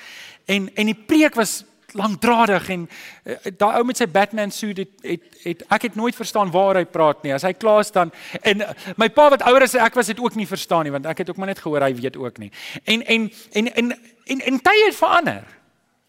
En 0.45 0.69
en 0.75 0.85
die 0.85 1.03
preek 1.05 1.35
was 1.35 1.63
langdradig 1.91 2.69
en 2.69 2.89
uh, 3.23 3.35
daai 3.57 3.77
ou 3.79 3.83
met 3.87 3.97
sy 3.97 4.07
Batman 4.11 4.51
suit 4.51 4.77
het, 4.77 4.91
het 5.01 5.37
het 5.43 5.63
ek 5.71 5.87
het 5.87 5.95
nooit 5.95 6.15
verstaan 6.15 6.51
waar 6.51 6.75
hy 6.75 6.85
praat 6.85 7.23
nie. 7.23 7.33
As 7.33 7.45
hy 7.47 7.53
klaar 7.53 7.85
staan 7.87 8.11
en 8.41 8.63
uh, 8.65 8.71
my 8.99 9.09
pa 9.09 9.29
wat 9.33 9.45
ouer 9.47 9.67
as 9.67 9.77
ek 9.79 9.95
was 9.95 10.11
het 10.11 10.19
ook 10.19 10.35
nie 10.35 10.47
verstaan 10.49 10.87
nie 10.87 10.93
want 10.95 11.07
ek 11.07 11.23
het 11.23 11.31
ook 11.31 11.39
maar 11.39 11.51
net 11.53 11.63
gehoor 11.63 11.85
hy 11.87 11.93
weet 11.95 12.17
ook 12.17 12.41
nie. 12.43 12.51
En 12.83 13.05
en 13.05 13.29
en 13.51 13.73
en 13.73 13.93
en, 14.25 14.41
en 14.51 14.61
tye 14.61 14.85
het 14.85 14.95
verander. 14.95 15.45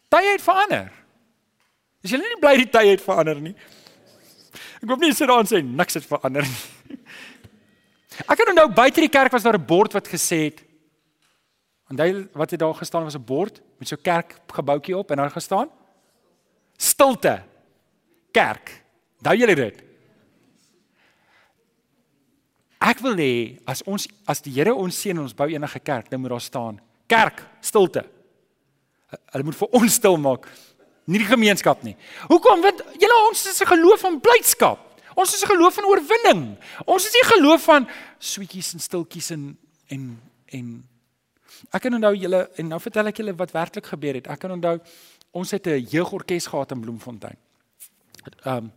Tye 0.09 0.32
het 0.32 0.43
verander. 0.43 0.89
Is 2.03 2.14
jy 2.14 2.22
nie 2.22 2.41
bly 2.43 2.57
die 2.59 2.70
tye 2.72 2.95
het 2.97 3.05
verander 3.05 3.41
nie? 3.43 3.55
Ek 4.79 4.89
hoop 4.89 5.01
nie 5.01 5.12
sit 5.12 5.29
daar 5.29 5.43
en 5.43 5.51
sê 5.51 5.62
niks 5.62 5.95
het 5.95 6.07
verander 6.07 6.43
nie. 6.43 6.99
Ek 8.31 8.39
het 8.39 8.49
onthou 8.51 8.68
buite 8.74 9.01
die 9.01 9.12
kerk 9.12 9.33
was 9.33 9.43
daar 9.43 9.59
'n 9.59 9.66
bord 9.66 9.93
wat 9.93 10.09
gesê 10.09 10.51
het 10.51 10.64
Onthou 11.89 12.29
wat 12.33 12.51
het 12.51 12.61
daar 12.61 12.74
gestaan 12.74 13.03
was 13.03 13.16
'n 13.16 13.24
bord 13.24 13.62
met 13.79 13.89
so 13.89 13.97
'n 13.97 14.03
kerkgebouetjie 14.03 14.97
op 14.97 15.11
en 15.11 15.16
daar 15.16 15.31
gestaan 15.31 15.70
stilte 16.76 17.43
kerk. 18.31 18.85
Onthou 19.16 19.37
julle 19.37 19.55
dit? 19.55 19.83
Ek 22.79 22.99
wil 22.99 23.16
hê 23.16 23.59
as 23.64 23.83
ons 23.83 24.09
as 24.24 24.41
die 24.41 24.53
Here 24.53 24.74
ons 24.74 25.01
seën 25.01 25.16
en 25.16 25.22
ons 25.22 25.35
bou 25.35 25.49
enige 25.49 25.79
kerk, 25.79 26.11
dan 26.11 26.20
moet 26.20 26.31
daar 26.31 26.41
staan 26.41 26.81
kerk, 27.07 27.47
stilte. 27.61 28.05
Hulle 29.33 29.45
moet 29.45 29.57
vir 29.57 29.68
ons 29.68 29.95
stil 29.95 30.16
maak 30.16 30.47
nie 31.09 31.22
die 31.22 31.28
gemeenskap 31.28 31.82
nie. 31.86 31.96
Hoekom? 32.28 32.62
Want 32.64 32.82
julle 33.00 33.16
ons 33.28 33.46
is 33.48 33.62
'n 33.62 33.72
geloof 33.72 34.00
van 34.00 34.20
blydskap. 34.20 34.78
Ons 35.14 35.34
is 35.34 35.42
'n 35.42 35.50
geloof 35.50 35.74
van 35.74 35.84
oorwinning. 35.84 36.56
Ons 36.84 37.06
is 37.06 37.12
nie 37.12 37.24
geloof 37.34 37.62
van 37.62 37.88
sweetjies 38.18 38.72
en 38.74 38.80
stiltjies 38.80 39.30
en 39.30 39.59
en 39.88 40.20
en 40.46 40.88
ek 41.72 41.82
kan 41.82 41.94
onthou 41.94 42.14
julle 42.14 42.50
en 42.56 42.68
nou 42.68 42.80
vertel 42.80 43.06
ek 43.06 43.16
julle 43.16 43.34
wat 43.34 43.50
werklik 43.50 43.86
gebeur 43.86 44.14
het. 44.14 44.26
Ek 44.26 44.38
kan 44.38 44.50
onthou 44.50 44.80
ons 45.32 45.50
het 45.50 45.66
'n 45.66 45.86
jeugorkes 45.90 46.46
gehad 46.46 46.72
in 46.72 46.80
Bloemfontein. 46.80 47.36
Ehm 48.44 48.56
um, 48.56 48.72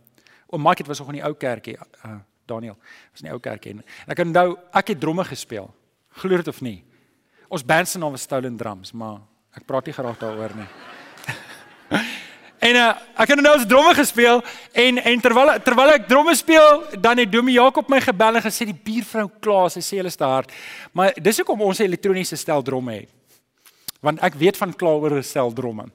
oom 0.48 0.62
Mike 0.62 0.84
was 0.84 0.98
nog 0.98 1.08
in 1.08 1.14
die 1.14 1.24
ou 1.24 1.34
kerkie. 1.34 1.76
Uh, 2.04 2.20
Daniel 2.46 2.76
was 3.10 3.20
in 3.20 3.26
die 3.28 3.32
ou 3.32 3.40
kerkie 3.40 3.70
en 3.70 3.84
ek 4.06 4.16
kan 4.16 4.26
onthou 4.26 4.58
ek 4.72 4.88
het 4.88 5.00
dromme 5.00 5.24
gespeel. 5.24 5.74
Glo 6.08 6.36
dit 6.36 6.48
of 6.48 6.60
nie. 6.60 6.84
Ons 7.48 7.64
band 7.64 7.88
se 7.88 7.98
naam 7.98 8.10
was 8.10 8.22
Stolen 8.22 8.56
Drums, 8.56 8.92
maar 8.92 9.20
ek 9.54 9.66
praat 9.66 9.86
nie 9.86 9.94
graag 9.94 10.18
daaroor 10.18 10.56
nie. 10.56 10.68
En 12.62 12.76
uh, 12.78 12.90
ek 13.18 13.32
het 13.32 13.40
nou 13.42 13.52
ons 13.56 13.64
dromme 13.66 13.92
gespeel 13.98 14.38
en 14.84 14.98
en 15.02 15.22
terwyl 15.24 15.48
terwyl 15.66 15.90
ek 15.96 16.04
dromme 16.06 16.34
speel, 16.38 16.84
dan 17.02 17.18
het 17.18 17.30
Domie 17.32 17.56
Jakob 17.56 17.88
my 17.90 17.98
gebel 18.04 18.38
en 18.38 18.44
gesê 18.44 18.68
die 18.68 18.76
buurvrou 18.76 19.26
Klaas, 19.42 19.74
sy 19.74 19.82
sê 19.82 19.98
hulle 19.98 20.12
is 20.12 20.18
te 20.18 20.28
hard. 20.28 20.52
Maar 20.94 21.10
dis 21.18 21.42
hoekom 21.42 21.64
ons 21.66 21.80
'n 21.80 21.88
elektroniese 21.90 22.36
stel 22.36 22.62
dromme 22.62 22.92
het. 23.00 23.10
Want 24.00 24.22
ek 24.22 24.34
weet 24.34 24.56
van 24.56 24.74
klaar 24.74 25.02
oor 25.02 25.18
'n 25.18 25.22
stel 25.22 25.52
dromme. 25.52 25.90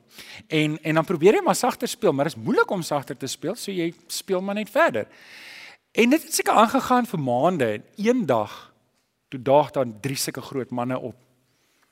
En 0.47 0.77
en 0.83 0.95
dan 0.95 1.05
probeer 1.05 1.35
jy 1.35 1.41
maar 1.41 1.55
sagter 1.55 1.87
speel, 1.87 2.11
maar 2.11 2.25
dit 2.25 2.35
is 2.35 2.43
moeilik 2.43 2.69
om 2.71 2.81
sagter 2.81 3.17
te 3.17 3.27
speel, 3.27 3.55
so 3.55 3.71
jy 3.71 3.93
speel 4.07 4.41
maar 4.41 4.55
net 4.55 4.69
verder. 4.69 5.07
En 5.91 6.09
dit 6.09 6.23
het 6.23 6.33
seker 6.33 6.53
aangegaan 6.53 7.05
vir 7.05 7.19
maande. 7.19 7.81
Eendag 7.95 8.73
toe 9.29 9.41
daag 9.41 9.71
daar 9.71 9.85
drie 10.01 10.15
sulke 10.15 10.41
groot 10.41 10.69
manne 10.69 10.99
op. 10.99 11.15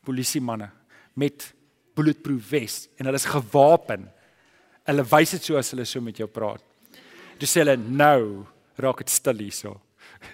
Polisie 0.04 0.42
manne 0.42 0.70
met 1.14 1.54
bulletproof 1.96 2.44
vest 2.44 2.90
en 2.98 3.06
hulle 3.06 3.18
is 3.18 3.26
gewapen. 3.26 4.15
Hulle 4.86 5.06
wys 5.12 5.36
dit 5.36 5.44
so 5.44 5.58
as 5.58 5.72
hulle 5.74 5.86
so 5.86 6.02
met 6.02 6.20
jou 6.22 6.28
praat. 6.30 6.62
Toe 7.40 7.50
sê 7.50 7.64
hulle 7.64 7.78
nou 7.78 8.46
raak 8.82 9.02
dit 9.04 9.14
stil 9.14 9.46
hierso. 9.46 9.76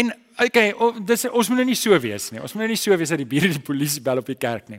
En 0.00 0.12
okay, 0.38 0.68
dis 1.02 1.24
ons 1.26 1.48
moet 1.50 1.58
nou 1.58 1.64
nie 1.66 1.74
so 1.74 1.96
wees 1.98 2.28
nie. 2.30 2.38
Ons 2.38 2.52
moet 2.54 2.62
nou 2.62 2.68
nie 2.70 2.78
so 2.78 2.94
wees 2.94 3.10
dat 3.10 3.18
die 3.18 3.26
bure 3.26 3.48
die 3.50 3.62
polisie 3.64 4.02
bel 4.06 4.20
op 4.22 4.28
die 4.30 4.38
kerk 4.38 4.68
nie. 4.70 4.78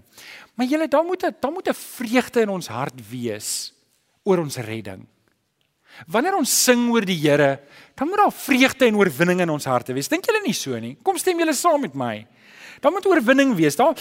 Maar 0.56 0.70
julle, 0.72 0.88
daar 0.88 1.04
moet 1.04 1.26
'n 1.28 1.36
daar 1.36 1.52
moet 1.52 1.68
'n 1.68 1.76
vreugde 1.76 2.41
in 2.41 2.49
ons 2.49 2.68
hart 2.72 2.95
wees 3.12 3.74
oor 4.24 4.39
ons 4.39 4.56
redding. 4.56 5.04
Wanneer 6.08 6.38
ons 6.38 6.52
sing 6.64 6.89
oor 6.91 7.06
die 7.06 7.18
Here, 7.20 7.60
dan 7.95 8.08
moet 8.08 8.18
daar 8.18 8.34
vreugde 8.34 8.86
en 8.88 8.95
oorwinning 8.95 9.41
in 9.41 9.49
ons 9.49 9.66
harte 9.66 9.93
wees. 9.93 10.08
Dink 10.08 10.26
julle 10.26 10.41
nie 10.45 10.56
so 10.56 10.78
nie? 10.80 10.95
Kom 11.04 11.18
stem 11.18 11.39
julle 11.39 11.54
saam 11.54 11.82
met 11.82 11.93
my. 11.93 12.26
Dan 12.82 12.96
moet 12.96 13.06
oorwinning 13.06 13.54
wees. 13.56 13.76
Daar 13.78 13.94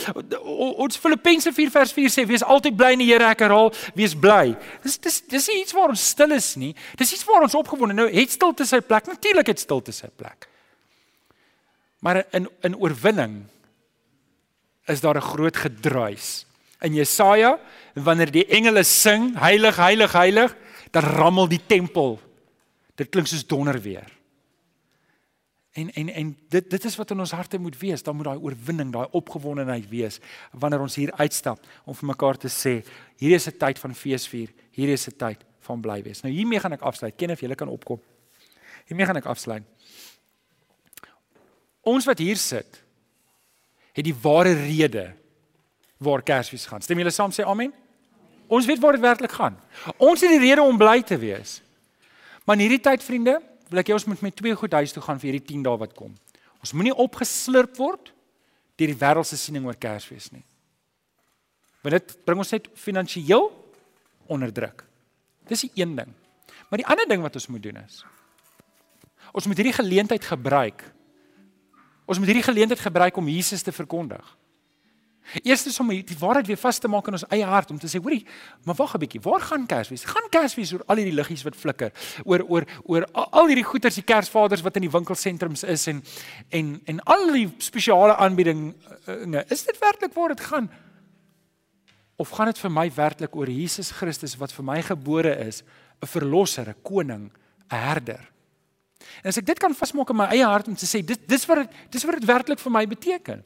ons 0.56 0.96
Filippense 0.96 1.52
4 1.52 1.70
vers 1.70 1.92
4 1.92 2.12
sê 2.12 2.24
wees 2.28 2.44
altyd 2.44 2.76
bly 2.76 2.94
in 2.96 3.02
die 3.02 3.10
Here. 3.10 3.28
Ek 3.28 3.44
herhaal, 3.44 3.72
wees 3.94 4.14
bly. 4.16 4.54
Dis 4.84 4.96
dis 4.98 5.20
dis 5.28 5.48
iets 5.52 5.76
waar 5.76 5.92
ons 5.92 6.04
stil 6.14 6.32
is 6.36 6.54
nie. 6.60 6.72
Dis 6.96 7.12
iets 7.12 7.26
waar 7.28 7.44
ons 7.44 7.56
opgewonde. 7.60 7.96
Nou 7.98 8.08
het 8.08 8.32
stilte 8.32 8.64
sy 8.68 8.80
plek. 8.80 9.10
Natuurlik 9.12 9.52
het 9.52 9.60
stilte 9.60 9.92
sy 9.92 10.08
plek. 10.16 10.48
Maar 12.00 12.24
in 12.32 12.48
in 12.64 12.78
oorwinning 12.80 13.42
is 14.88 15.00
daar 15.00 15.16
'n 15.16 15.28
groot 15.32 15.56
gedruis. 15.56 16.46
In 16.80 16.94
Jesaja 16.94 17.58
wanneer 17.94 18.30
die 18.30 18.46
engele 18.46 18.82
sing, 18.82 19.36
heilig, 19.38 19.76
heilig, 19.76 20.12
heilig, 20.12 20.56
dan 20.90 21.02
rammel 21.02 21.48
die 21.48 21.60
tempel. 21.66 22.18
Dit 22.94 23.08
klink 23.08 23.26
soos 23.26 23.46
donder 23.46 23.80
weer. 23.80 24.19
En 25.80 25.90
en 25.92 26.08
en 26.22 26.32
dit 26.52 26.70
dit 26.70 26.84
is 26.84 26.96
wat 27.00 27.10
in 27.14 27.20
ons 27.24 27.34
harte 27.36 27.58
moet 27.58 27.78
wees. 27.78 28.02
Dan 28.02 28.16
moet 28.16 28.28
daai 28.30 28.38
oorwinning, 28.38 28.92
daai 28.92 29.08
opgewondenheid 29.10 29.88
wees 29.88 30.20
wanneer 30.52 30.80
ons 30.84 30.98
hier 31.00 31.12
uitstap 31.16 31.66
om 31.84 31.96
vir 31.96 32.10
mekaar 32.12 32.38
te 32.40 32.50
sê, 32.52 32.80
hier 33.20 33.34
is 33.34 33.48
'n 33.48 33.56
tyd 33.58 33.78
van 33.78 33.94
feesvier, 33.94 34.50
hier 34.70 34.88
is 34.88 35.06
'n 35.08 35.16
tyd 35.16 35.44
van 35.60 35.80
bly 35.80 36.02
wees. 36.02 36.22
Nou 36.22 36.32
hiermee 36.34 36.60
gaan 36.60 36.72
ek 36.72 36.80
afsluit. 36.80 37.16
Ken 37.16 37.30
of 37.30 37.40
jy 37.40 37.54
kan 37.54 37.68
opkom. 37.68 38.00
Hiermee 38.86 39.06
gaan 39.06 39.16
ek 39.16 39.26
afsluit. 39.26 39.62
Ons 41.80 42.04
wat 42.04 42.18
hier 42.18 42.36
sit, 42.36 42.82
het 43.92 44.04
die 44.04 44.14
ware 44.22 44.52
rede 44.52 45.14
waar 45.98 46.22
Kersfees 46.22 46.66
gaan. 46.66 46.82
Stem 46.82 46.98
julle 46.98 47.12
saam 47.12 47.32
sê 47.32 47.44
amen? 47.44 47.72
Ons 48.50 48.66
weet 48.66 48.80
waar 48.82 48.92
dit 48.92 49.04
werklik 49.04 49.32
gaan. 49.32 49.56
Ons 49.96 50.20
het 50.24 50.30
die 50.30 50.42
rede 50.42 50.62
om 50.62 50.78
bly 50.78 51.02
te 51.06 51.18
wees. 51.18 51.60
Maar 52.44 52.56
in 52.58 52.66
hierdie 52.66 52.82
tyd 52.82 53.04
vriende, 53.04 53.36
wil 53.70 53.80
ek 53.82 53.90
hê 53.90 53.96
ons 53.96 54.06
moet 54.10 54.22
met 54.26 54.36
twee 54.36 54.56
goed 54.58 54.74
huis 54.80 54.94
toe 54.94 55.02
gaan 55.04 55.20
vir 55.22 55.30
hierdie 55.30 55.46
10 55.54 55.66
dae 55.66 55.80
wat 55.80 55.94
kom. 55.96 56.14
Ons 56.60 56.74
moenie 56.76 56.94
opgeslurp 56.94 57.76
word 57.78 58.12
deur 58.80 58.92
die 58.92 59.00
wêreldse 59.00 59.38
siening 59.38 59.66
oor 59.68 59.78
Kersfees 59.78 60.30
nie. 60.34 60.44
Want 61.84 61.96
dit 61.96 62.16
bring 62.26 62.40
ons 62.42 62.52
net 62.52 62.68
finansiëel 62.76 63.46
onder 64.30 64.52
druk. 64.52 64.84
Dis 65.48 65.64
die 65.66 65.82
een 65.82 65.94
ding. 65.96 66.10
Maar 66.68 66.82
die 66.82 66.88
ander 66.92 67.08
ding 67.08 67.22
wat 67.24 67.38
ons 67.38 67.48
moet 67.52 67.62
doen 67.64 67.80
is 67.82 68.02
ons 69.30 69.46
moet 69.46 69.60
hierdie 69.60 69.76
geleentheid 69.76 70.24
gebruik. 70.26 70.82
Ons 72.10 72.18
moet 72.18 72.32
hierdie 72.32 72.46
geleentheid 72.46 72.80
gebruik 72.82 73.18
om 73.20 73.28
Jesus 73.30 73.62
te 73.62 73.70
verkondig. 73.70 74.24
Eerstens 75.42 75.78
om 75.80 75.88
die 75.88 76.16
waarheid 76.18 76.46
weer 76.46 76.58
vas 76.58 76.78
te 76.78 76.88
maak 76.90 77.06
in 77.06 77.16
ons 77.18 77.24
eie 77.30 77.46
hart 77.46 77.70
om 77.70 77.78
te 77.78 77.88
sê, 77.90 78.00
hoorie, 78.02 78.24
maar 78.66 78.74
wag 78.74 78.94
'n 78.94 78.98
bietjie, 78.98 79.20
waar 79.22 79.40
gaan 79.40 79.66
Kersfees? 79.66 80.04
Gaan 80.04 80.28
Kersfees 80.30 80.72
oor 80.72 80.82
al 80.86 80.96
hierdie 80.96 81.14
liggies 81.14 81.42
wat 81.42 81.56
flikker, 81.56 81.92
oor 82.24 82.42
oor 82.48 82.64
oor 82.84 83.06
al 83.12 83.46
hierdie 83.46 83.64
goeders, 83.64 83.94
die 83.94 84.02
Kersvaders 84.02 84.62
wat 84.62 84.76
in 84.76 84.82
die 84.82 84.90
winkelsentrums 84.90 85.62
is 85.62 85.86
en 85.86 86.02
en 86.50 86.80
en 86.84 87.00
al 87.00 87.32
die 87.32 87.54
spesiale 87.58 88.16
aanbiedinge. 88.16 88.74
Is 89.48 89.64
dit 89.64 89.78
werklik 89.78 90.14
waar 90.14 90.28
dit 90.28 90.40
gaan? 90.40 90.70
Of 92.16 92.28
gaan 92.28 92.46
dit 92.46 92.58
vir 92.58 92.70
my 92.70 92.90
werklik 92.94 93.36
oor 93.36 93.48
Jesus 93.48 93.90
Christus 93.90 94.36
wat 94.36 94.52
vir 94.52 94.64
my 94.64 94.82
gebore 94.82 95.36
is, 95.46 95.62
'n 96.02 96.06
verlosser, 96.06 96.68
'n 96.68 96.82
koning, 96.82 97.30
'n 97.70 97.76
herder? 97.76 98.30
En 99.22 99.28
as 99.28 99.36
ek 99.36 99.46
dit 99.46 99.58
kan 99.58 99.74
vasmaak 99.74 100.10
in 100.10 100.16
my 100.16 100.26
eie 100.26 100.44
hart 100.44 100.68
om 100.68 100.76
te 100.76 100.86
sê, 100.86 101.04
dit 101.04 101.28
dis 101.28 101.46
wat 101.46 101.56
dit 101.56 101.70
dis 101.90 102.04
wat 102.04 102.14
dit 102.14 102.24
werklik 102.24 102.58
vir 102.58 102.72
my 102.72 102.86
beteken 102.86 103.44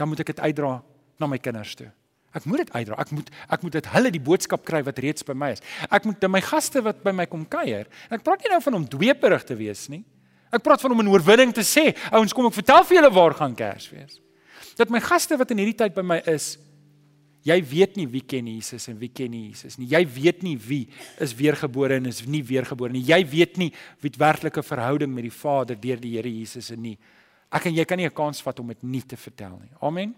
dan 0.00 0.08
moet 0.08 0.22
ek 0.24 0.32
dit 0.32 0.40
uitdra 0.40 0.78
na 1.20 1.28
my 1.28 1.38
kinders 1.38 1.74
toe. 1.76 1.90
Ek 2.30 2.46
moet 2.46 2.62
dit 2.62 2.70
uitdra. 2.72 2.96
Ek 3.02 3.10
moet 3.12 3.28
ek 3.50 3.64
moet 3.66 3.74
dit 3.74 3.88
hulle 3.92 4.12
die 4.14 4.22
boodskap 4.22 4.62
kry 4.66 4.80
wat 4.86 5.00
reeds 5.02 5.26
by 5.26 5.34
my 5.36 5.50
is. 5.56 5.62
Ek 5.90 6.06
moet 6.06 6.24
my 6.30 6.40
gaste 6.46 6.80
wat 6.86 7.02
by 7.04 7.12
my 7.16 7.26
kom 7.28 7.42
kuier. 7.50 7.90
Ek 8.08 8.22
praat 8.26 8.44
nie 8.44 8.52
nou 8.52 8.60
van 8.62 8.78
om 8.78 8.86
dweeperig 8.86 9.44
te 9.48 9.58
wees 9.58 9.88
nie. 9.92 10.04
Ek 10.50 10.62
praat 10.62 10.82
van 10.82 10.94
om 10.94 11.02
'n 11.02 11.10
oorwinning 11.10 11.52
te 11.52 11.66
sê. 11.66 11.94
Ouens, 12.10 12.32
kom 12.32 12.46
ek 12.46 12.54
vertel 12.54 12.84
vir 12.84 12.96
julle 12.96 13.14
waar 13.14 13.34
gaan 13.34 13.54
Kersfees. 13.54 14.20
Dat 14.76 14.90
my 14.90 15.00
gaste 15.00 15.36
wat 15.36 15.50
in 15.50 15.58
hierdie 15.58 15.76
tyd 15.76 15.94
by 15.94 16.02
my 16.02 16.22
is, 16.26 16.58
jy 17.42 17.62
weet 17.62 17.96
nie 17.96 18.06
wie 18.06 18.22
ken 18.22 18.46
Jesus 18.46 18.88
en 18.88 18.98
wie 18.98 19.08
ken 19.08 19.30
nie 19.30 19.48
Jesus 19.50 19.78
nie. 19.78 19.86
Jy 19.86 20.06
weet 20.06 20.42
nie 20.42 20.56
wie 20.56 20.88
is 21.18 21.34
weergebore 21.34 21.96
en 21.96 22.06
is 22.06 22.26
nie 22.26 22.42
weergebore 22.42 22.92
nie. 22.92 23.02
Jy 23.02 23.26
weet 23.26 23.56
nie 23.58 23.72
wie 24.00 24.10
'n 24.10 24.18
werklike 24.18 24.62
verhouding 24.62 25.12
met 25.12 25.24
die 25.24 25.30
Vader 25.30 25.76
deur 25.80 26.00
die 26.00 26.16
Here 26.16 26.28
Jesus 26.28 26.70
en 26.70 26.82
nie. 26.82 26.98
Ek 27.50 27.66
en 27.66 27.74
jy 27.74 27.84
kan 27.84 27.98
nie 27.98 28.06
'n 28.06 28.14
kans 28.14 28.42
vat 28.42 28.58
om 28.60 28.68
dit 28.68 28.82
nie 28.82 29.02
te 29.02 29.16
vertel 29.16 29.58
nie. 29.58 29.70
Amen. 29.80 30.14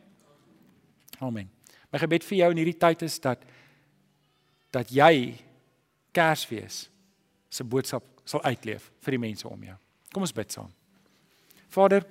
Amen. 1.20 1.51
My 1.93 1.99
gebed 1.99 2.24
vir 2.24 2.39
jou 2.39 2.51
in 2.51 2.57
hierdie 2.57 2.78
tyd 2.78 3.03
is 3.03 3.18
dat 3.20 3.43
dat 4.72 4.89
jy 4.89 5.39
Kersfees 6.12 6.89
se 7.51 7.64
boodskap 7.64 8.03
sal 8.24 8.43
uitleef 8.43 8.91
vir 9.01 9.11
die 9.16 9.18
mense 9.18 9.49
om 9.49 9.62
jou. 9.64 9.76
Kom 10.12 10.22
ons 10.22 10.33
bid 10.33 10.53
saam. 10.53 10.70
Vader, 11.68 12.05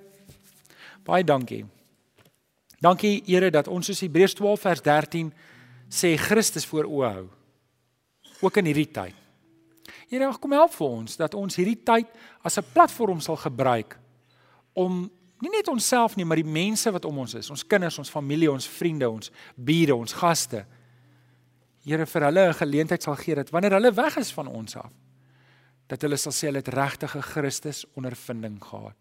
baie 1.05 1.23
dankie. 1.23 1.65
Dankie 2.81 3.21
Here 3.25 3.51
dat 3.51 3.67
ons 3.67 3.85
soos 3.85 4.01
Hebreërs 4.01 4.33
12 4.33 4.61
vers 4.61 4.81
13 4.81 5.33
sê 5.89 6.15
Christus 6.17 6.65
voor 6.65 6.89
oë 6.89 7.13
hou. 7.13 7.29
Ook 8.41 8.57
in 8.57 8.65
hierdie 8.65 8.89
tyd. 8.89 9.15
Here, 10.09 10.27
kom 10.41 10.51
help 10.51 10.73
vir 10.73 10.87
ons 10.87 11.17
dat 11.17 11.35
ons 11.37 11.55
hierdie 11.55 11.77
tyd 11.85 12.07
as 12.43 12.57
'n 12.57 12.65
platform 12.73 13.19
sal 13.21 13.37
gebruik 13.37 14.00
om 14.73 15.03
nie 15.41 15.51
net 15.51 15.67
onsself 15.67 16.15
nie, 16.15 16.25
maar 16.25 16.39
die 16.39 16.47
mense 16.47 16.91
wat 16.93 17.05
om 17.05 17.23
ons 17.23 17.33
is, 17.39 17.49
ons 17.49 17.65
kinders, 17.65 17.97
ons 18.01 18.13
familie, 18.13 18.51
ons 18.51 18.67
vriende, 18.69 19.09
ons 19.09 19.31
bure, 19.55 19.95
ons 19.95 20.13
gaste. 20.13 20.65
Here 21.85 22.05
vir 22.05 22.25
hulle 22.27 22.47
'n 22.49 22.53
geleentheid 22.53 23.03
sal 23.03 23.15
gee 23.15 23.35
dat 23.35 23.49
wanneer 23.49 23.73
hulle 23.73 23.91
weg 23.91 24.17
is 24.17 24.31
van 24.31 24.47
ons 24.47 24.75
af, 24.75 24.91
dat 25.87 26.01
hulle 26.01 26.17
sal 26.17 26.31
sê 26.31 26.47
hulle 26.47 26.61
het 26.61 26.67
regtige 26.67 27.21
Christus 27.21 27.85
ondervinding 27.95 28.61
gehad. 28.61 28.95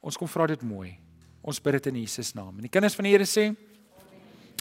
Ons 0.00 0.16
kom 0.16 0.28
vra 0.28 0.46
dit 0.46 0.62
mooi. 0.62 0.98
Ons 1.42 1.60
bid 1.60 1.72
dit 1.72 1.86
in 1.86 2.00
Jesus 2.00 2.34
naam. 2.34 2.56
En 2.56 2.62
die 2.62 2.70
kinders 2.70 2.94
van 2.94 3.04
die 3.04 3.12
Here 3.12 3.24
sê 3.24 3.56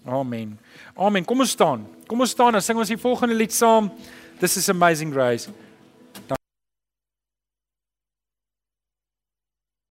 Amen. 0.06 0.60
Amen. 0.98 1.24
Kom 1.24 1.40
ons 1.40 1.52
staan. 1.52 1.86
Kom 2.08 2.20
ons 2.20 2.30
staan 2.30 2.56
en 2.56 2.62
sing 2.62 2.78
ons 2.78 2.90
die 2.92 3.00
volgende 3.00 3.36
lied 3.36 3.54
saam. 3.54 3.90
This 4.40 4.58
is 4.58 4.68
amazing 4.70 5.14
grace. 5.14 5.48